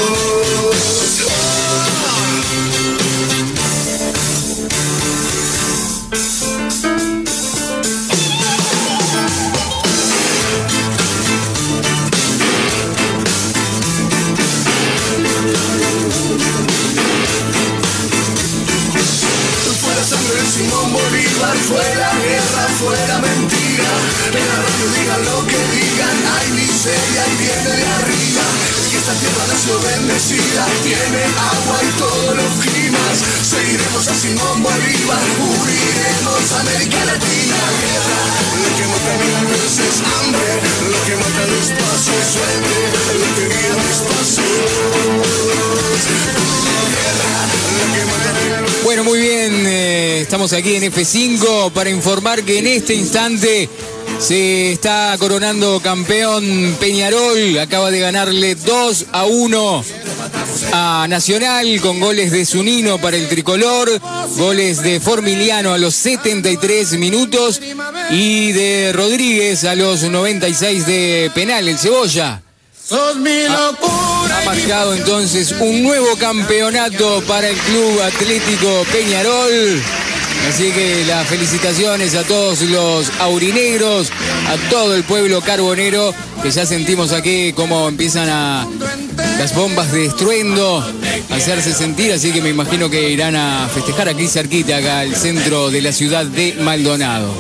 Mentira. 24.27 24.37
Que 24.37 24.39
la 24.39 24.57
radio 24.57 24.87
diga 24.99 25.17
lo 25.19 25.47
que 25.47 25.61
digan, 25.77 26.17
hay 26.35 26.49
miseria 26.53 27.23
y 27.27 27.37
viene 27.37 27.73
de 27.77 27.87
arriba. 27.87 28.45
Es 28.81 28.87
que 28.91 28.97
esta 28.99 29.15
tierra 29.15 29.45
nació 29.49 29.79
bendecida, 29.81 30.67
tiene 30.83 31.23
agua 31.25 31.79
y 31.83 31.91
todos 31.99 32.37
los 32.37 32.53
climas. 32.65 33.23
Seguiremos 33.43 34.09
a 34.09 34.15
Simón 34.15 34.63
Bolívar, 34.63 35.23
uniremos 35.39 36.53
a 36.53 36.61
América 36.61 37.05
Latina. 37.05 37.59
Guerra, 37.81 38.23
lo 38.63 38.71
que 38.77 38.85
mata 38.91 39.13
mil 39.23 39.43
veces 39.47 39.95
hambre, 40.03 40.51
lo 40.91 40.99
que 41.07 41.15
mata 41.17 41.43
despacio 41.47 42.15
es 42.21 42.29
suerte, 42.35 42.77
lo 43.21 43.29
que 43.37 43.45
guía 43.47 43.75
mis 43.79 43.99
pasos. 44.07 44.57
Bueno, 48.85 49.03
muy 49.03 49.19
bien, 49.19 49.67
eh, 49.67 50.21
estamos 50.23 50.53
aquí 50.53 50.77
en 50.77 50.85
F5 50.93 51.73
para 51.73 51.91
informar 51.91 52.45
que 52.45 52.59
en 52.59 52.69
este 52.69 52.95
instante 52.95 53.69
se 54.19 54.73
está 54.73 55.15
coronando 55.19 55.81
campeón 55.81 56.77
Peñarol. 56.81 57.59
Acaba 57.59 57.91
de 57.91 58.01
ganarle 58.01 58.55
2 58.55 59.07
a 59.13 59.25
1 59.25 59.85
a 60.73 61.07
Nacional 61.09 61.81
con 61.81 62.01
goles 62.01 62.31
de 62.31 62.47
Zunino 62.47 62.99
para 62.99 63.17
el 63.17 63.29
tricolor, 63.29 63.91
goles 64.37 64.83
de 64.83 65.01
Formiliano 65.01 65.73
a 65.73 65.79
los 65.79 65.95
73 65.95 66.93
minutos 66.99 67.61
y 68.11 68.53
de 68.53 68.93
Rodríguez 68.93 69.65
a 69.65 69.75
los 69.75 70.03
96 70.03 70.87
de 70.87 71.31
penal, 71.35 71.69
el 71.69 71.79
Cebolla. 71.79 72.43
Locura. 72.91 74.39
Ha 74.41 74.45
marcado 74.45 74.95
entonces 74.95 75.53
un 75.59 75.83
nuevo 75.83 76.17
campeonato 76.17 77.23
para 77.27 77.49
el 77.49 77.57
Club 77.57 78.01
Atlético 78.01 78.87
Peñarol. 78.93 79.83
Así 80.49 80.71
que 80.71 81.05
las 81.07 81.27
felicitaciones 81.27 82.15
a 82.15 82.23
todos 82.23 82.63
los 82.63 83.11
aurinegros, 83.19 84.11
a 84.49 84.71
todo 84.71 84.95
el 84.95 85.03
pueblo 85.05 85.41
carbonero, 85.41 86.15
que 86.43 86.51
ya 86.51 86.65
sentimos 86.65 87.13
aquí 87.13 87.53
cómo 87.53 87.89
empiezan 87.89 88.29
a 88.29 88.67
las 89.39 89.55
bombas 89.55 89.93
de 89.93 90.07
estruendo 90.07 90.79
a 91.31 91.35
hacerse 91.35 91.73
sentir, 91.73 92.13
así 92.13 92.33
que 92.33 92.41
me 92.41 92.51
imagino 92.51 92.89
que 92.89 93.11
irán 93.11 93.37
a 93.37 93.69
festejar 93.73 94.09
aquí 94.09 94.29
cerquita, 94.29 94.77
acá 94.77 95.01
al 95.01 95.15
centro 95.17 95.71
de 95.71 95.83
la 95.83 95.93
ciudad 95.93 96.25
de 96.25 96.55
Maldonado. 96.61 97.33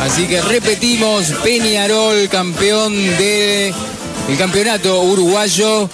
Así 0.00 0.26
que 0.26 0.40
repetimos, 0.42 1.26
Peñarol, 1.42 2.28
campeón 2.28 2.94
de 2.94 3.74
el 4.28 4.36
campeonato 4.36 5.02
uruguayo 5.02 5.88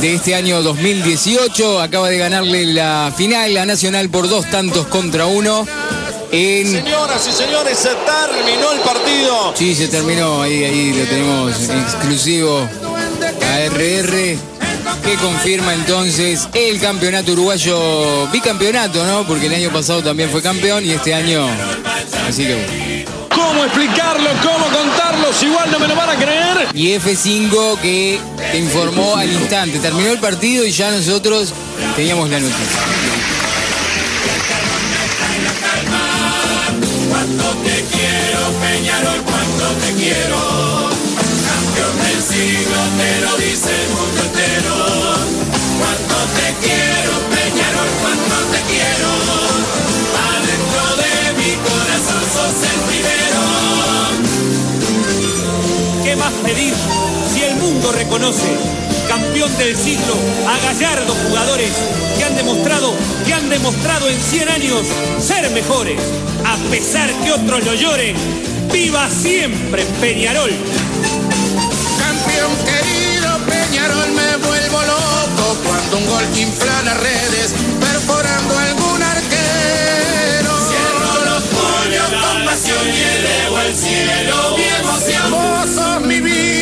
de 0.00 0.14
este 0.14 0.34
año 0.34 0.62
2018. 0.62 1.80
Acaba 1.80 2.08
de 2.08 2.18
ganarle 2.18 2.66
la 2.66 3.12
final 3.16 3.56
a 3.56 3.66
Nacional 3.66 4.08
por 4.08 4.28
dos 4.28 4.48
tantos 4.50 4.86
contra 4.86 5.26
uno. 5.26 5.66
en... 6.32 6.70
Señoras 6.70 7.26
y 7.28 7.32
señores, 7.32 7.78
se 7.78 7.88
terminó 7.88 8.72
el 8.72 8.80
partido. 8.80 9.54
Sí, 9.54 9.74
se 9.74 9.88
terminó, 9.88 10.42
ahí, 10.42 10.64
ahí 10.64 10.92
lo 10.92 11.04
tenemos 11.04 11.68
en 11.68 11.78
exclusivo 11.80 12.60
a 12.60 13.58
RR, 13.68 14.36
que 15.04 15.14
confirma 15.20 15.74
entonces 15.74 16.48
el 16.54 16.80
campeonato 16.80 17.32
uruguayo, 17.32 18.26
bicampeonato, 18.28 19.04
¿no? 19.04 19.26
Porque 19.26 19.46
el 19.46 19.54
año 19.54 19.70
pasado 19.70 20.02
también 20.02 20.30
fue 20.30 20.40
campeón 20.40 20.84
y 20.84 20.92
este 20.92 21.14
año, 21.14 21.46
así 22.28 22.46
que 22.46 22.54
bueno. 22.54 22.89
¿Cómo 23.50 23.64
explicarlo? 23.64 24.30
¿Cómo 24.44 24.66
contarlo? 24.66 25.32
Si 25.32 25.46
igual 25.46 25.68
no 25.72 25.80
me 25.80 25.88
lo 25.88 25.96
van 25.96 26.08
a 26.08 26.14
creer. 26.14 26.68
Y 26.72 26.94
F5 26.94 27.80
que 27.80 28.20
te 28.52 28.58
informó 28.58 29.16
al 29.16 29.28
instante, 29.28 29.80
terminó 29.80 30.12
el 30.12 30.20
partido 30.20 30.64
y 30.64 30.70
ya 30.70 30.92
nosotros 30.92 31.52
teníamos 31.96 32.30
la 32.30 32.38
noticia. 32.38 32.80
Cuánto 37.10 37.44
te 37.64 37.84
quiero, 37.90 38.40
Peñarol, 38.60 39.20
cuánto 39.22 39.68
te 39.84 39.94
quiero. 39.94 40.90
Campeón 41.48 41.98
del 42.04 42.22
siglo, 42.22 42.78
te 42.98 43.20
lo 43.20 43.36
dice 43.36 43.70
el 43.82 43.88
mundo 43.90 44.22
entero. 44.26 44.49
Reconoce 58.10 58.56
campeón 59.08 59.56
del 59.56 59.76
siglo 59.76 60.14
a 60.48 60.58
gallardos 60.66 61.16
jugadores 61.28 61.70
que 62.18 62.24
han 62.24 62.34
demostrado, 62.34 62.92
que 63.24 63.32
han 63.32 63.48
demostrado 63.48 64.08
en 64.08 64.20
100 64.20 64.48
años 64.48 64.86
ser 65.20 65.48
mejores, 65.50 66.00
a 66.44 66.56
pesar 66.72 67.08
que 67.22 67.30
otros 67.30 67.64
lo 67.64 67.72
lloren? 67.74 68.16
¡Viva 68.72 69.08
siempre 69.08 69.84
Peñarol! 70.00 70.50
Campeón 72.00 72.50
querido 72.66 73.38
Peñarol, 73.46 74.10
me 74.10 74.36
vuelvo 74.44 74.82
loco 74.82 75.56
cuando 75.64 75.98
un 75.98 76.06
gol 76.06 76.24
que 76.34 76.40
infla 76.40 76.82
las 76.82 76.98
redes, 76.98 77.54
perforando 77.78 78.58
algún 78.58 79.02
arquero. 79.04 80.50
Cierro 80.68 81.24
los 81.26 81.42
puños 81.44 82.08
con 82.08 82.44
pasión 82.44 82.88
y 82.88 83.02
elevo 83.02 83.56
al 83.56 83.76
cielo 83.76 84.56
mi 84.56 84.64
emoción. 84.64 85.30
Vos 85.30 85.70
sos 85.70 86.00
mi 86.02 86.20
vida 86.20 86.59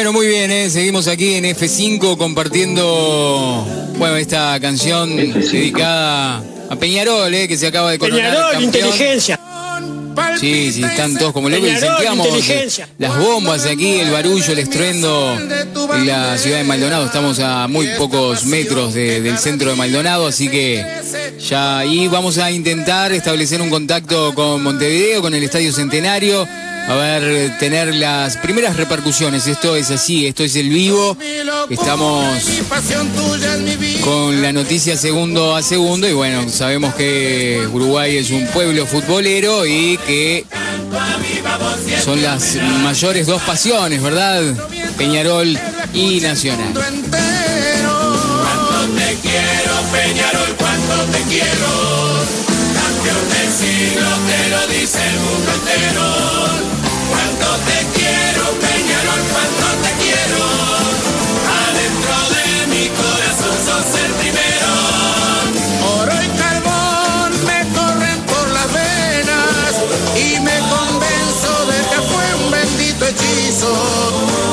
Bueno, 0.00 0.14
muy 0.14 0.28
bien, 0.28 0.50
¿eh? 0.50 0.70
seguimos 0.70 1.08
aquí 1.08 1.34
en 1.34 1.44
F5 1.44 2.16
compartiendo 2.16 3.66
bueno, 3.98 4.16
esta 4.16 4.58
canción 4.58 5.14
dedicada 5.14 6.42
a 6.70 6.76
Peñarol, 6.76 7.34
¿eh? 7.34 7.46
que 7.46 7.58
se 7.58 7.66
acaba 7.66 7.90
de 7.90 7.98
coronar 7.98 8.30
Peñarol, 8.30 8.52
campeón. 8.52 8.64
inteligencia. 8.64 9.38
Sí, 10.40 10.72
sí, 10.72 10.82
están 10.82 11.18
todos 11.18 11.34
como 11.34 11.50
locos 11.50 11.68
y 11.68 11.76
sentíamos 11.76 12.28
las 12.96 13.18
bombas 13.18 13.66
aquí, 13.66 13.96
el 14.00 14.10
barullo, 14.10 14.52
el 14.54 14.58
estruendo 14.60 15.36
en 15.38 16.06
la 16.06 16.38
ciudad 16.38 16.56
de 16.58 16.64
Maldonado. 16.64 17.04
Estamos 17.04 17.38
a 17.40 17.68
muy 17.68 17.86
pocos 17.98 18.46
metros 18.46 18.94
de- 18.94 19.20
del 19.20 19.36
centro 19.36 19.68
de 19.68 19.76
Maldonado, 19.76 20.26
así 20.28 20.48
que 20.48 20.82
ya 21.46 21.76
ahí 21.80 22.08
vamos 22.08 22.38
a 22.38 22.50
intentar 22.50 23.12
establecer 23.12 23.60
un 23.60 23.68
contacto 23.68 24.34
con 24.34 24.62
Montevideo, 24.62 25.20
con 25.20 25.34
el 25.34 25.42
Estadio 25.42 25.74
Centenario. 25.74 26.48
A 26.88 26.94
ver, 26.96 27.56
tener 27.58 27.94
las 27.94 28.36
primeras 28.36 28.76
repercusiones. 28.76 29.46
Esto 29.46 29.76
es 29.76 29.90
así, 29.90 30.26
esto 30.26 30.42
es 30.42 30.56
el 30.56 30.68
vivo. 30.68 31.16
Estamos 31.68 32.42
con 34.02 34.42
la 34.42 34.52
noticia 34.52 34.96
segundo 34.96 35.54
a 35.54 35.62
segundo 35.62 36.08
y 36.08 36.12
bueno, 36.12 36.48
sabemos 36.48 36.94
que 36.94 37.68
Uruguay 37.72 38.16
es 38.16 38.30
un 38.30 38.46
pueblo 38.48 38.86
futbolero 38.86 39.66
y 39.66 39.98
que 39.98 40.44
son 42.04 42.22
las 42.22 42.56
mayores 42.82 43.26
dos 43.26 43.42
pasiones, 43.42 44.02
¿verdad? 44.02 44.42
Peñarol 44.96 45.58
y 45.94 46.20
Nacional. 46.20 46.72
Cuánto 46.74 47.16
te 48.96 49.16
quiero, 49.22 49.74
Peñarol, 49.92 50.56
cuánto 50.56 51.12
te 51.12 51.22
quiero. 51.24 52.49
Campeón 53.10 53.28
del 53.28 53.50
siglo, 53.52 54.08
te 54.28 54.48
lo 54.50 54.66
dice 54.68 54.98
el 55.04 55.18
mundo 55.18 55.50
entero. 55.52 56.06
Cuánto 57.10 57.48
te 57.66 57.78
quiero, 57.98 58.44
Peñarol, 58.60 59.22
cuánto 59.32 59.66
te 59.82 59.90
quiero. 60.02 60.42
Adentro 61.66 62.14
de 62.34 62.66
mi 62.68 62.88
corazón 62.90 63.56
sos 63.66 63.90
el 64.04 64.12
primero. 64.12 64.70
Oro 65.98 66.16
y 66.22 66.28
carbón 66.38 67.30
me 67.46 67.60
corren 67.74 68.20
por 68.26 68.46
las 68.50 68.68
venas 68.72 69.72
y 70.14 70.38
me 70.40 70.58
convenzo 70.70 71.52
de 71.66 71.78
que 71.90 72.00
fue 72.10 72.44
un 72.44 72.50
bendito 72.52 73.06
hechizo. 73.06 73.72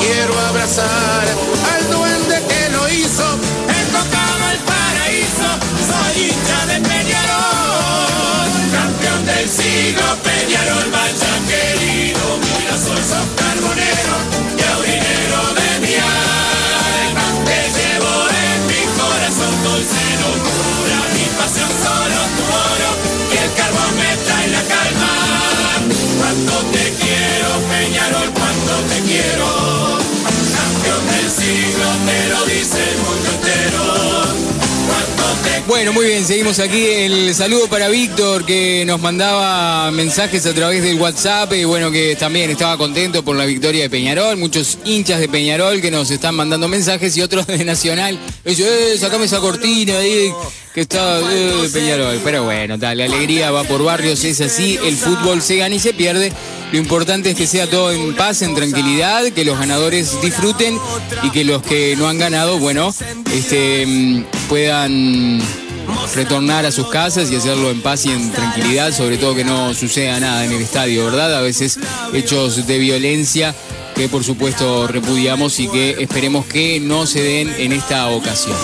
Quiero 0.00 0.34
abrazar 0.48 1.07
siglo, 9.48 10.16
Peñarol, 10.22 10.90
vaya 10.90 11.37
Bueno, 35.88 36.02
muy 36.02 36.10
bien, 36.10 36.26
seguimos 36.26 36.58
aquí. 36.58 36.84
El 36.84 37.34
saludo 37.34 37.66
para 37.66 37.88
Víctor 37.88 38.44
que 38.44 38.84
nos 38.84 39.00
mandaba 39.00 39.90
mensajes 39.90 40.44
a 40.44 40.52
través 40.52 40.82
del 40.82 41.00
WhatsApp 41.00 41.50
y 41.54 41.64
bueno, 41.64 41.90
que 41.90 42.14
también 42.14 42.50
estaba 42.50 42.76
contento 42.76 43.24
por 43.24 43.36
la 43.36 43.46
victoria 43.46 43.84
de 43.84 43.88
Peñarol. 43.88 44.36
Muchos 44.36 44.76
hinchas 44.84 45.18
de 45.18 45.30
Peñarol 45.30 45.80
que 45.80 45.90
nos 45.90 46.10
están 46.10 46.34
mandando 46.34 46.68
mensajes 46.68 47.16
y 47.16 47.22
otros 47.22 47.46
de 47.46 47.64
Nacional. 47.64 48.18
Dice, 48.44 48.92
eh, 48.92 48.98
sacame 48.98 49.24
esa 49.24 49.40
cortina 49.40 49.96
ahí 49.96 50.30
que 50.74 50.82
está 50.82 51.20
eh, 51.20 51.70
Peñarol. 51.72 52.20
Pero 52.22 52.44
bueno, 52.44 52.78
tal, 52.78 52.98
la 52.98 53.06
alegría 53.06 53.50
va 53.50 53.64
por 53.64 53.82
barrios, 53.82 54.22
es 54.24 54.42
así. 54.42 54.78
El 54.84 54.94
fútbol 54.94 55.40
se 55.40 55.56
gana 55.56 55.74
y 55.74 55.78
se 55.78 55.94
pierde. 55.94 56.34
Lo 56.70 56.76
importante 56.76 57.30
es 57.30 57.36
que 57.36 57.46
sea 57.46 57.66
todo 57.66 57.92
en 57.92 58.14
paz, 58.14 58.42
en 58.42 58.54
tranquilidad, 58.54 59.24
que 59.32 59.42
los 59.42 59.58
ganadores 59.58 60.20
disfruten 60.20 60.78
y 61.22 61.30
que 61.30 61.44
los 61.44 61.62
que 61.62 61.96
no 61.96 62.08
han 62.08 62.18
ganado, 62.18 62.58
bueno, 62.58 62.94
este, 63.32 63.86
mm, 63.86 64.24
puedan 64.50 65.40
retornar 66.14 66.66
a 66.66 66.72
sus 66.72 66.88
casas 66.88 67.30
y 67.30 67.36
hacerlo 67.36 67.70
en 67.70 67.80
paz 67.82 68.06
y 68.06 68.10
en 68.10 68.30
tranquilidad, 68.32 68.92
sobre 68.92 69.18
todo 69.18 69.34
que 69.34 69.44
no 69.44 69.74
suceda 69.74 70.18
nada 70.20 70.44
en 70.44 70.52
el 70.52 70.62
estadio, 70.62 71.04
¿verdad? 71.04 71.36
A 71.36 71.40
veces 71.40 71.78
hechos 72.12 72.66
de 72.66 72.78
violencia 72.78 73.54
que 73.98 74.08
por 74.08 74.22
supuesto 74.22 74.86
repudiamos 74.86 75.58
y 75.58 75.66
que 75.68 75.96
esperemos 76.00 76.46
que 76.46 76.78
no 76.78 77.04
se 77.04 77.20
den 77.20 77.52
en 77.58 77.72
esta 77.72 78.08
ocasión. 78.10 78.56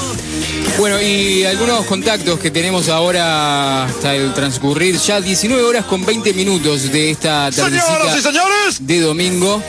Bueno, 0.78 1.02
y 1.02 1.44
algunos 1.44 1.84
contactos 1.86 2.38
que 2.38 2.52
tenemos 2.52 2.88
ahora 2.88 3.84
hasta 3.84 4.14
el 4.14 4.32
transcurrir 4.32 4.96
ya 4.96 5.20
19 5.20 5.62
horas 5.62 5.84
con 5.86 6.06
20 6.06 6.34
minutos 6.34 6.90
de 6.92 7.10
esta 7.10 7.50
tardecita 7.50 8.30
de 8.80 9.00
domingo. 9.00 9.60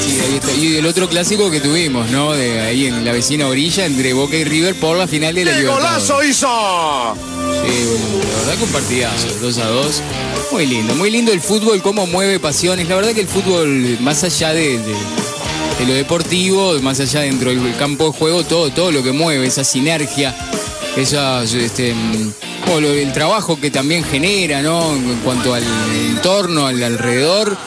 Sí, 0.00 0.18
ahí 0.20 0.34
está. 0.36 0.52
Y 0.52 0.76
el 0.76 0.86
otro 0.86 1.08
clásico 1.08 1.50
que 1.50 1.60
tuvimos, 1.60 2.10
¿no? 2.10 2.32
De 2.32 2.60
ahí 2.60 2.86
en 2.86 3.04
la 3.04 3.12
vecina 3.12 3.46
orilla 3.48 3.84
entre 3.86 4.12
Boca 4.12 4.36
y 4.36 4.44
River 4.44 4.74
por 4.76 4.96
la 4.96 5.06
final 5.06 5.34
de 5.34 5.44
la 5.44 5.52
¡Qué 5.52 5.58
Libertadores. 5.60 6.08
golazo 6.08 6.22
hizo! 6.24 7.16
Sí, 7.66 7.84
bueno, 7.86 8.24
la 8.32 8.38
verdad 8.40 8.54
que 8.58 8.64
un 8.64 8.70
partidazo, 8.70 9.26
2 9.40 9.58
a 9.58 9.66
2. 9.66 10.02
Muy 10.52 10.66
lindo, 10.66 10.94
muy 10.94 11.10
lindo 11.10 11.32
el 11.32 11.40
fútbol, 11.40 11.82
cómo 11.82 12.06
mueve 12.06 12.38
pasiones. 12.38 12.88
La 12.88 12.94
verdad 12.96 13.12
que 13.12 13.20
el 13.22 13.28
fútbol, 13.28 13.98
más 14.00 14.22
allá 14.24 14.52
de, 14.52 14.78
de- 14.78 14.94
de 15.78 15.84
lo 15.86 15.92
deportivo, 15.92 16.72
más 16.80 17.00
allá 17.00 17.20
dentro 17.20 17.50
del 17.50 17.76
campo 17.76 18.06
de 18.10 18.18
juego, 18.18 18.44
todo, 18.44 18.70
todo 18.70 18.90
lo 18.92 19.02
que 19.02 19.12
mueve, 19.12 19.46
esa 19.46 19.62
sinergia, 19.62 20.34
esa, 20.96 21.42
este, 21.44 21.92
mm, 21.92 22.32
el 22.82 23.12
trabajo 23.12 23.60
que 23.60 23.70
también 23.70 24.02
genera, 24.04 24.62
¿no? 24.62 24.94
En 24.94 25.18
cuanto 25.24 25.52
al 25.52 25.62
entorno, 26.10 26.66
al 26.66 26.82
alrededor. 26.82 27.58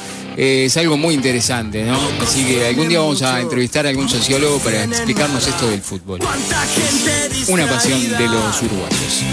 Eh, 0.41 0.65
es 0.65 0.77
algo 0.77 0.95
muy 0.95 1.13
interesante, 1.15 1.83
¿no? 1.83 1.99
Así 2.21 2.45
que 2.45 2.65
algún 2.67 2.87
día 2.87 2.99
vamos 2.99 3.21
a 3.21 3.41
entrevistar 3.41 3.85
a 3.85 3.89
algún 3.89 4.07
sociólogo 4.07 4.59
para 4.59 4.85
explicarnos 4.85 5.45
esto 5.45 5.67
del 5.69 5.81
fútbol. 5.81 6.19
Una 7.49 7.67
pasión 7.67 8.01
de 8.01 8.25
los 8.27 8.61
uruguayos. 8.61 9.23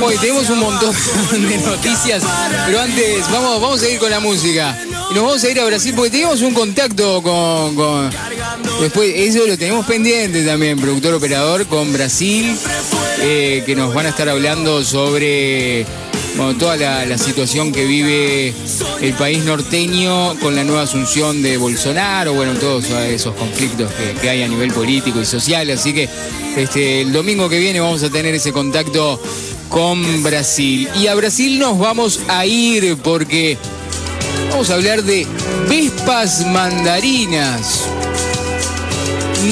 Hoy 0.00 0.16
tenemos 0.18 0.48
un 0.48 0.60
montón 0.60 0.94
de 1.32 1.58
noticias, 1.58 2.22
pero 2.66 2.80
antes 2.80 3.30
vamos, 3.30 3.60
vamos 3.60 3.82
a 3.82 3.88
ir 3.88 3.98
con 3.98 4.10
la 4.10 4.20
música. 4.20 4.78
Y 5.10 5.14
nos 5.14 5.24
vamos 5.24 5.42
a 5.44 5.50
ir 5.50 5.60
a 5.60 5.64
Brasil 5.64 5.92
porque 5.94 6.10
tenemos 6.10 6.40
un 6.40 6.54
contacto 6.54 7.20
con, 7.22 7.74
con- 7.74 8.10
Después, 8.80 9.12
eso 9.14 9.46
lo 9.46 9.58
tenemos 9.58 9.84
pendiente 9.86 10.44
también, 10.44 10.78
productor 10.78 11.14
operador, 11.14 11.66
con 11.66 11.92
Brasil, 11.92 12.56
eh, 13.20 13.62
que 13.66 13.74
nos 13.74 13.92
van 13.92 14.06
a 14.06 14.08
estar 14.10 14.28
hablando 14.28 14.82
sobre 14.84 15.84
bueno, 16.36 16.56
toda 16.56 16.76
la, 16.76 17.18
situación 17.18 17.72
que 17.72 17.84
vive 17.84 18.54
el 19.00 19.12
país 19.14 19.44
norteño 19.44 20.38
con 20.40 20.56
la 20.56 20.64
nueva 20.64 20.82
asunción 20.82 21.42
de 21.42 21.56
Bolsonaro, 21.56 22.32
bueno, 22.34 22.54
todos 22.54 22.90
esos 22.90 23.34
conflictos 23.34 23.90
que, 23.92 24.20
que 24.20 24.30
hay 24.30 24.42
a 24.42 24.48
nivel 24.48 24.72
político 24.72 25.20
y 25.20 25.26
social. 25.26 25.68
Así 25.70 25.92
que 25.92 26.08
este, 26.56 27.02
el 27.02 27.12
domingo 27.12 27.48
que 27.48 27.58
viene 27.58 27.80
vamos 27.80 28.02
a 28.02 28.10
tener 28.10 28.34
ese 28.34 28.52
contacto 28.52 29.20
con 29.68 30.22
Brasil. 30.22 30.88
Y 31.00 31.06
a 31.06 31.14
Brasil 31.14 31.58
nos 31.58 31.78
vamos 31.78 32.20
a 32.28 32.44
ir 32.44 32.96
porque 32.98 33.56
vamos 34.50 34.70
a 34.70 34.74
hablar 34.74 35.02
de 35.02 35.26
vespas 35.68 36.46
mandarinas. 36.46 37.84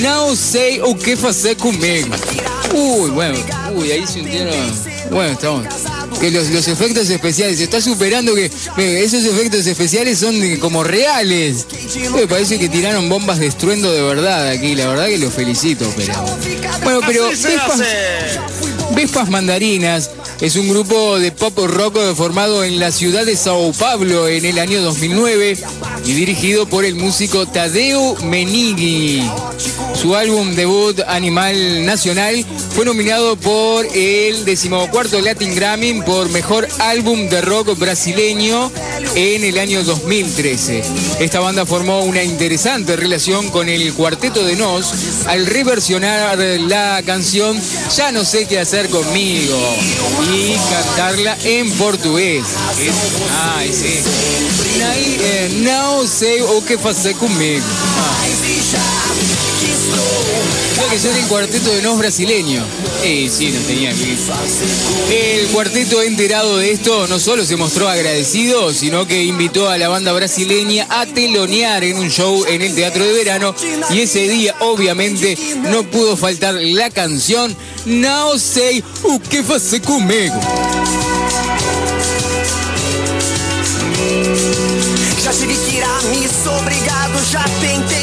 No 0.02 0.36
sé 0.36 0.80
o 0.82 0.96
qué 0.96 1.12
hacer 1.12 1.56
conmigo. 1.56 2.08
Uy, 2.74 3.10
bueno, 3.10 3.38
uy, 3.74 3.90
ahí 3.90 4.06
sintieron. 4.06 4.54
Bueno, 5.10 5.32
estamos. 5.32 5.66
Que 6.20 6.30
los, 6.30 6.50
los 6.50 6.68
efectos 6.68 7.08
especiales, 7.08 7.58
se 7.58 7.64
está 7.64 7.80
superando 7.80 8.34
que 8.34 8.46
eh, 8.76 9.02
esos 9.04 9.24
efectos 9.24 9.66
especiales 9.66 10.18
son 10.18 10.38
de- 10.38 10.58
como 10.58 10.84
reales. 10.84 11.66
Me 12.14 12.26
parece 12.28 12.58
que 12.58 12.68
tiraron 12.68 13.08
bombas 13.08 13.38
de 13.38 13.46
estruendo 13.46 13.90
de 13.90 14.02
verdad 14.02 14.48
aquí, 14.48 14.74
la 14.74 14.86
verdad 14.88 15.06
que 15.06 15.18
los 15.18 15.32
felicito, 15.32 15.90
pero. 15.96 16.12
Bueno, 16.82 17.00
pero 17.06 17.28
Vespas. 17.28 17.80
Vespas 18.94 19.30
Mandarinas 19.30 20.10
es 20.40 20.56
un 20.56 20.68
grupo 20.68 21.18
de 21.18 21.32
pop 21.32 21.58
rock 21.66 21.98
formado 22.14 22.64
en 22.64 22.80
la 22.80 22.90
ciudad 22.90 23.26
de 23.26 23.36
Sao 23.36 23.72
Paulo 23.72 24.26
en 24.26 24.46
el 24.46 24.58
año 24.58 24.80
2009 24.80 25.58
y 26.06 26.12
dirigido 26.14 26.66
por 26.66 26.86
el 26.86 26.94
músico 26.94 27.46
Tadeu 27.46 28.16
Menighi. 28.24 29.22
Su 30.00 30.16
álbum 30.16 30.54
debut 30.54 30.98
Animal 31.06 31.84
Nacional 31.84 32.42
fue 32.74 32.86
nominado 32.86 33.36
por 33.36 33.84
el 33.94 34.46
decimocuarto 34.46 35.20
Latin 35.20 35.54
Grammy 35.54 36.00
por 36.02 36.30
Mejor 36.30 36.66
Álbum 36.78 37.28
de 37.28 37.42
Rock 37.42 37.78
Brasileño 37.78 38.72
en 39.14 39.44
el 39.44 39.58
año 39.58 39.84
2013. 39.84 40.82
Esta 41.20 41.40
banda 41.40 41.66
formó 41.66 42.00
una 42.00 42.22
interesante 42.22 42.96
relación 42.96 43.50
con 43.50 43.68
el 43.68 43.92
Cuarteto 43.92 44.42
de 44.42 44.56
Nos 44.56 45.26
al 45.26 45.44
reversionar 45.44 46.38
la 46.38 47.02
canción 47.04 47.60
Ya 47.94 48.10
no 48.10 48.24
sé 48.24 48.46
qué 48.46 48.58
hacer 48.58 48.88
conmigo 48.88 49.58
y 50.32 50.56
cantarla 50.70 51.36
en 51.44 51.70
portugués. 51.72 52.44
Es- 52.78 52.94
ah, 53.32 53.64
ese. 53.64 54.02
Nai- 54.78 55.16
eh, 55.20 55.48
No 55.62 56.06
sé 56.06 56.42
o 56.42 56.64
qué 56.64 56.78
hacer 56.90 57.14
conmigo. 57.16 57.64
Creo 60.74 60.88
que 60.88 60.98
son 60.98 61.16
el 61.16 61.26
cuarteto 61.26 61.70
de 61.70 61.82
nos 61.82 61.98
brasileño. 61.98 62.64
Sí, 63.02 63.52
no 63.54 63.60
tenía 63.60 63.92
que. 63.92 65.40
El 65.40 65.46
cuarteto 65.48 66.02
enterado 66.02 66.56
de 66.56 66.72
esto 66.72 67.06
no 67.06 67.18
solo 67.18 67.44
se 67.44 67.56
mostró 67.56 67.88
agradecido, 67.88 68.72
sino 68.72 69.06
que 69.06 69.22
invitó 69.22 69.68
a 69.68 69.78
la 69.78 69.88
banda 69.88 70.12
brasileña 70.12 70.86
a 70.88 71.06
telonear 71.06 71.84
en 71.84 71.98
un 71.98 72.10
show 72.10 72.44
en 72.46 72.62
el 72.62 72.74
Teatro 72.74 73.04
de 73.04 73.12
Verano. 73.12 73.54
Y 73.90 74.00
ese 74.00 74.28
día, 74.28 74.54
obviamente, 74.60 75.36
no 75.70 75.82
pudo 75.84 76.16
faltar 76.16 76.54
la 76.54 76.90
canción 76.90 77.56
No 77.86 78.38
sei 78.38 78.84
o 79.04 79.18
que 79.18 79.42
fazer 79.42 79.80
comigo. 79.80 80.38
Já 85.24 85.32
tive 85.32 85.54
que 85.54 86.48
obrigado. 86.48 87.24
Já 87.30 87.44
tentei 87.60 87.99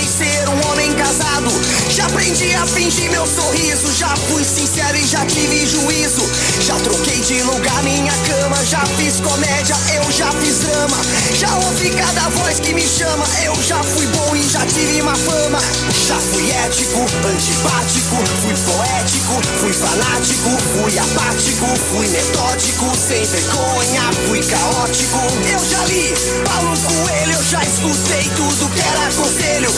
Já 1.90 2.08
aprendi 2.28 2.54
a 2.56 2.68
fingir 2.68 3.10
meu 3.10 3.26
sorriso. 3.26 3.94
Já 3.94 4.14
fui 4.28 4.44
sincero 4.44 4.98
e 4.98 5.06
já 5.06 5.26
tive 5.26 5.66
juízo. 5.66 6.30
Já 6.60 6.76
troquei 6.76 7.22
de 7.22 7.42
lugar 7.44 7.84
minha 7.84 8.12
cama. 8.12 8.64
Já 8.66 8.86
fiz 8.98 9.22
comédia, 9.22 9.76
eu 9.96 10.12
já 10.12 10.30
fiz 10.34 10.60
drama. 10.60 10.98
Já 11.40 11.56
ouvi 11.56 11.90
cada 11.92 12.30
voz 12.30 12.60
que 12.60 12.74
me 12.74 12.86
chama. 12.86 13.26
Eu 13.46 13.56
já 13.64 13.82
fui 13.82 14.06
bom 14.08 14.36
e 14.36 14.44
já 14.44 14.66
tive 14.66 15.02
uma 15.02 15.16
fama. 15.16 15.60
Já 16.06 16.18
fui 16.18 16.52
ético, 16.52 17.00
antipático. 17.26 18.18
Fui 18.42 18.56
poético, 18.74 19.42
fui 19.62 19.74
fanático. 19.74 20.50
Fui 20.76 21.00
apático, 21.00 21.66
fui 21.90 22.08
metódico. 22.08 22.92
Sem 23.08 23.24
vergonha, 23.24 24.12
fui 24.28 24.44
caótico. 24.44 25.20
Eu 25.50 25.66
já 25.70 25.86
li 25.86 26.14
Paulo 26.44 26.76
Coelho, 26.78 27.32
eu 27.32 27.44
já 27.44 27.64
escutei 27.64 28.30
tudo 28.36 28.70
que 28.74 28.82
era 28.82 29.12
conselho. 29.14 29.72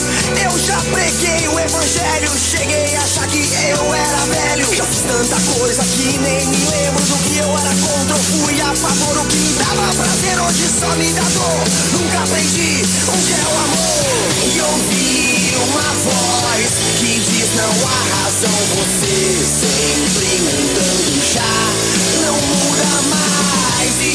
Eu 0.44 0.58
já 0.58 0.78
preguei 0.92 1.48
o 1.48 1.60
evangelho. 1.60 2.39
Cheguei 2.40 2.96
a 2.96 3.02
achar 3.02 3.28
que 3.28 3.38
eu 3.38 3.94
era 3.94 4.26
velho. 4.26 4.74
Já 4.74 4.86
fiz 4.86 5.02
tanta 5.02 5.36
coisa 5.60 5.84
que 5.84 6.18
nem 6.20 6.48
me 6.48 6.58
lembro 6.72 7.04
do 7.04 7.18
que 7.18 7.38
eu 7.38 7.58
era 7.58 7.76
contra. 7.76 8.16
ou 8.16 8.24
fui 8.24 8.62
a 8.62 8.74
favor, 8.74 9.18
o 9.18 9.26
que 9.26 9.36
me 9.36 9.54
dava 9.56 9.94
prazer 9.94 10.40
hoje 10.40 10.70
só 10.80 10.96
me 10.96 11.12
dá 11.12 11.22
dor. 11.22 11.64
Nunca 11.92 12.24
aprendi 12.24 12.82
o 13.08 13.26
que 13.26 13.34
é 13.34 13.46
o 13.46 13.58
amor. 13.60 14.56
E 14.56 14.62
ouvi 14.62 15.54
uma 15.68 15.94
voz 16.06 16.70
que 17.00 17.20
diz: 17.20 17.56
Não 17.56 17.88
há 17.88 18.24
razão. 18.24 18.60
Você 18.76 19.44
sempre 19.44 20.40
mudando 20.40 21.22
já. 21.34 22.22
Não 22.22 22.36
muda 22.36 23.02
mais 23.10 23.29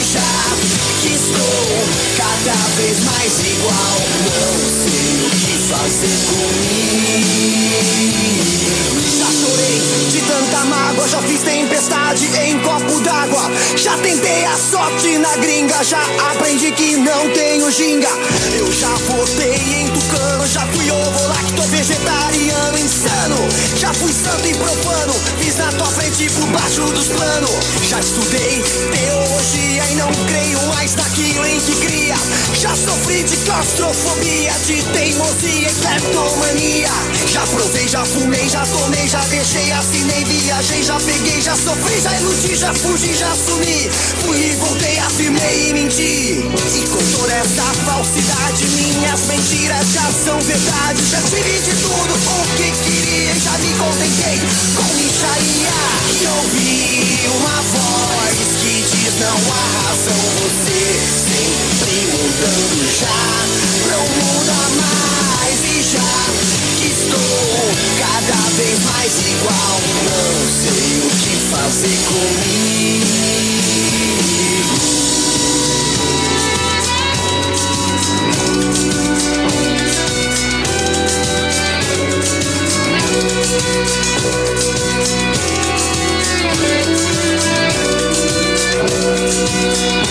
já 0.02 0.20
que 1.00 1.08
estou 1.14 1.84
cada 2.16 2.54
vez 2.76 2.98
mais 3.04 3.32
igual. 3.46 3.96
Não 4.24 4.58
sei 4.82 5.14
o 5.20 5.30
que 5.30 5.54
fazer 5.68 6.18
comigo. 6.30 7.34
Já 9.18 9.28
chorei 9.30 9.78
de 10.10 10.20
tanta 10.22 10.64
mágoa, 10.64 11.08
já 11.08 11.22
fiz 11.22 11.42
tempestade 11.42 12.26
em 12.44 12.58
copo 12.60 13.00
d'água. 13.00 13.50
Já 13.76 13.96
tentei 13.98 14.44
a 14.44 14.56
sorte 14.56 15.18
na 15.18 15.36
gringa, 15.36 15.82
já 15.84 16.02
aprendi 16.30 16.72
que 16.72 16.96
não 16.96 17.30
tenho 17.30 17.70
ginga. 17.70 18.10
Eu 18.58 18.72
já 18.72 18.88
votei 18.88 19.54
em 19.54 19.88
tucano, 19.88 20.46
já 20.46 20.66
fui 20.66 20.90
ovo 20.90 21.28
lacto 21.28 21.62
vegetariano 21.68 22.33
insano. 22.78 23.36
Já 23.76 23.92
fui 23.92 24.12
santo 24.12 24.46
e 24.46 24.54
profano, 24.54 25.14
fiz 25.38 25.56
na 25.56 25.72
tua 25.72 25.86
frente 25.88 26.30
por 26.30 26.46
baixo 26.48 26.82
dos 26.92 27.08
planos. 27.08 27.50
Já 27.88 28.00
estudei 28.00 28.62
teologia 28.92 29.90
e 29.90 29.94
não 29.96 30.10
creio 30.26 30.62
mais 30.68 30.94
naquilo 30.94 31.46
em 31.46 31.60
que 31.60 31.74
cria. 31.86 32.23
Sofri 32.84 33.22
de 33.22 33.36
claustrofobia, 33.38 34.52
de 34.66 34.82
teimosia 34.92 35.70
e 35.70 35.74
cleptomania. 35.74 36.90
Já 37.26 37.40
provei, 37.46 37.88
já 37.88 38.04
fumei, 38.04 38.46
já 38.46 38.66
tomei, 38.66 39.08
já 39.08 39.20
deixei, 39.24 39.72
assinei, 39.72 40.22
viajei, 40.24 40.82
já 40.82 41.00
peguei, 41.00 41.40
já 41.40 41.56
sofri, 41.56 41.98
já 41.98 42.14
iludi, 42.20 42.54
já 42.54 42.74
fugi, 42.74 43.14
já 43.14 43.34
sumi. 43.34 43.90
Fui 44.22 44.38
e 44.38 44.56
voltei, 44.56 44.98
afirmei 44.98 45.70
e 45.70 45.72
menti. 45.72 46.44
E 46.74 46.88
com 46.88 47.18
toda 47.18 47.32
essa 47.32 47.62
falsidade, 47.86 48.66
minhas 48.66 49.20
mentiras 49.28 49.86
já 49.90 50.12
são 50.22 50.38
verdade. 50.42 51.02
Já 51.10 51.22
tive 51.22 51.60
de 51.60 51.76
tudo 51.80 52.14
o 52.14 52.56
que 52.56 52.70
queria, 52.70 53.32
e 53.32 53.40
já 53.40 53.58
me 53.58 53.72
contentei 53.78 54.40
com 54.76 54.94
micharia. 54.94 55.72
E 56.20 56.26
ouvi 56.26 57.28
uma 57.34 57.62
voz 57.62 58.36
que 58.60 59.03
diz: 59.14 59.20
Não 59.20 59.28
há 59.28 59.64
razão, 59.86 60.24
você 60.42 60.82
sempre 61.08 62.06
mudando 62.12 62.78
já. 62.98 63.22
Não 63.90 64.04
muda 64.08 64.58
mais 64.80 65.58
e 65.64 65.82
já 65.82 66.14
que 66.78 66.86
estou 66.86 67.74
cada 67.98 68.40
vez 68.56 68.78
mais 68.84 69.12
igual. 69.26 69.80
Não 70.04 70.48
sei 70.50 70.98
o 70.98 71.10
que 71.10 71.34
fazer 71.50 71.98
comigo. 72.08 73.14
Thank 88.86 90.04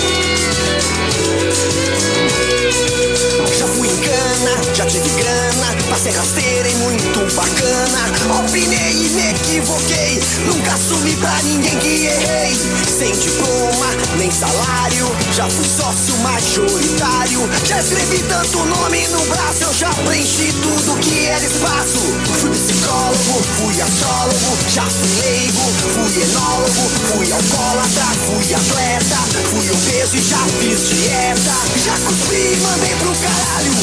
Já 4.74 4.88
tive 4.88 5.08
grana, 5.10 5.68
passei 5.88 6.12
rasteira 6.12 6.68
e 6.68 6.76
muito 6.78 7.36
bacana. 7.36 8.40
Opinei, 8.40 9.08
me 9.10 9.30
equivoquei, 9.30 10.20
nunca 10.48 10.74
assumi 10.74 11.16
pra 11.18 11.44
ninguém 11.44 11.78
que 11.78 12.06
errei. 12.08 12.56
Sem 12.98 13.12
diploma, 13.12 13.88
nem 14.18 14.32
salário, 14.32 15.12
já 15.32 15.48
fui 15.48 15.66
sócio 15.66 16.18
majoritário. 16.24 17.48
Já 17.66 17.80
escrevi 17.80 18.24
tanto 18.24 18.66
nome 18.66 19.08
no 19.10 19.24
braço, 19.28 19.64
eu 19.64 19.74
já 19.74 19.90
preenchi 19.94 20.52
tudo 20.54 20.98
que 21.00 21.28
era 21.28 21.46
espaço. 21.46 22.00
Fui 22.42 22.50
psicólogo, 22.50 23.44
fui 23.58 23.80
astrólogo, 23.80 24.58
já 24.70 24.84
fui 24.84 25.22
leigo, 25.22 25.62
fui 25.94 26.24
enólogo, 26.24 26.90
fui 27.14 27.32
alcoólatra, 27.32 28.06
fui 28.26 28.54
atleta, 28.54 29.18
fui 29.52 29.70
obeso 29.70 30.18
e 30.18 30.22
já 30.22 30.40
fiz 30.60 30.90
dieta. 30.90 31.54
Já 31.86 31.94
cuspi, 31.94 32.58
mandei 32.62 32.96
pro 32.96 33.14
caralho, 33.16 33.74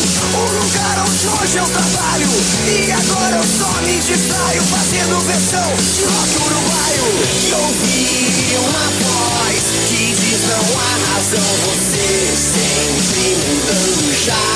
lugar 0.80 0.98
onde 1.06 1.28
hoje 1.28 1.58
eu 1.58 1.66
trabalho. 1.66 2.28
E 2.66 2.92
agora 2.92 3.36
eu 3.36 3.44
só 3.44 3.82
me 3.82 3.98
distraio 3.98 4.62
fazendo 4.62 5.20
versão 5.26 5.76
de 5.94 6.04
rock 6.04 6.36
uruguaio. 6.46 7.04
E 7.46 7.52
ouvi 7.52 8.56
uma 8.56 8.86
voz 9.04 9.62
que 9.88 10.14
diz 10.14 10.40
não 10.48 10.80
há 10.80 11.14
razão. 11.14 11.50
Você 11.66 12.34
sempre 12.36 13.36
mudando 13.46 14.24
já. 14.24 14.46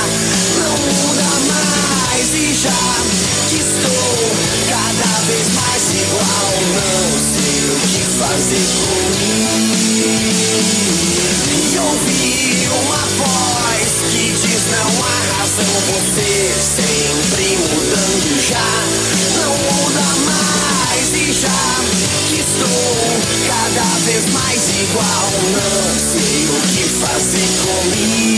Não 0.59 0.77
muda 0.79 1.53
mais 1.53 1.84
e 2.21 2.55
já 2.55 2.71
que 3.49 3.57
estou 3.57 4.31
cada 4.69 5.21
vez 5.27 5.49
mais 5.55 5.83
igual. 5.95 6.53
Não 6.75 7.19
sei 7.19 7.59
o 7.71 7.77
que 7.89 8.03
fazer 8.19 8.67
comigo. 8.85 10.09
E 11.73 11.79
ouvi 11.79 12.69
uma 12.85 13.05
voz 13.19 13.91
que 14.11 14.25
diz 14.31 14.63
não 14.71 14.91
há 15.03 15.17
razão. 15.39 15.75
Você 15.93 16.31
sempre 16.77 17.47
mudando 17.57 18.31
já. 18.49 18.71
Não 19.41 19.53
muda 19.57 20.07
mais 20.25 21.09
e 21.15 21.33
já 21.33 21.63
que 22.29 22.37
estou 22.41 23.05
cada 23.47 23.89
vez 24.05 24.25
mais 24.33 24.63
igual. 24.71 25.31
Não 25.53 25.99
sei 25.99 26.47
o 26.47 26.59
que 26.69 26.85
fazer 26.89 27.51
comigo. 27.63 28.35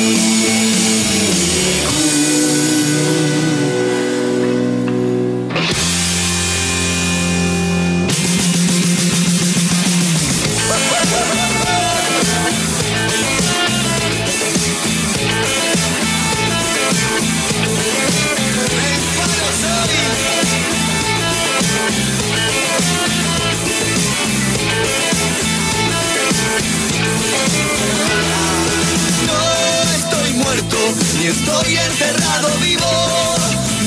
Ni 31.18 31.26
estoy 31.26 31.76
enterrado 31.76 32.49
vivo. 32.62 32.91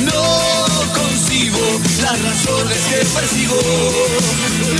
No 0.04 0.24
concibo 0.94 1.60
las 2.02 2.22
razones 2.22 2.78
que 2.90 3.06
persigo. 3.06 3.60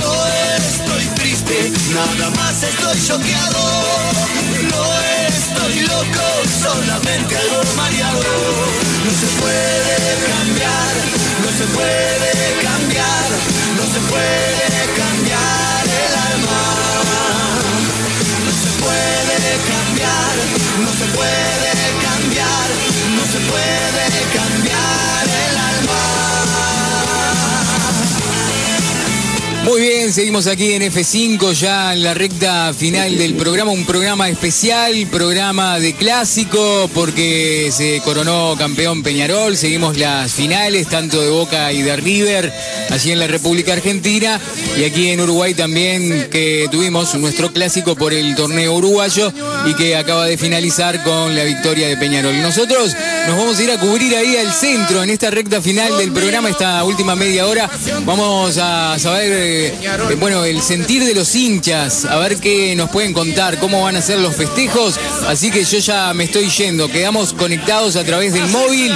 No 0.00 0.12
estoy 0.56 1.04
triste, 1.16 1.72
nada 1.94 2.30
más 2.36 2.62
estoy 2.62 3.06
choqueado. 3.06 3.62
No 4.70 4.84
estoy 5.28 5.80
loco, 5.80 6.26
solamente 6.62 7.36
algo 7.36 7.62
mareado. 7.76 8.22
No 9.04 9.10
se 9.10 9.26
puede 9.40 9.96
cambiar, 10.28 10.92
no 11.42 11.50
se 11.56 11.64
puede 11.76 12.30
cambiar, 12.62 13.28
no 13.76 13.84
se 13.92 14.00
puede 14.10 14.80
cambiar 15.00 15.84
el 15.86 16.14
alma. 16.32 16.60
No 18.44 18.52
se 18.52 18.70
puede 18.82 19.50
cambiar, 19.70 20.34
no 20.84 20.90
se 20.92 21.06
puede 21.16 21.72
cambiar, 22.02 22.09
no 23.50 24.10
se 24.10 24.19
Muy 29.64 29.82
bien, 29.82 30.12
seguimos 30.12 30.46
aquí 30.46 30.72
en 30.72 30.82
F5 30.82 31.52
ya 31.52 31.92
en 31.92 32.02
la 32.02 32.14
recta 32.14 32.72
final 32.72 33.18
del 33.18 33.34
programa, 33.34 33.70
un 33.70 33.84
programa 33.84 34.28
especial, 34.28 34.94
programa 35.10 35.78
de 35.78 35.92
clásico 35.92 36.88
porque 36.94 37.70
se 37.70 38.00
coronó 38.02 38.56
campeón 38.58 39.02
Peñarol, 39.02 39.58
seguimos 39.58 39.98
las 39.98 40.32
finales 40.32 40.88
tanto 40.88 41.20
de 41.20 41.28
Boca 41.28 41.72
y 41.72 41.82
de 41.82 41.94
River 41.94 42.52
allí 42.88 43.12
en 43.12 43.18
la 43.18 43.26
República 43.26 43.74
Argentina 43.74 44.40
y 44.78 44.84
aquí 44.84 45.10
en 45.10 45.20
Uruguay 45.20 45.52
también 45.54 46.28
que 46.30 46.66
tuvimos 46.70 47.14
nuestro 47.16 47.52
clásico 47.52 47.94
por 47.94 48.14
el 48.14 48.34
torneo 48.34 48.74
uruguayo 48.74 49.32
y 49.66 49.74
que 49.74 49.94
acaba 49.94 50.26
de 50.26 50.38
finalizar 50.38 51.04
con 51.04 51.36
la 51.36 51.44
victoria 51.44 51.86
de 51.88 51.96
Peñarol. 51.98 52.40
Nosotros 52.40 52.96
nos 53.26 53.36
vamos 53.36 53.58
a 53.58 53.62
ir 53.62 53.70
a 53.70 53.78
cubrir 53.78 54.16
ahí 54.16 54.36
al 54.36 54.52
centro 54.52 55.02
en 55.02 55.10
esta 55.10 55.30
recta 55.30 55.60
final 55.60 55.96
del 55.98 56.12
programa, 56.12 56.48
esta 56.48 56.82
última 56.84 57.14
media 57.14 57.46
hora. 57.46 57.70
Vamos 58.04 58.58
a 58.58 58.98
saber, 58.98 59.49
eh, 59.50 60.16
bueno, 60.18 60.44
el 60.44 60.60
sentir 60.62 61.04
de 61.04 61.14
los 61.14 61.34
hinchas, 61.34 62.04
a 62.04 62.16
ver 62.18 62.36
qué 62.36 62.74
nos 62.76 62.90
pueden 62.90 63.12
contar, 63.12 63.58
cómo 63.58 63.82
van 63.82 63.96
a 63.96 64.02
ser 64.02 64.18
los 64.18 64.34
festejos. 64.36 64.94
Así 65.26 65.50
que 65.50 65.64
yo 65.64 65.78
ya 65.78 66.12
me 66.14 66.24
estoy 66.24 66.48
yendo. 66.50 66.88
Quedamos 66.88 67.32
conectados 67.32 67.96
a 67.96 68.04
través 68.04 68.32
del 68.32 68.46
móvil, 68.48 68.92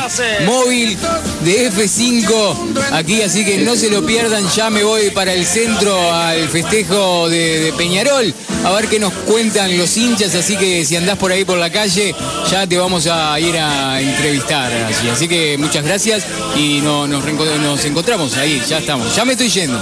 móvil 0.46 0.96
de 1.44 1.70
F5 1.70 2.54
aquí, 2.92 3.22
así 3.22 3.44
que 3.44 3.58
no 3.58 3.76
se 3.76 3.90
lo 3.90 4.04
pierdan. 4.04 4.44
Ya 4.54 4.70
me 4.70 4.82
voy 4.82 5.10
para 5.10 5.32
el 5.32 5.44
centro 5.46 6.12
al 6.12 6.48
festejo 6.48 7.28
de, 7.28 7.72
Peñarol. 7.76 8.32
A 8.64 8.72
ver 8.72 8.86
qué 8.88 8.98
nos 8.98 9.12
cuentan 9.12 9.76
los 9.76 9.96
hinchas, 9.96 10.34
así 10.34 10.56
que 10.56 10.84
si 10.84 10.96
andás 10.96 11.18
por 11.18 11.30
ahí 11.32 11.44
por 11.44 11.58
la 11.58 11.70
calle, 11.70 12.14
ya 12.50 12.66
te 12.66 12.78
vamos 12.78 13.06
a 13.06 13.38
ir 13.38 13.56
a 13.58 14.00
entrevistar. 14.00 14.72
Así 15.12 15.28
que 15.28 15.56
muchas 15.58 15.84
gracias 15.84 16.24
y 16.56 16.80
no- 16.80 17.06
nos, 17.06 17.24
nos 17.60 17.84
encontramos 17.84 18.36
ahí, 18.36 18.62
ya 18.68 18.78
estamos. 18.78 19.14
Ya 19.14 19.24
me 19.24 19.32
estoy 19.32 19.48
yendo. 19.48 19.78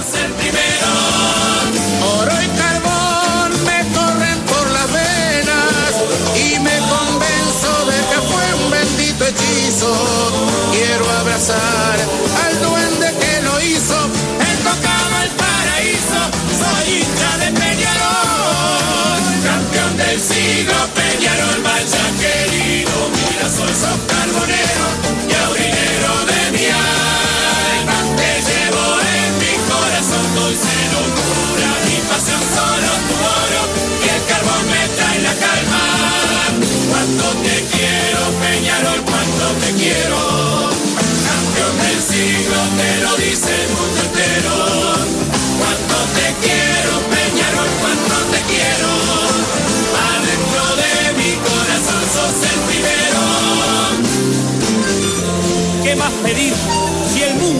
Oro 0.63 1.12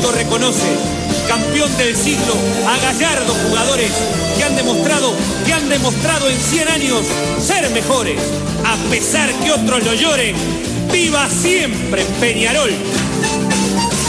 mundo 0.04 0.18
reconoce 0.18 0.68
campeón 1.30 1.78
del 1.78 1.96
siglo 1.96 2.34
a 2.68 2.78
gallardos 2.78 3.38
jugadores 3.48 3.92
que 4.36 4.44
han 4.44 4.56
demostrado, 4.56 5.14
que 5.46 5.54
han 5.54 5.70
demostrado 5.70 6.30
en 6.30 6.38
100 6.38 6.68
años 6.68 7.06
ser 7.40 7.70
mejores? 7.70 8.20
A 8.66 8.76
pesar 8.90 9.32
que 9.32 9.52
otros 9.52 9.84
lo 9.84 9.94
lloren, 9.94 10.36
viva 10.92 11.30
siempre 11.30 12.04
Peñarol. 12.20 12.72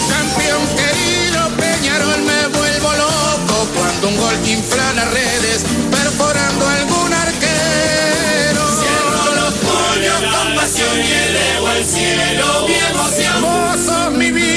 Campeón 0.08 0.62
querido 0.74 1.48
Peñarol, 1.58 2.22
me 2.22 2.58
vuelvo 2.58 2.92
loco 2.94 3.68
cuando 3.76 4.08
un 4.08 4.16
gol 4.16 4.34
infla 4.48 4.92
las 4.94 5.10
redes, 5.12 5.64
perforando 5.92 6.66
algún 6.66 7.12
arquero. 7.12 8.62
Cierro 8.80 9.34
los 9.36 9.54
puños 9.54 10.34
con 10.34 10.56
pasión 10.56 10.98
y 10.98 11.12
elevo 11.12 11.66
al 11.68 11.84
cielo 11.84 12.66
mi 12.66 12.74
emoción. 12.74 13.42
Vos 13.42 13.80
sos 13.86 14.12
mi 14.12 14.32
vida 14.32 14.53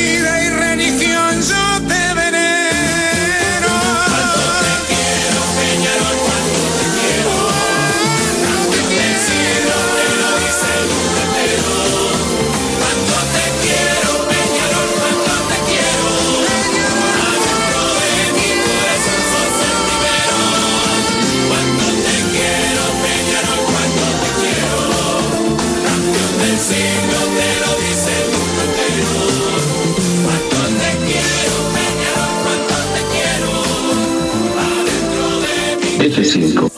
5. 36.27 36.76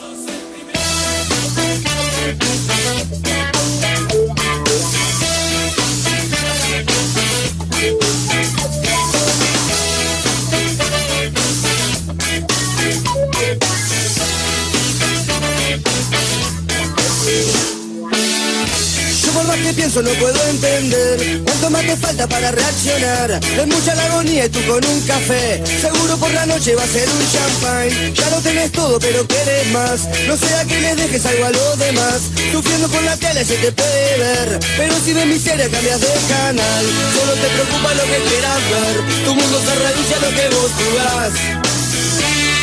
Pienso 19.90 20.02
no 20.02 20.18
puedo 20.20 20.48
entender. 20.48 21.42
Cuánto 21.44 21.70
más 21.70 21.82
te 21.82 21.96
falta 21.96 22.26
para 22.28 22.52
reaccionar. 22.52 23.40
Es 23.42 23.66
mucha 23.66 23.94
la 23.94 24.04
agonía 24.04 24.46
y 24.46 24.48
tú 24.48 24.60
con 24.66 24.84
un 24.84 25.00
café. 25.02 25.62
Seguro 25.80 26.16
por 26.16 26.32
la 26.32 26.46
noche 26.46 26.74
va 26.76 26.84
a 26.84 26.86
ser 26.86 27.08
un 27.08 27.32
champagne. 27.32 28.12
Ya 28.14 28.30
lo 28.30 28.36
tenés 28.40 28.70
todo 28.72 28.98
pero 29.00 29.26
querés 29.26 29.66
más. 29.72 30.08
No 30.28 30.36
sea 30.36 30.64
que 30.64 30.80
le 30.80 30.94
dejes 30.94 31.26
algo 31.26 31.44
a 31.44 31.50
los 31.50 31.78
demás. 31.78 32.20
Sufriendo 32.52 32.88
con 32.88 33.04
la 33.04 33.16
tele 33.16 33.44
se 33.44 33.56
te 33.56 33.72
puede 33.72 34.18
ver. 34.18 34.60
Pero 34.76 34.94
si 35.04 35.12
ves 35.12 35.26
miseria 35.26 35.68
cambias 35.68 36.00
de 36.00 36.08
canal. 36.28 36.84
Solo 37.18 37.32
te 37.34 37.48
preocupa 37.48 37.94
lo 37.94 38.04
que 38.04 38.18
quieras 38.30 38.60
ver. 38.70 39.24
Tu 39.24 39.34
mundo 39.34 39.60
se 39.60 39.74
reduce 39.74 40.14
a 40.14 40.20
lo 40.20 40.30
que 40.36 40.48
vos 40.54 40.70
jugás 40.78 41.59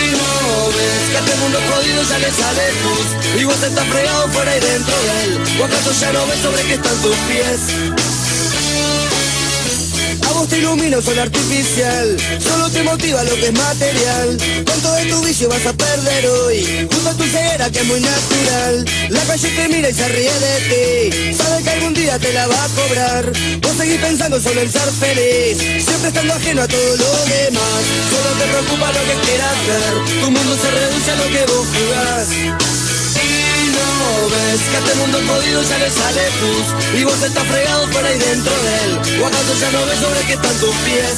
y 0.07 0.11
no 0.11 0.67
ves 0.75 1.09
que 1.11 1.17
a 1.17 1.19
este 1.19 1.35
mundo 1.37 1.59
jodido 1.69 2.03
ya 2.03 2.19
le 2.19 2.31
sale 2.31 2.63
luz 2.83 3.39
Y 3.39 3.43
vos 3.43 3.61
estás 3.63 3.87
fregado 3.87 4.27
fuera 4.29 4.57
y 4.57 4.59
dentro 4.59 4.95
de 5.03 5.23
él 5.23 5.61
¿O 5.61 5.65
acaso 5.65 5.91
ya 5.99 6.11
no 6.13 6.27
ves 6.27 6.39
sobre 6.39 6.63
qué 6.63 6.73
están 6.73 6.97
tus 7.01 7.15
pies? 7.27 8.26
Vos 10.37 10.47
te 10.49 10.59
ilumina 10.59 10.97
artificial. 10.97 12.15
Solo 12.39 12.69
te 12.69 12.83
motiva 12.83 13.23
lo 13.23 13.33
que 13.35 13.47
es 13.47 13.53
material. 13.53 14.37
¿Cuánto 14.65 14.93
de 14.93 15.05
tu 15.05 15.21
vicio 15.23 15.49
vas 15.49 15.65
a 15.65 15.73
perder 15.73 16.27
hoy? 16.27 16.87
Junto 16.91 17.09
a 17.09 17.13
tu 17.13 17.23
ceguera 17.23 17.71
que 17.71 17.79
es 17.79 17.85
muy 17.85 17.99
natural. 17.99 18.85
La 19.09 19.23
calle 19.23 19.49
te 19.49 19.67
mira 19.67 19.89
y 19.89 19.93
se 19.95 20.07
ríe 20.07 20.31
de 20.31 20.55
ti. 20.69 21.33
Sabe 21.35 21.63
que 21.63 21.69
algún 21.71 21.93
día 21.95 22.19
te 22.19 22.31
la 22.33 22.45
va 22.45 22.63
a 22.63 22.67
cobrar. 22.69 23.31
Vos 23.61 23.77
seguís 23.77 23.99
pensando 23.99 24.39
solo 24.39 24.61
en 24.61 24.71
ser 24.71 24.89
feliz. 24.99 25.57
Siempre 25.83 26.09
estando 26.09 26.33
ajeno 26.35 26.61
a 26.61 26.67
todo 26.67 26.97
lo 26.97 27.11
demás. 27.25 27.81
Solo 28.11 28.29
te 28.37 28.45
preocupa 28.45 28.91
lo 28.91 29.01
que 29.09 29.27
quieras 29.27 29.57
ver. 29.65 30.21
Tu 30.21 30.31
mundo 30.31 30.57
se 30.61 30.69
reduce 30.69 31.11
a 31.11 31.15
lo 31.15 31.27
que 31.33 31.51
vos 31.51 31.67
jugás 31.73 32.86
no 33.99 34.29
ves 34.29 34.61
que 34.69 34.75
a 34.77 34.79
este 34.79 34.95
mundo 34.95 35.17
jodido 35.27 35.61
ya 35.63 35.77
le 35.77 35.89
sale 35.89 36.23
pus 36.39 36.99
Y 36.99 37.03
vos 37.03 37.21
estás 37.21 37.45
fregado 37.47 37.87
fuera 37.89 38.13
y 38.13 38.19
dentro 38.19 38.53
de 38.63 38.75
él. 38.83 39.21
¿O 39.21 39.27
acaso 39.27 39.53
ya 39.59 39.71
no 39.71 39.85
ves 39.85 39.99
sobre 39.99 40.21
qué 40.27 40.33
están 40.33 40.55
tus 40.57 40.75
pies? 40.85 41.17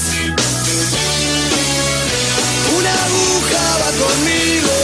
Una 2.78 2.94
aguja 3.06 3.64
va 3.82 3.90
conmigo. 4.04 4.76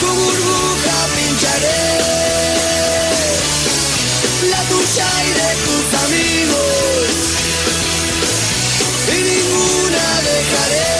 Tu 0.00 0.06
burbuja 0.06 0.96
pincharé. 1.16 1.82
La 4.50 4.60
tuya 4.70 5.08
y 5.26 5.30
de 5.40 5.50
tus 5.66 5.86
amigos. 6.04 7.08
Y 9.08 9.18
ninguna 9.30 10.04
dejaré 10.30 10.99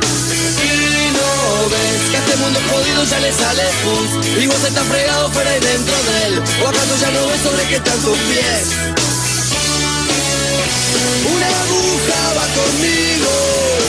ves 1.69 2.09
que 2.11 2.17
a 2.17 2.19
este 2.19 2.35
mundo 2.37 2.59
jodido 2.69 3.03
ya 3.03 3.19
le 3.19 3.31
sale 3.33 3.63
pus. 3.83 4.43
Y 4.43 4.47
vos 4.47 4.63
estás 4.63 4.85
fregado 4.87 5.29
fuera 5.31 5.57
y 5.57 5.59
dentro 5.59 5.95
de 6.03 6.27
él. 6.27 6.41
¿O 6.63 6.67
acaso 6.67 6.93
ya 6.99 7.11
no 7.11 7.27
ves 7.27 7.41
sobre 7.41 7.63
qué 7.67 7.75
están 7.75 7.99
tus 7.99 8.17
pies? 8.29 8.63
Una 11.33 11.47
aguja 11.47 12.19
va 12.37 12.45
conmigo 12.59 13.80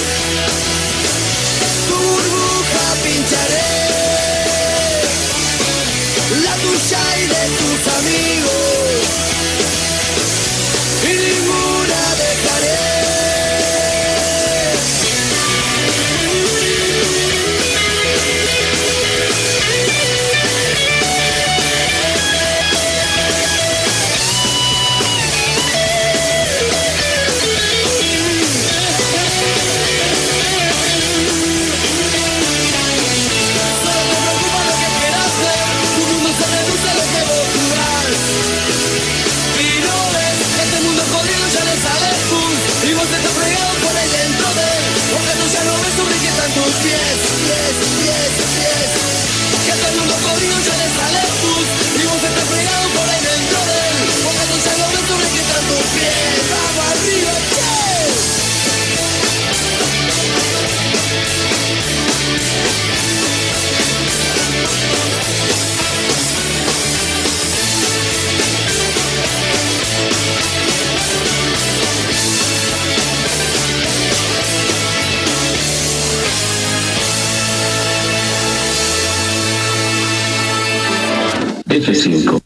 F5. 81.83 82.42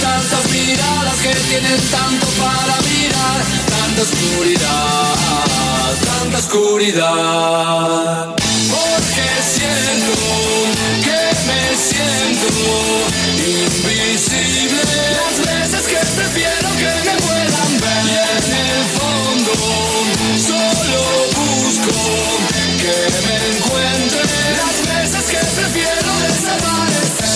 tantas 0.00 0.50
miradas 0.50 1.16
que 1.22 1.34
tienen 1.48 1.80
tanto 1.90 2.26
para 2.38 2.80
mirar, 2.82 3.40
tanta 3.68 4.02
oscuridad, 4.02 5.14
tanta 6.04 6.38
oscuridad. 6.38 8.34
Porque 8.70 9.26
siento 9.54 10.12
que 11.04 11.20
me 11.46 11.62
siento 11.76 12.46
invisible 13.46 14.82
las 15.18 15.36
veces 15.46 15.82
que 15.86 16.00
prefiero 16.16 16.68
que 16.80 16.92
me 17.08 17.14
puedan 17.26 17.72
ver. 17.80 18.04
Y 18.06 18.16
en 18.16 18.52
el 18.66 18.84
fondo 18.96 19.52
solo 20.48 21.00
busco 21.36 21.96
que 22.82 22.96
me 23.26 23.36
encuentren 23.56 24.52
las 24.56 24.76
veces 24.88 25.24
que 25.30 25.40
prefiero 25.60 26.05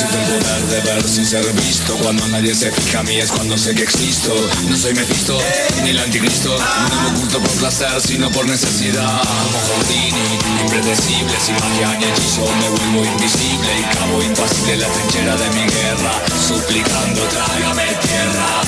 poder 0.07 0.67
de 0.67 0.81
ver 0.81 1.09
sin 1.09 1.27
ser 1.27 1.45
visto. 1.53 1.97
Cuando 1.97 2.27
nadie 2.29 2.55
se 2.55 2.71
fija 2.71 3.01
a 3.01 3.03
mí 3.03 3.17
es 3.17 3.31
cuando 3.31 3.57
sé 3.59 3.75
que 3.75 3.83
existo. 3.83 4.35
No 4.69 4.77
soy 4.77 4.95
Mephisto, 4.95 5.39
ni 5.83 5.91
el 5.91 5.99
anticristo. 5.99 6.57
No 6.59 7.03
me 7.03 7.17
oculto 7.17 7.41
por 7.41 7.51
placer, 7.57 8.01
sino 8.01 8.31
por 8.31 8.47
necesidad. 8.47 9.21
Como 9.23 9.59
Houdini, 9.61 10.39
impredecible 10.63 11.35
Sin 11.45 11.55
magia 11.55 11.97
ni 11.99 12.05
hechizo. 12.05 12.47
Me 12.61 12.69
vuelvo 12.69 13.05
invisible 13.13 13.69
Y 13.79 13.97
cabo 13.97 14.23
impasible 14.23 14.77
la 14.77 14.87
trinchera 14.89 15.37
de 15.37 15.51
mi 15.51 15.65
guerra 15.71 16.13
Suplicando 16.49 17.23
tráigame 17.23 17.85
tierra 18.03 18.63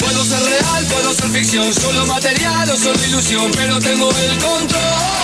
Puedo 0.00 0.24
ser 0.24 0.42
real, 0.42 0.84
puedo 0.86 1.14
ser 1.14 1.28
ficción, 1.30 1.74
solo 1.74 2.06
material 2.06 2.70
o 2.70 2.76
solo 2.76 3.04
ilusión, 3.04 3.50
pero 3.54 3.78
tengo 3.78 4.10
el 4.10 4.38
control. 4.38 5.17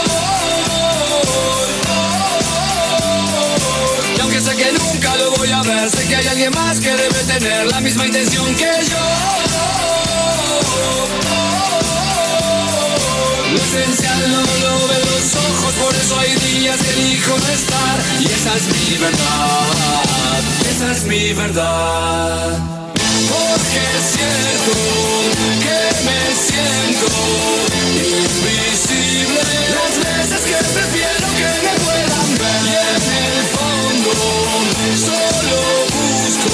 Aunque 4.34 4.50
sé 4.50 4.56
que 4.56 4.72
nunca 4.72 5.16
lo 5.16 5.30
voy 5.36 5.48
a 5.52 5.62
ver, 5.62 5.88
sé 5.88 6.08
que 6.08 6.16
hay 6.16 6.26
alguien 6.26 6.50
más 6.56 6.80
que 6.80 6.90
debe 6.90 7.22
tener 7.22 7.68
la 7.68 7.80
misma 7.80 8.04
intención 8.04 8.52
que 8.56 8.64
yo. 8.64 8.98
Lo 13.52 13.62
esencial 13.62 14.32
no 14.32 14.40
lo 14.40 14.88
ven 14.88 15.00
los 15.14 15.34
ojos, 15.36 15.74
por 15.74 15.94
eso 15.94 16.18
hay 16.18 16.34
días 16.34 16.80
que 16.82 16.90
elijo 16.90 17.38
no 17.38 17.48
estar. 17.48 18.02
Y 18.18 18.24
esa 18.24 18.56
es 18.56 18.66
mi 18.74 18.98
verdad, 18.98 20.40
esa 20.68 20.90
es 20.90 21.04
mi 21.04 21.32
verdad. 21.32 22.58
Porque 23.30 23.82
es 23.98 24.04
cierto 24.16 24.72
que 25.62 25.78
me 26.06 26.20
siento 26.34 27.06
invisible 28.02 29.42
Las 29.78 29.94
veces 30.04 30.40
que 30.40 30.56
prefiero 30.74 31.26
que 31.36 31.68
me 31.68 31.83
solo 34.92 35.56
busco 35.94 36.52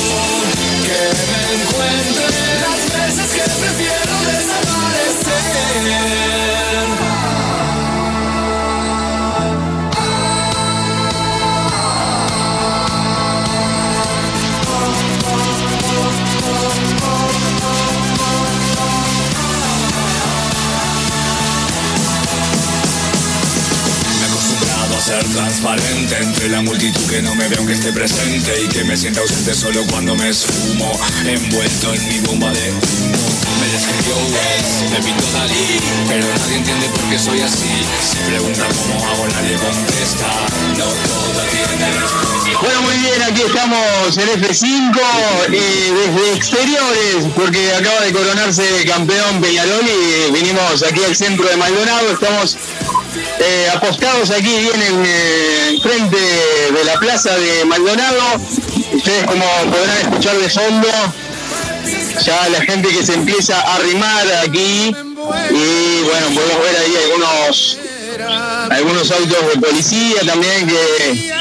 que 0.87 1.03
me 1.31 1.43
encuentre 1.57 2.27
Las 2.61 2.83
veces 2.95 3.29
que 3.35 3.45
prefiero 3.61 4.15
desaparecer 4.31 5.81
ser 25.11 25.25
transparente 25.31 26.17
Entre 26.21 26.49
la 26.49 26.63
multitud 26.63 27.05
que 27.11 27.21
no 27.23 27.35
me 27.35 27.49
ve 27.49 27.57
aunque 27.59 27.73
esté 27.73 27.93
presente 27.93 28.63
Y 28.63 28.69
que 28.69 28.85
me 28.85 28.97
sienta 28.97 29.21
ausente 29.21 29.55
solo 29.55 29.85
cuando 29.91 30.15
me 30.15 30.29
esfumo 30.29 30.93
Envuelto 31.27 31.95
en 31.95 32.09
mi 32.09 32.21
bomba 32.21 32.51
de 32.53 32.71
humo. 32.71 33.31
Me 33.61 33.67
describió 33.73 34.15
me 34.91 34.97
pintó 35.03 35.27
Dalí 35.33 35.81
Pero 36.09 36.27
nadie 36.27 36.57
entiende 36.57 36.89
por 36.89 37.11
qué 37.11 37.19
soy 37.19 37.41
así. 37.41 37.69
Si 38.01 38.17
pregunta 38.31 38.67
cómo 38.67 39.07
hago 39.07 39.27
nadie 39.29 39.57
contesta. 39.57 40.27
No 40.79 40.85
todo 40.85 41.43
tiene 41.51 41.93
respuesta. 42.01 42.41
Bueno, 42.61 42.83
muy 42.83 42.97
bien, 42.99 43.23
aquí 43.23 43.43
estamos 43.43 44.19
en 44.19 44.29
F5 44.43 45.01
eh, 45.53 45.93
desde 45.95 46.35
exteriores, 46.35 47.33
porque 47.35 47.73
acaba 47.73 48.01
de 48.03 48.13
coronarse 48.13 48.65
campeón 48.87 49.41
Peñarol 49.41 49.85
y 49.87 50.33
vinimos 50.33 50.83
aquí 50.83 51.03
al 51.05 51.17
centro 51.17 51.49
de 51.49 51.57
Maldonado. 51.57 52.13
Estamos 52.13 52.59
eh, 53.41 53.69
apostados 53.75 54.31
aquí 54.31 54.49
bien 54.49 54.83
en 54.83 55.03
eh, 55.05 55.79
frente 55.83 56.17
de 56.17 56.85
la 56.85 56.99
plaza 56.99 57.37
de 57.39 57.65
Maldonado. 57.65 58.37
Ustedes 58.93 59.25
como 59.25 59.45
podrán 59.71 59.99
escuchar 59.99 60.37
de 60.37 60.51
fondo, 60.51 60.89
ya 62.25 62.49
la 62.51 62.61
gente 62.63 62.89
que 62.89 63.05
se 63.05 63.15
empieza 63.15 63.61
a 63.61 63.77
arrimar 63.77 64.27
aquí 64.45 64.95
y 65.51 66.03
bueno, 66.03 66.27
podemos 66.35 66.63
ver 66.63 66.77
ahí 66.77 66.95
algunos 67.05 67.79
algunos 68.71 69.11
autos 69.11 69.55
de 69.55 69.61
policía 69.61 70.21
también 70.27 70.67
que 70.67 71.33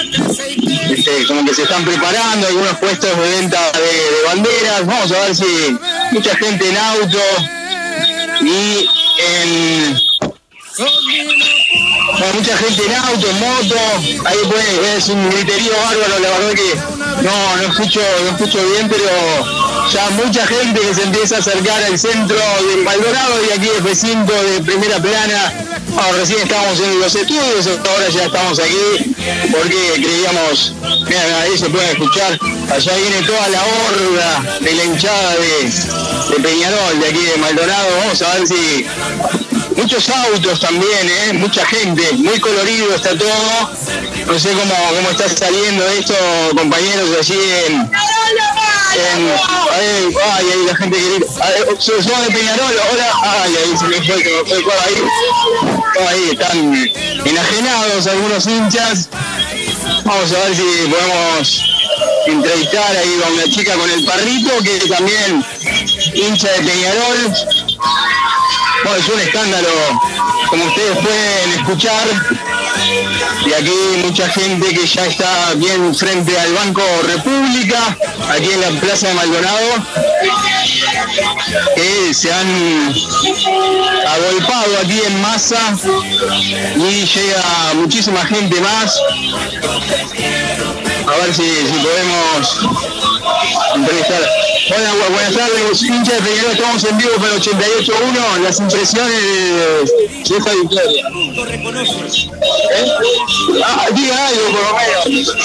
este, 0.93 1.25
como 1.27 1.45
que 1.45 1.53
se 1.53 1.63
están 1.63 1.83
preparando, 1.83 2.47
algunos 2.47 2.77
puestos 2.77 3.09
de 3.09 3.29
venta 3.29 3.71
de, 3.73 3.81
de 3.81 4.23
banderas, 4.25 4.85
vamos 4.85 5.11
a 5.11 5.19
ver 5.25 5.35
si 5.35 5.77
mucha 6.11 6.35
gente 6.37 6.69
en 6.69 6.77
auto 6.77 7.19
y 8.41 8.87
en 9.19 10.09
mucha 12.33 12.57
gente 12.57 12.85
en 12.85 12.95
auto, 12.95 13.29
en 13.29 13.39
moto, 13.39 13.75
ahí 14.25 14.37
pues 14.49 14.97
es 14.97 15.09
un 15.09 15.29
griterío 15.29 15.71
bárbaro, 15.83 16.19
la 16.19 16.29
verdad 16.29 16.53
que 16.53 16.99
no, 17.23 17.57
no 17.57 17.63
escucho, 17.63 18.01
no 18.23 18.29
escucho 18.29 18.59
bien, 18.71 18.89
pero 18.89 19.05
ya 19.91 20.09
mucha 20.11 20.45
gente 20.45 20.79
que 20.79 20.93
se 20.93 21.03
empieza 21.03 21.37
a 21.37 21.39
acercar 21.39 21.83
al 21.83 21.97
centro 21.97 22.37
de 22.37 22.83
Maldonado 22.83 23.35
y 23.45 23.57
aquí 23.57 23.69
F5 23.81 24.25
de 24.25 24.61
primera 24.63 24.99
plana. 24.99 25.53
Bueno, 25.89 26.11
recién 26.17 26.41
estábamos 26.41 26.79
en 26.79 26.99
los 26.99 27.15
estudios, 27.15 27.67
ahora 27.67 28.09
ya 28.09 28.25
estamos 28.25 28.59
aquí 28.59 29.15
porque 29.51 29.93
creíamos, 29.95 30.73
mira, 31.07 31.41
ahí 31.41 31.57
se 31.57 31.69
puede 31.69 31.91
escuchar, 31.91 32.37
allá 32.71 32.95
viene 32.95 33.25
toda 33.25 33.47
la 33.49 33.61
horda 33.63 34.59
de 34.59 34.73
la 34.75 34.83
hinchada 34.83 35.35
de, 35.35 36.35
de 36.35 36.39
Peñarol, 36.41 36.99
de 36.99 37.07
aquí 37.07 37.25
de 37.25 37.37
Maldonado. 37.37 37.87
Vamos 38.01 38.21
a 38.21 38.35
ver 38.35 38.47
si 38.47 38.85
muchos 39.79 40.09
autos 40.09 40.59
también, 40.59 41.09
¿eh? 41.09 41.33
mucha 41.33 41.65
gente, 41.65 42.03
muy 42.13 42.39
colorido 42.39 42.95
está 42.95 43.17
todo. 43.17 43.71
No 44.27 44.37
sé 44.37 44.49
cómo, 44.49 44.73
cómo 44.95 45.09
está 45.09 45.29
saliendo 45.29 45.87
esto, 45.89 46.13
compañeros, 46.55 47.09
allí 47.19 47.39
en... 47.67 47.73
en 47.73 47.89
ay, 49.71 50.15
ahí 50.33 50.65
la 50.67 50.75
gente 50.75 50.97
que. 50.97 51.25
Ay, 51.41 51.75
Somos 51.79 52.25
de 52.27 52.33
Peñarol, 52.33 52.73
hola. 52.91 53.11
Ay, 53.23 53.55
ahí 53.55 53.77
se 53.77 53.85
me 53.85 53.97
fue, 54.01 54.23
se 54.23 54.55
ahí. 54.55 54.97
Ahí 56.07 56.29
están 56.31 56.73
enajenados 57.25 58.07
algunos 58.07 58.47
hinchas. 58.47 59.09
Vamos 60.03 60.31
a 60.33 60.39
ver 60.39 60.55
si 60.55 60.89
podemos 60.89 61.63
entrevistar 62.27 62.97
ahí 62.97 63.19
con 63.23 63.37
la 63.37 63.43
chica 63.43 63.73
con 63.73 63.89
el 63.89 64.03
parrito, 64.05 64.51
que 64.63 64.79
también 64.89 65.45
hincha 66.13 66.51
de 66.51 66.59
Peñarol. 66.59 67.58
Bueno, 68.83 68.97
es 68.97 69.09
un 69.09 69.19
escándalo, 69.19 69.69
como 70.49 70.65
ustedes 70.65 70.97
pueden 70.97 71.51
escuchar. 71.59 72.07
Y 73.45 73.53
aquí 73.53 73.71
mucha 74.03 74.29
gente 74.29 74.69
que 74.69 74.85
ya 74.85 75.05
está 75.05 75.53
bien 75.55 75.93
frente 75.95 76.37
al 76.39 76.53
Banco 76.53 76.81
República, 77.03 77.97
aquí 78.29 78.51
en 78.51 78.61
la 78.61 78.69
Plaza 78.79 79.07
de 79.07 79.13
Maldonado, 79.15 79.85
que 81.75 82.13
se 82.13 82.31
han 82.33 82.93
agolpado 84.07 84.77
aquí 84.83 85.01
en 85.05 85.21
masa 85.21 85.59
y 86.75 87.05
llega 87.05 87.73
muchísima 87.75 88.25
gente 88.25 88.59
más. 88.61 88.99
A 91.07 91.17
ver 91.25 91.33
si, 91.33 91.43
si 91.43 91.79
podemos 91.81 92.59
entrevistar. 93.75 94.38
Hola, 94.71 94.93
bu- 94.93 95.11
buenas 95.13 95.33
tardes, 95.35 95.81
hincha 95.81 96.13
de 96.13 96.21
Peñarol, 96.21 96.51
estamos 96.51 96.83
en 96.83 96.97
vivo 96.97 97.11
para 97.15 97.35
88.1, 97.35 98.39
las 98.43 98.59
impresiones 98.59 99.11
de, 99.13 100.37
esta 100.37 100.51
victoria. 100.53 101.03
¿Eh? 102.75 102.87
Ah, 103.65 103.87
diga 103.93 104.27
algo 104.27 104.45
por 104.51 104.61
lo 104.61 104.73
menos. 104.77 105.35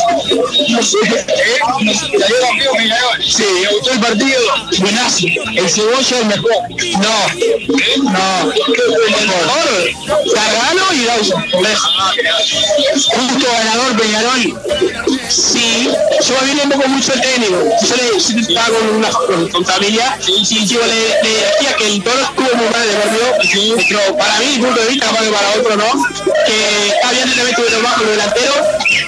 No 0.68 0.82
sé, 0.82 0.98
¿eh? 1.08 1.58
¿Salió 1.94 2.36
campeón 2.40 2.76
Peñarol? 2.76 3.24
Sí, 3.24 3.44
¿me 3.62 3.68
gustó 3.72 3.92
el 3.92 4.00
partido? 4.00 4.40
Buenazo. 4.78 5.26
El 5.56 5.68
cebolla 5.70 6.18
es 6.20 6.26
mejor. 6.26 6.52
No. 7.00 7.16
No. 8.12 8.46
Mejor. 8.46 9.70
Cargano 10.34 10.82
y 10.92 11.04
Dawson. 11.04 11.44
Justo 12.94 13.46
ganador 13.52 13.96
Peñarol. 13.96 14.60
Sí. 15.28 15.90
Yo 16.26 16.34
me 16.40 16.46
vine 16.46 16.62
un 16.62 16.68
mucho 16.88 17.12
técnico. 17.12 17.58
Yo 17.88 17.96
le 17.96 18.18
yo 18.18 18.40
estaba 18.40 18.68
con 18.68 18.96
una 18.96 19.10
con, 19.10 19.48
con 19.48 19.64
familia 19.64 20.18
y 20.26 20.66
yo 20.66 20.80
le, 20.86 21.22
le 21.22 21.30
decía 21.30 21.76
que 21.76 21.86
el 21.86 22.02
toro 22.02 22.20
estuvo 22.20 22.56
muy 22.56 22.68
mal 22.68 22.86
de 22.86 22.94
partido, 22.94 23.76
pero 23.88 24.16
para 24.16 24.38
mí, 24.38 24.58
punto 24.58 24.80
de 24.80 24.88
vista, 24.88 25.08
que 25.08 25.30
para 25.30 25.50
otro 25.50 25.76
no, 25.76 26.24
que 26.46 26.88
está 26.88 27.10
bien 27.12 27.30
el 27.30 27.38
evento 27.38 27.62
de 27.62 27.70
los 27.70 27.82
bajos, 27.82 28.02
los 28.06 28.16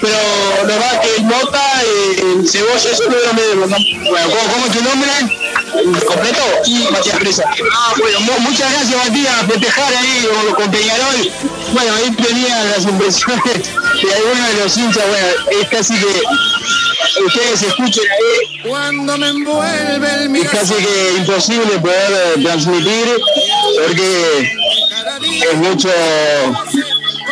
pero 0.01 0.17
lo 0.61 0.67
que 1.01 1.15
el 1.17 1.23
Mota, 1.23 1.81
el 1.81 2.47
Cebolla, 2.47 2.91
eso 2.91 3.03
no 3.09 3.17
lo 3.17 3.33
medio, 3.33 3.55
¿no? 3.55 3.67
Bueno, 3.67 4.29
¿cómo, 4.29 4.53
¿cómo 4.53 4.65
es 4.65 4.71
tu 4.71 4.83
nombre? 4.83 5.11
¿Completo? 5.83 6.41
Y 6.65 6.87
Matías 6.91 7.17
Presa. 7.19 7.43
Ah, 7.73 7.93
bueno, 7.97 8.19
mu- 8.21 8.39
muchas 8.49 8.71
gracias 8.73 9.05
Matías, 9.07 9.45
festejar 9.47 9.93
ahí 9.93 10.27
con, 10.29 10.55
con 10.55 10.71
Peñarol. 10.71 11.31
Bueno, 11.73 11.93
ahí 11.95 12.11
tenían 12.15 12.71
las 12.71 12.83
impresiones 12.83 13.43
de 14.03 14.13
algunos 14.15 14.47
de 14.47 14.63
los 14.63 14.77
hinchas, 14.77 15.03
bueno, 15.07 15.27
es 15.61 15.67
casi 15.69 15.93
que 15.95 16.23
ustedes 17.25 17.61
escuchen 17.63 18.03
ahí 18.03 18.69
Cuando 18.69 19.17
me 19.17 19.29
envuelve 19.29 20.13
el 20.25 20.35
es 20.35 20.49
casi 20.49 20.73
que 20.75 21.13
imposible 21.17 21.79
poder 21.79 22.11
eh, 22.37 22.41
transmitir 22.43 23.17
porque 23.85 24.51
es 25.49 25.55
mucho 25.57 25.89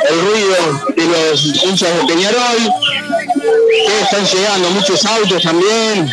el 0.10 0.22
ruido 0.22 0.84
de 0.96 1.06
los 1.06 1.46
hinchas 1.64 1.90
de 1.98 2.06
Peñarol, 2.14 2.74
que 3.88 4.02
están 4.02 4.26
llegando 4.26 4.70
muchos 4.72 5.06
autos 5.06 5.42
también, 5.44 6.10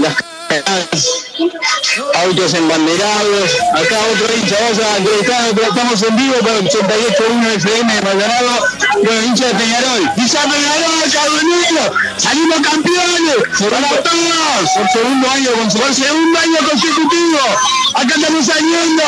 las 0.00 0.14
Thanks. 0.62 1.33
Autos 2.14 2.54
embanderados, 2.54 3.50
acá 3.74 3.98
otro 4.12 4.36
hincha, 4.36 4.56
vamos 4.60 4.78
a 4.78 4.98
entrevistar, 4.98 5.40
estamos 5.68 6.02
en 6.02 6.16
vivo 6.16 6.34
por 6.40 6.52
88.1 6.52 7.56
FM 7.56 7.94
de 7.94 8.02
Maldonado, 8.02 8.66
bueno, 9.02 9.22
hincha 9.26 9.46
de 9.46 9.54
Peñarol, 9.54 10.10
hincha 10.16 10.40
de 10.42 10.48
Peñarol, 10.48 11.12
Carbonero, 11.12 11.94
salimos 12.16 12.60
campeones, 12.60 13.36
para 13.58 14.02
todos, 14.02 14.70
por 14.76 14.88
segundo 14.92 15.30
año, 15.30 15.50
por 15.72 15.94
segundo 15.94 16.38
año 16.38 16.58
consecutivo, 16.70 17.40
acá 17.94 18.14
estamos 18.14 18.46
saliendo, 18.46 19.02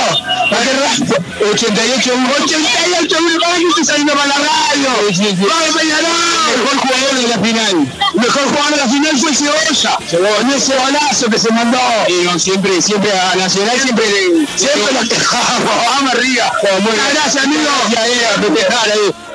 88, 1.53 2.13
88, 2.43 3.17
vamos 3.41 3.75
que 3.77 3.85
saliendo 3.85 4.13
para 4.15 4.27
la 4.27 4.35
radio, 4.35 4.89
vamos 4.99 5.77
Peñarol, 5.77 6.11
mejor 6.57 6.77
jugador 6.79 7.15
de 7.15 7.29
la 7.29 7.39
final, 7.39 7.77
mejor 8.15 8.45
jugador 8.45 8.71
de 8.71 8.77
la 8.77 8.89
final 8.89 9.19
fue 9.19 9.35
Cebolla, 9.35 9.99
con 10.37 10.51
ese 10.51 10.77
golazo 10.77 11.31
que 11.31 11.39
se 11.39 11.51
mandó, 11.53 11.79
siempre, 12.39 12.83
siempre 12.83 13.11
a 13.13 13.37
Nacional, 13.37 13.79
siempre, 13.81 14.05
siempre 14.57 14.93
lo 14.93 15.09
quejamos, 15.09 15.73
vamos 15.87 16.15
arriba, 16.15 16.53
gracias 17.13 17.45
amigo. 17.45 17.63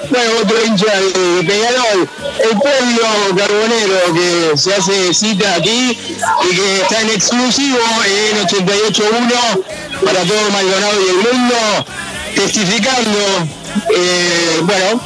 Bueno, 0.09 0.31
otro 0.41 0.65
hincha 0.65 0.99
de 0.99 1.43
Peñarol, 1.43 2.09
el 2.43 2.57
pueblo 2.57 3.37
carbonero 3.37 4.13
que 4.13 4.57
se 4.57 4.73
hace 4.75 5.13
cita 5.13 5.55
aquí 5.55 5.97
y 6.43 6.55
que 6.55 6.81
está 6.81 7.01
en 7.01 7.09
exclusivo 7.11 7.79
en 8.05 8.45
88.1 8.45 10.03
para 10.03 10.21
todo 10.23 10.51
Maldonado 10.51 11.01
y 11.01 11.09
el 11.09 11.15
mundo, 11.15 11.55
testificando, 12.35 13.19
eh, 13.95 14.59
bueno, 14.63 15.01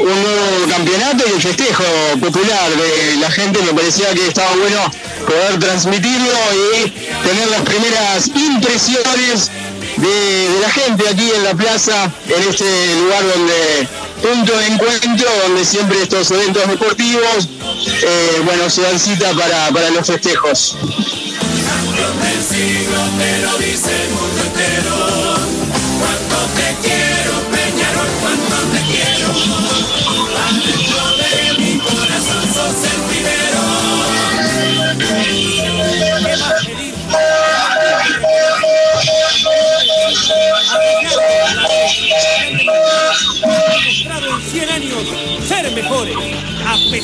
un 0.00 0.22
nuevo 0.22 0.68
campeonato 0.68 1.24
y 1.28 1.32
el 1.32 1.42
festejo 1.42 1.84
popular 2.20 2.70
de 2.70 3.16
la 3.16 3.30
gente. 3.30 3.62
Me 3.62 3.72
parecía 3.72 4.12
que 4.12 4.28
estaba 4.28 4.54
bueno 4.56 4.80
poder 5.24 5.58
transmitirlo 5.58 6.30
y 6.52 6.90
tener 7.26 7.48
las 7.50 7.62
primeras 7.62 8.28
impresiones 8.28 9.50
de, 9.96 10.48
la 10.60 10.70
gente 10.70 11.08
aquí 11.08 11.30
en 11.36 11.44
la 11.44 11.54
plaza, 11.54 12.10
en 12.28 12.48
este 12.48 12.94
lugar 12.96 13.22
donde 13.34 13.88
punto 14.22 14.56
de 14.56 14.66
encuentro, 14.66 15.28
donde 15.46 15.64
siempre 15.64 16.02
estos 16.02 16.30
eventos 16.30 16.66
deportivos, 16.68 17.48
eh, 17.86 18.40
bueno, 18.44 18.70
se 18.70 18.82
dan 18.82 18.98
cita 18.98 19.32
para, 19.32 19.70
para 19.70 19.90
los 19.90 20.06
festejos. 20.06 20.76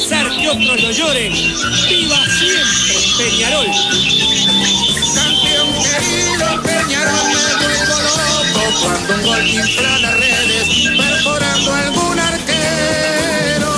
Pesar 0.01 0.31
que 0.31 0.49
otros 0.49 0.83
lo 0.83 0.91
lloren. 0.91 1.33
¡Viva 1.33 2.17
siempre 2.39 2.97
Peñarol! 3.19 3.67
Campeón 5.15 5.69
querido 5.83 6.63
Peñarol, 6.63 7.27
me 7.29 7.45
vuelvo 7.65 7.97
loco 8.01 8.63
cuando 8.81 9.15
un 9.15 9.23
gol 9.23 9.47
infla 9.47 9.99
las 9.99 10.15
redes, 10.15 10.69
perforando 10.97 11.75
algún 11.75 12.19
arquero. 12.19 13.71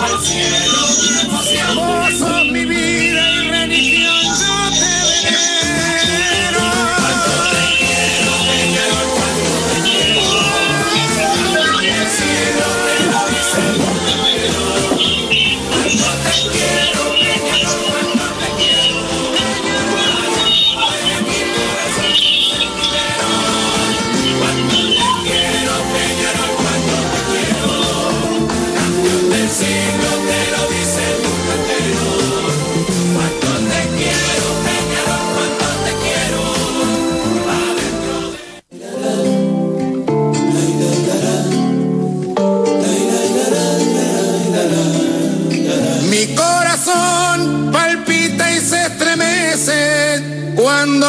al 0.00 0.24
cielo, 0.24 0.87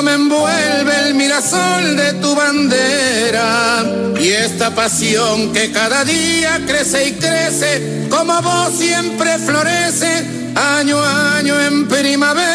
me 0.01 0.13
envuelve 0.13 1.07
el 1.07 1.15
mirasol 1.15 1.97
de 1.97 2.13
tu 2.13 2.35
bandera. 2.35 3.83
Y 4.19 4.29
esta 4.29 4.73
pasión 4.73 5.51
que 5.53 5.71
cada 5.71 6.03
día 6.05 6.61
crece 6.65 7.09
y 7.09 7.13
crece, 7.13 8.07
como 8.09 8.41
vos 8.41 8.73
siempre 8.77 9.37
florece, 9.39 10.51
año 10.55 10.99
a 10.99 11.37
año 11.37 11.59
en 11.61 11.87
primavera. 11.87 12.49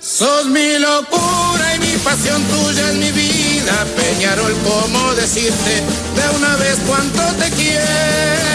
Sos 0.00 0.46
mi 0.46 0.78
locura 0.78 1.76
y 1.76 1.78
mi 1.80 1.96
pasión 1.98 2.42
tuya 2.44 2.90
es 2.90 2.94
mi 2.96 3.12
vida, 3.12 3.86
Peñarol, 3.96 4.54
¿cómo 4.64 5.14
decirte 5.14 5.82
de 6.16 6.36
una 6.36 6.56
vez 6.56 6.78
cuánto 6.86 7.22
te 7.38 7.50
quiero? 7.50 8.45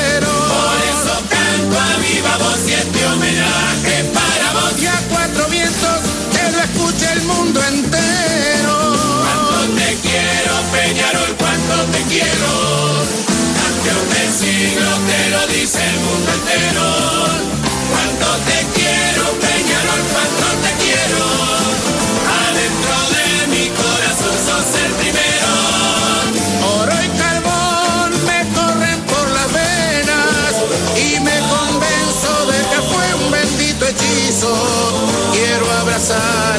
A 1.82 1.98
viva 1.98 2.38
voz 2.38 2.62
y 2.68 2.74
este 2.74 3.06
homenaje 3.06 3.96
para 4.14 4.54
vos. 4.54 4.74
Y 4.82 4.86
a 4.86 4.98
cuatro 5.10 5.48
vientos 5.48 6.00
que 6.32 6.52
lo 6.52 6.60
escuche 6.68 7.12
el 7.14 7.22
mundo 7.24 7.60
entero. 7.64 8.76
Cuánto 9.24 9.74
te 9.76 9.90
quiero, 10.06 10.54
Peñarol, 10.72 11.36
cuánto 11.38 11.76
te 11.92 12.02
quiero. 12.12 12.50
Campeón 13.58 14.06
del 14.14 14.30
siglo 14.42 14.90
te 15.10 15.30
lo 15.34 15.42
dice 15.48 15.80
el 15.84 16.00
mundo 16.06 16.30
entero. 16.38 16.88
Cuánto 17.92 18.28
te 18.48 18.58
quiero, 18.78 19.24
Peñarol, 19.46 20.02
cuánto 20.14 20.41
Quiero 35.32 35.70
abrazar 35.82 36.58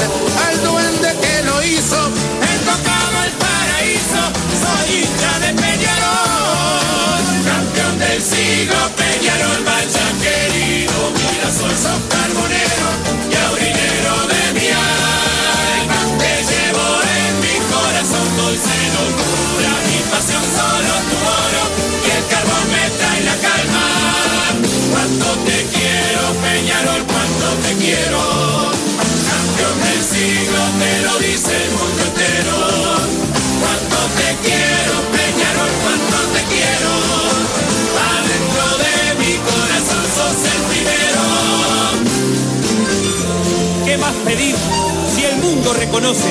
mundo 45.72 45.80
reconoce 45.80 46.28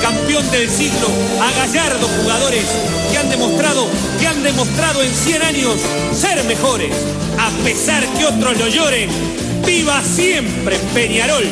campeón 0.00 0.50
del 0.50 0.68
siglo 0.70 1.08
a 1.40 1.50
gallardos 1.58 2.10
jugadores 2.22 2.64
que 3.10 3.18
han 3.18 3.30
demostrado, 3.30 3.86
que 4.18 4.26
han 4.26 4.42
demostrado 4.42 5.02
en 5.02 5.14
100 5.14 5.42
años 5.42 5.74
ser 6.12 6.42
mejores, 6.44 6.94
a 7.38 7.50
pesar 7.64 8.04
que 8.14 8.24
otros 8.24 8.58
lo 8.58 8.68
lloren? 8.68 9.08
¡Viva 9.66 10.02
siempre 10.02 10.78
Peñarol! 10.92 11.44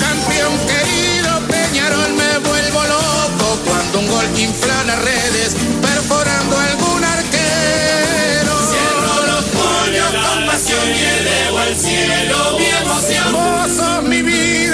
Campeón 0.00 0.52
querido 0.66 1.40
Peñarol 1.48 2.12
me 2.14 2.38
vuelvo 2.48 2.82
loco 2.84 3.58
cuando 3.66 3.98
un 4.00 4.08
gol 4.08 4.26
infla 4.38 4.84
las 4.84 4.98
redes, 5.02 5.56
perforando 5.80 6.58
algún 6.58 7.04
arquero. 7.04 8.52
Cierro 8.70 9.26
los 9.26 9.44
puños 9.44 10.10
con 10.10 10.46
pasión 10.46 10.88
y 10.88 11.02
elevo 11.20 11.58
al 11.58 11.76
cielo 11.76 12.58
mi 12.58 12.66
emoción. 12.66 13.32
Vos 13.32 13.72
sos 13.76 14.02
mi 14.04 14.22
vida 14.22 14.71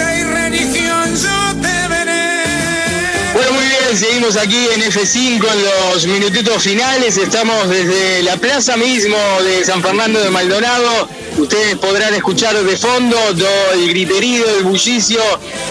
seguimos 3.99 4.37
aquí 4.37 4.69
en 4.75 4.83
F5 4.83 5.45
en 5.53 5.65
los 5.65 6.07
minutitos 6.07 6.63
finales. 6.63 7.17
Estamos 7.17 7.69
desde 7.69 8.23
la 8.23 8.37
plaza 8.37 8.77
mismo 8.77 9.17
de 9.43 9.65
San 9.65 9.83
Fernando 9.83 10.21
de 10.21 10.31
Maldonado. 10.31 11.09
Ustedes 11.37 11.77
podrán 11.79 12.15
escuchar 12.15 12.55
de 12.63 12.77
fondo 12.77 13.17
todo 13.37 13.73
el 13.75 13.89
griterío, 13.89 14.45
el 14.59 14.65
bullicio 14.65 15.21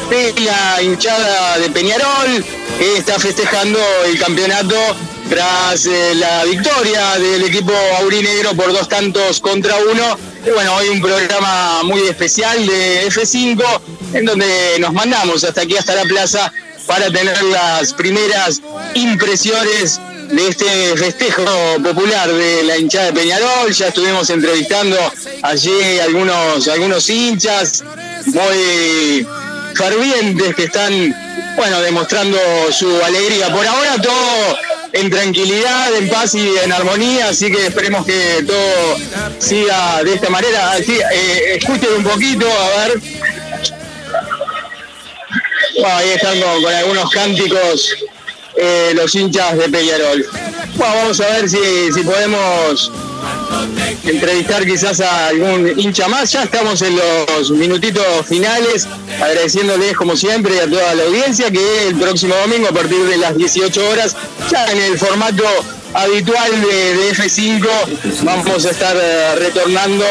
de 0.10 0.34
la 0.41 0.82
hinchada 0.82 1.58
de 1.60 1.70
Peñarol, 1.70 2.44
que 2.78 2.98
está 2.98 3.18
festejando 3.18 3.80
el 4.06 4.20
campeonato 4.20 4.76
tras 5.30 5.86
eh, 5.86 6.16
la 6.16 6.44
victoria 6.44 7.18
del 7.20 7.44
equipo 7.45 7.74
aurinegro 7.99 8.54
por 8.56 8.74
dos 8.74 8.90
tantos 8.90 9.40
contra 9.40 9.76
uno. 9.78 10.20
Y 10.45 10.49
bueno, 10.49 10.76
hoy 10.76 10.90
un 10.90 11.02
programa 11.02 11.82
muy 11.84 12.02
especial 12.02 12.66
de 12.66 13.08
F5 13.08 13.64
en 14.14 14.26
donde 14.26 14.78
nos 14.80 14.91
mandamos 14.91 15.44
hasta 15.45 15.62
aquí, 15.62 15.78
hasta 15.78 15.95
la 15.95 16.04
plaza, 16.04 16.52
para 16.88 17.11
tener 17.11 17.41
las 17.43 17.93
primeras 17.93 18.61
impresiones 18.95 19.99
de 20.30 20.47
este 20.47 20.97
festejo 20.97 21.43
popular 21.84 22.31
de 22.31 22.64
la 22.64 22.77
hinchada 22.77 23.07
de 23.07 23.14
Peñarol. 23.14 23.72
Ya 23.72 23.88
estuvimos 23.89 24.30
entrevistando 24.30 24.97
allí 25.43 25.99
algunos, 26.01 26.68
algunos 26.68 27.09
hinchas 27.09 27.84
muy 28.26 29.27
fervientes 29.76 30.55
que 30.55 30.64
están, 30.64 31.53
bueno, 31.55 31.81
demostrando 31.81 32.38
su 32.72 32.89
alegría. 33.03 33.53
Por 33.53 33.68
ahora 33.68 34.01
todo 34.01 34.57
en 34.93 35.09
tranquilidad, 35.09 35.95
en 35.95 36.09
paz 36.09 36.34
y 36.34 36.57
en 36.64 36.72
armonía, 36.72 37.30
así 37.30 37.51
que 37.51 37.68
esperemos 37.68 38.05
que 38.05 38.43
todo 38.47 38.97
siga 39.39 40.03
de 40.03 40.14
esta 40.14 40.30
manera. 40.30 40.72
Así, 40.72 40.93
eh, 40.93 41.57
escuchen 41.57 41.89
un 41.97 42.03
poquito, 42.03 42.47
a 42.47 42.88
ver. 42.88 43.01
Ahí 45.86 46.10
están 46.10 46.40
con, 46.41 46.64
con 46.64 46.74
algunos 46.74 47.10
cánticos 47.12 47.95
eh, 48.56 48.91
los 48.95 49.14
hinchas 49.14 49.58
de 49.58 49.70
Peñarol. 49.70 50.26
Bueno, 50.76 50.95
vamos 50.95 51.20
a 51.22 51.28
ver 51.28 51.49
si, 51.49 51.91
si 51.94 52.02
podemos 52.02 52.91
entrevistar 54.04 54.66
quizás 54.66 54.99
a 55.02 55.28
algún 55.28 55.80
hincha 55.80 56.08
más. 56.08 56.32
Ya 56.32 56.44
estamos 56.44 56.82
en 56.82 56.98
los 56.98 57.52
minutitos 57.52 58.04
finales, 58.26 58.88
agradeciéndoles 59.22 59.95
como 59.95 60.16
siempre 60.16 60.60
a 60.60 60.68
toda 60.68 60.95
la 60.95 61.04
audiencia 61.04 61.52
que 61.52 61.88
el 61.88 61.95
próximo 61.95 62.36
domingo 62.36 62.70
a 62.70 62.74
partir 62.74 63.04
de 63.06 63.18
las 63.18 63.38
18 63.38 63.90
horas, 63.90 64.16
ya 64.49 64.66
en 64.72 64.82
el 64.82 64.98
formato 64.98 65.44
habitual 65.94 66.62
de, 66.62 66.95
de 66.95 67.12
F5, 67.12 67.68
vamos 68.24 68.66
a 68.66 68.72
estar 68.72 68.98
eh, 68.99 69.36
retornando 69.36 70.06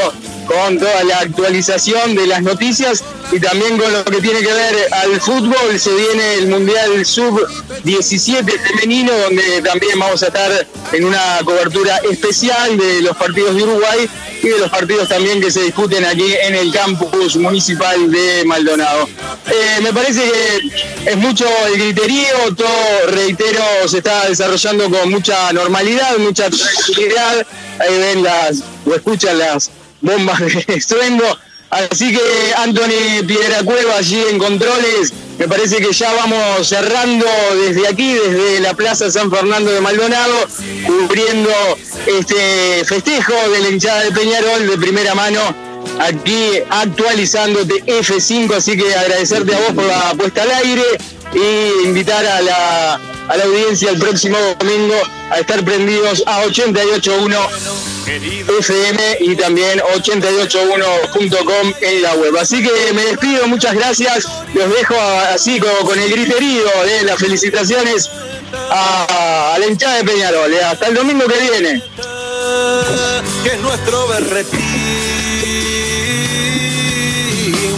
con 0.46 0.78
toda 0.78 1.04
la 1.04 1.18
actualización 1.18 2.14
de 2.14 2.26
las 2.26 2.42
noticias 2.42 3.04
y 3.32 3.40
también 3.40 3.76
con 3.76 3.92
lo 3.92 4.04
que 4.04 4.20
tiene 4.20 4.40
que 4.40 4.52
ver 4.52 4.74
al 4.92 5.20
fútbol. 5.20 5.78
Se 5.78 5.94
viene 5.94 6.34
el 6.34 6.48
Mundial 6.48 7.04
Sub-17 7.04 8.44
femenino, 8.60 9.12
donde 9.12 9.62
también 9.62 9.98
vamos 9.98 10.22
a 10.22 10.26
estar 10.26 10.66
en 10.92 11.04
una 11.04 11.40
cobertura 11.44 11.98
especial 12.10 12.76
de 12.76 13.02
los 13.02 13.16
partidos 13.16 13.56
de 13.56 13.62
Uruguay 13.64 14.08
y 14.42 14.48
de 14.48 14.58
los 14.58 14.70
partidos 14.70 15.08
también 15.08 15.40
que 15.40 15.50
se 15.50 15.62
discuten 15.62 16.04
aquí 16.04 16.34
en 16.42 16.54
el 16.54 16.72
campus 16.72 17.36
municipal 17.36 18.10
de 18.10 18.44
Maldonado. 18.44 19.08
Eh, 19.46 19.80
me 19.82 19.92
parece 19.92 20.20
que 20.22 21.10
es 21.10 21.16
mucho 21.16 21.46
el 21.66 21.80
griterío, 21.80 22.54
todo, 22.56 22.68
reitero, 23.08 23.62
se 23.86 23.98
está 23.98 24.28
desarrollando 24.28 24.90
con 24.90 25.10
mucha 25.10 25.52
normalidad, 25.52 26.16
mucha 26.18 26.48
tranquilidad. 26.50 27.46
Ahí 27.78 27.98
ven 27.98 28.22
las, 28.22 28.62
o 28.86 28.94
escuchan 28.94 29.38
las 29.38 29.70
bombas 30.06 30.40
de 30.66 30.74
estruendo. 30.74 31.24
Así 31.68 32.12
que 32.12 32.54
Anthony 32.58 33.26
Piedra 33.26 33.62
Cueva 33.64 33.96
allí 33.96 34.22
en 34.30 34.38
controles, 34.38 35.12
me 35.36 35.48
parece 35.48 35.78
que 35.78 35.92
ya 35.92 36.12
vamos 36.14 36.66
cerrando 36.66 37.26
desde 37.60 37.88
aquí, 37.88 38.14
desde 38.14 38.60
la 38.60 38.72
Plaza 38.74 39.10
San 39.10 39.30
Fernando 39.30 39.72
de 39.72 39.80
Maldonado, 39.80 40.34
cubriendo 40.86 41.50
este 42.06 42.84
festejo 42.84 43.34
de 43.50 43.60
la 43.60 43.68
hinchada 43.68 44.04
de 44.04 44.12
Peñarol 44.12 44.68
de 44.68 44.78
primera 44.78 45.14
mano, 45.16 45.40
aquí 45.98 46.50
actualizándote 46.70 47.84
F5, 47.84 48.54
así 48.54 48.76
que 48.76 48.94
agradecerte 48.94 49.54
a 49.54 49.58
vos 49.58 49.72
por 49.74 49.84
la 49.84 50.14
puesta 50.16 50.42
al 50.42 50.52
aire 50.52 50.84
y 51.34 51.86
invitar 51.88 52.24
a 52.24 52.40
la, 52.42 52.94
a 53.28 53.36
la 53.36 53.44
audiencia 53.44 53.90
el 53.90 53.98
próximo 53.98 54.38
domingo 54.60 54.94
a 55.30 55.40
estar 55.40 55.64
prendidos 55.64 56.22
a 56.26 56.44
88.1 56.44 57.95
FM 58.08 59.18
y 59.20 59.34
también 59.34 59.80
881.com 59.80 61.72
en 61.80 62.02
la 62.02 62.14
web. 62.14 62.36
Así 62.38 62.62
que 62.62 62.92
me 62.92 63.04
despido, 63.04 63.48
muchas 63.48 63.74
gracias. 63.74 64.26
Los 64.54 64.70
dejo 64.72 64.94
así 65.34 65.58
como 65.58 65.78
con 65.80 65.98
el 65.98 66.10
griterío 66.10 66.68
de 66.84 67.02
las 67.02 67.18
felicitaciones 67.18 68.08
a, 68.70 69.54
a 69.54 69.58
la 69.58 69.66
hinchada 69.66 69.96
de 69.96 70.04
Peñarol. 70.04 70.52
Eh. 70.52 70.62
Hasta 70.62 70.86
el 70.86 70.94
domingo 70.94 71.26
que 71.26 71.38
viene. 71.40 71.82
que 73.42 73.48
es 73.50 73.60
nuestro 73.60 74.06
berretín. 74.08 75.16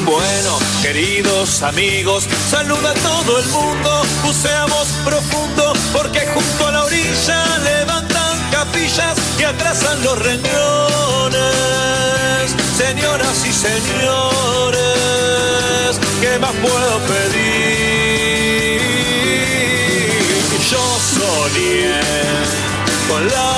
Bueno, 0.05 0.59
queridos 0.83 1.63
amigos, 1.63 2.27
saluda 2.51 2.91
a 2.91 2.95
todo 2.95 3.39
el 3.41 3.47
mundo, 3.49 4.03
buceamos 4.25 4.89
profundo, 5.05 5.75
porque 5.93 6.21
junto 6.33 6.67
a 6.67 6.73
la 6.73 6.85
orilla 6.85 7.59
levantan 7.59 7.98
capillas 8.51 9.17
que 9.37 9.47
atrasan 9.47 10.03
los 10.03 10.19
riñones. 10.19 10.47
Señoras 12.77 13.47
y 13.47 13.53
señores, 13.53 14.81
¿qué 16.21 16.39
más 16.39 16.53
puedo 16.53 16.99
pedir? 17.01 17.59
Yo 20.71 20.99
soñé 21.17 22.01
con 23.09 23.27
la 23.27 23.58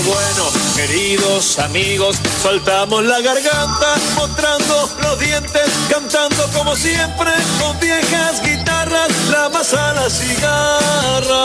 bueno 0.05 0.66
Queridos 0.77 1.59
amigos, 1.59 2.16
soltamos 2.43 3.05
la 3.05 3.20
garganta, 3.20 3.97
mostrando 4.15 4.89
los 5.03 5.19
dientes, 5.19 5.69
cantando 5.90 6.47
como 6.53 6.77
siempre, 6.77 7.31
con 7.61 7.81
viejas 7.81 8.43
guitarras, 8.43 9.09
la 9.31 9.48
masa 9.48 9.94
la 9.94 10.09
cigarra, 10.11 11.44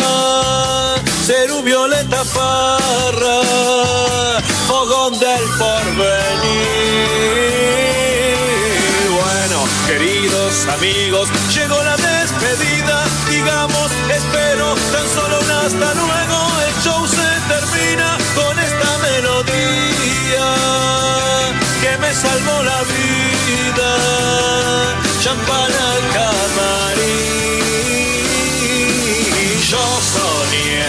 ser 1.26 1.52
un 1.52 1.64
violeta 1.64 2.24
parra, 2.36 3.42
fogón 4.68 5.18
del 5.18 5.44
porvenir. 5.58 6.92
Queridos 9.92 10.68
amigos, 10.68 11.28
llegó 11.54 11.84
la 11.84 11.98
despedida, 11.98 13.04
digamos, 13.30 13.92
espero 14.10 14.74
tan 14.90 15.06
solo 15.10 15.38
un 15.42 15.52
hasta 15.52 15.94
luego, 15.96 16.38
el 16.66 16.74
show 16.82 17.06
se 17.06 17.30
termina 17.52 18.18
con 18.34 18.58
esta 18.58 18.98
melodía 19.00 20.48
que 21.82 21.98
me 21.98 22.14
salvó 22.14 22.64
la 22.64 22.82
vida. 22.94 23.90
Champán 25.22 25.72
al. 25.74 26.12
Yo 29.72 29.86
soñé 30.16 30.86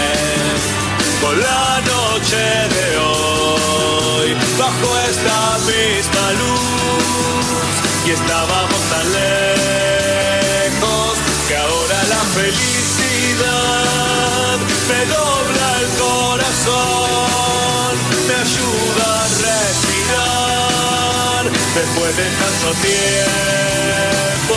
con 1.21 1.41
la 1.41 1.81
noche 1.81 2.37
de 2.77 2.99
hoy 2.99 4.37
bajo 4.57 4.89
esta 5.11 5.59
misma 5.67 6.31
luz 6.39 6.63
y 8.07 8.11
estábamos 8.11 8.72
tan 8.93 9.07
lejos 9.13 11.13
que 11.49 11.55
ahora 11.57 11.99
la 12.15 12.23
felicidad 12.39 14.57
me 14.89 15.01
dobla 15.17 15.69
el 15.83 15.89
corazón, 16.05 17.93
me 18.29 18.35
ayuda 18.47 19.07
a 19.19 19.21
respirar 19.49 21.43
después 21.75 22.11
de 22.17 22.27
tanto 22.41 22.69
tiempo. 22.89 24.57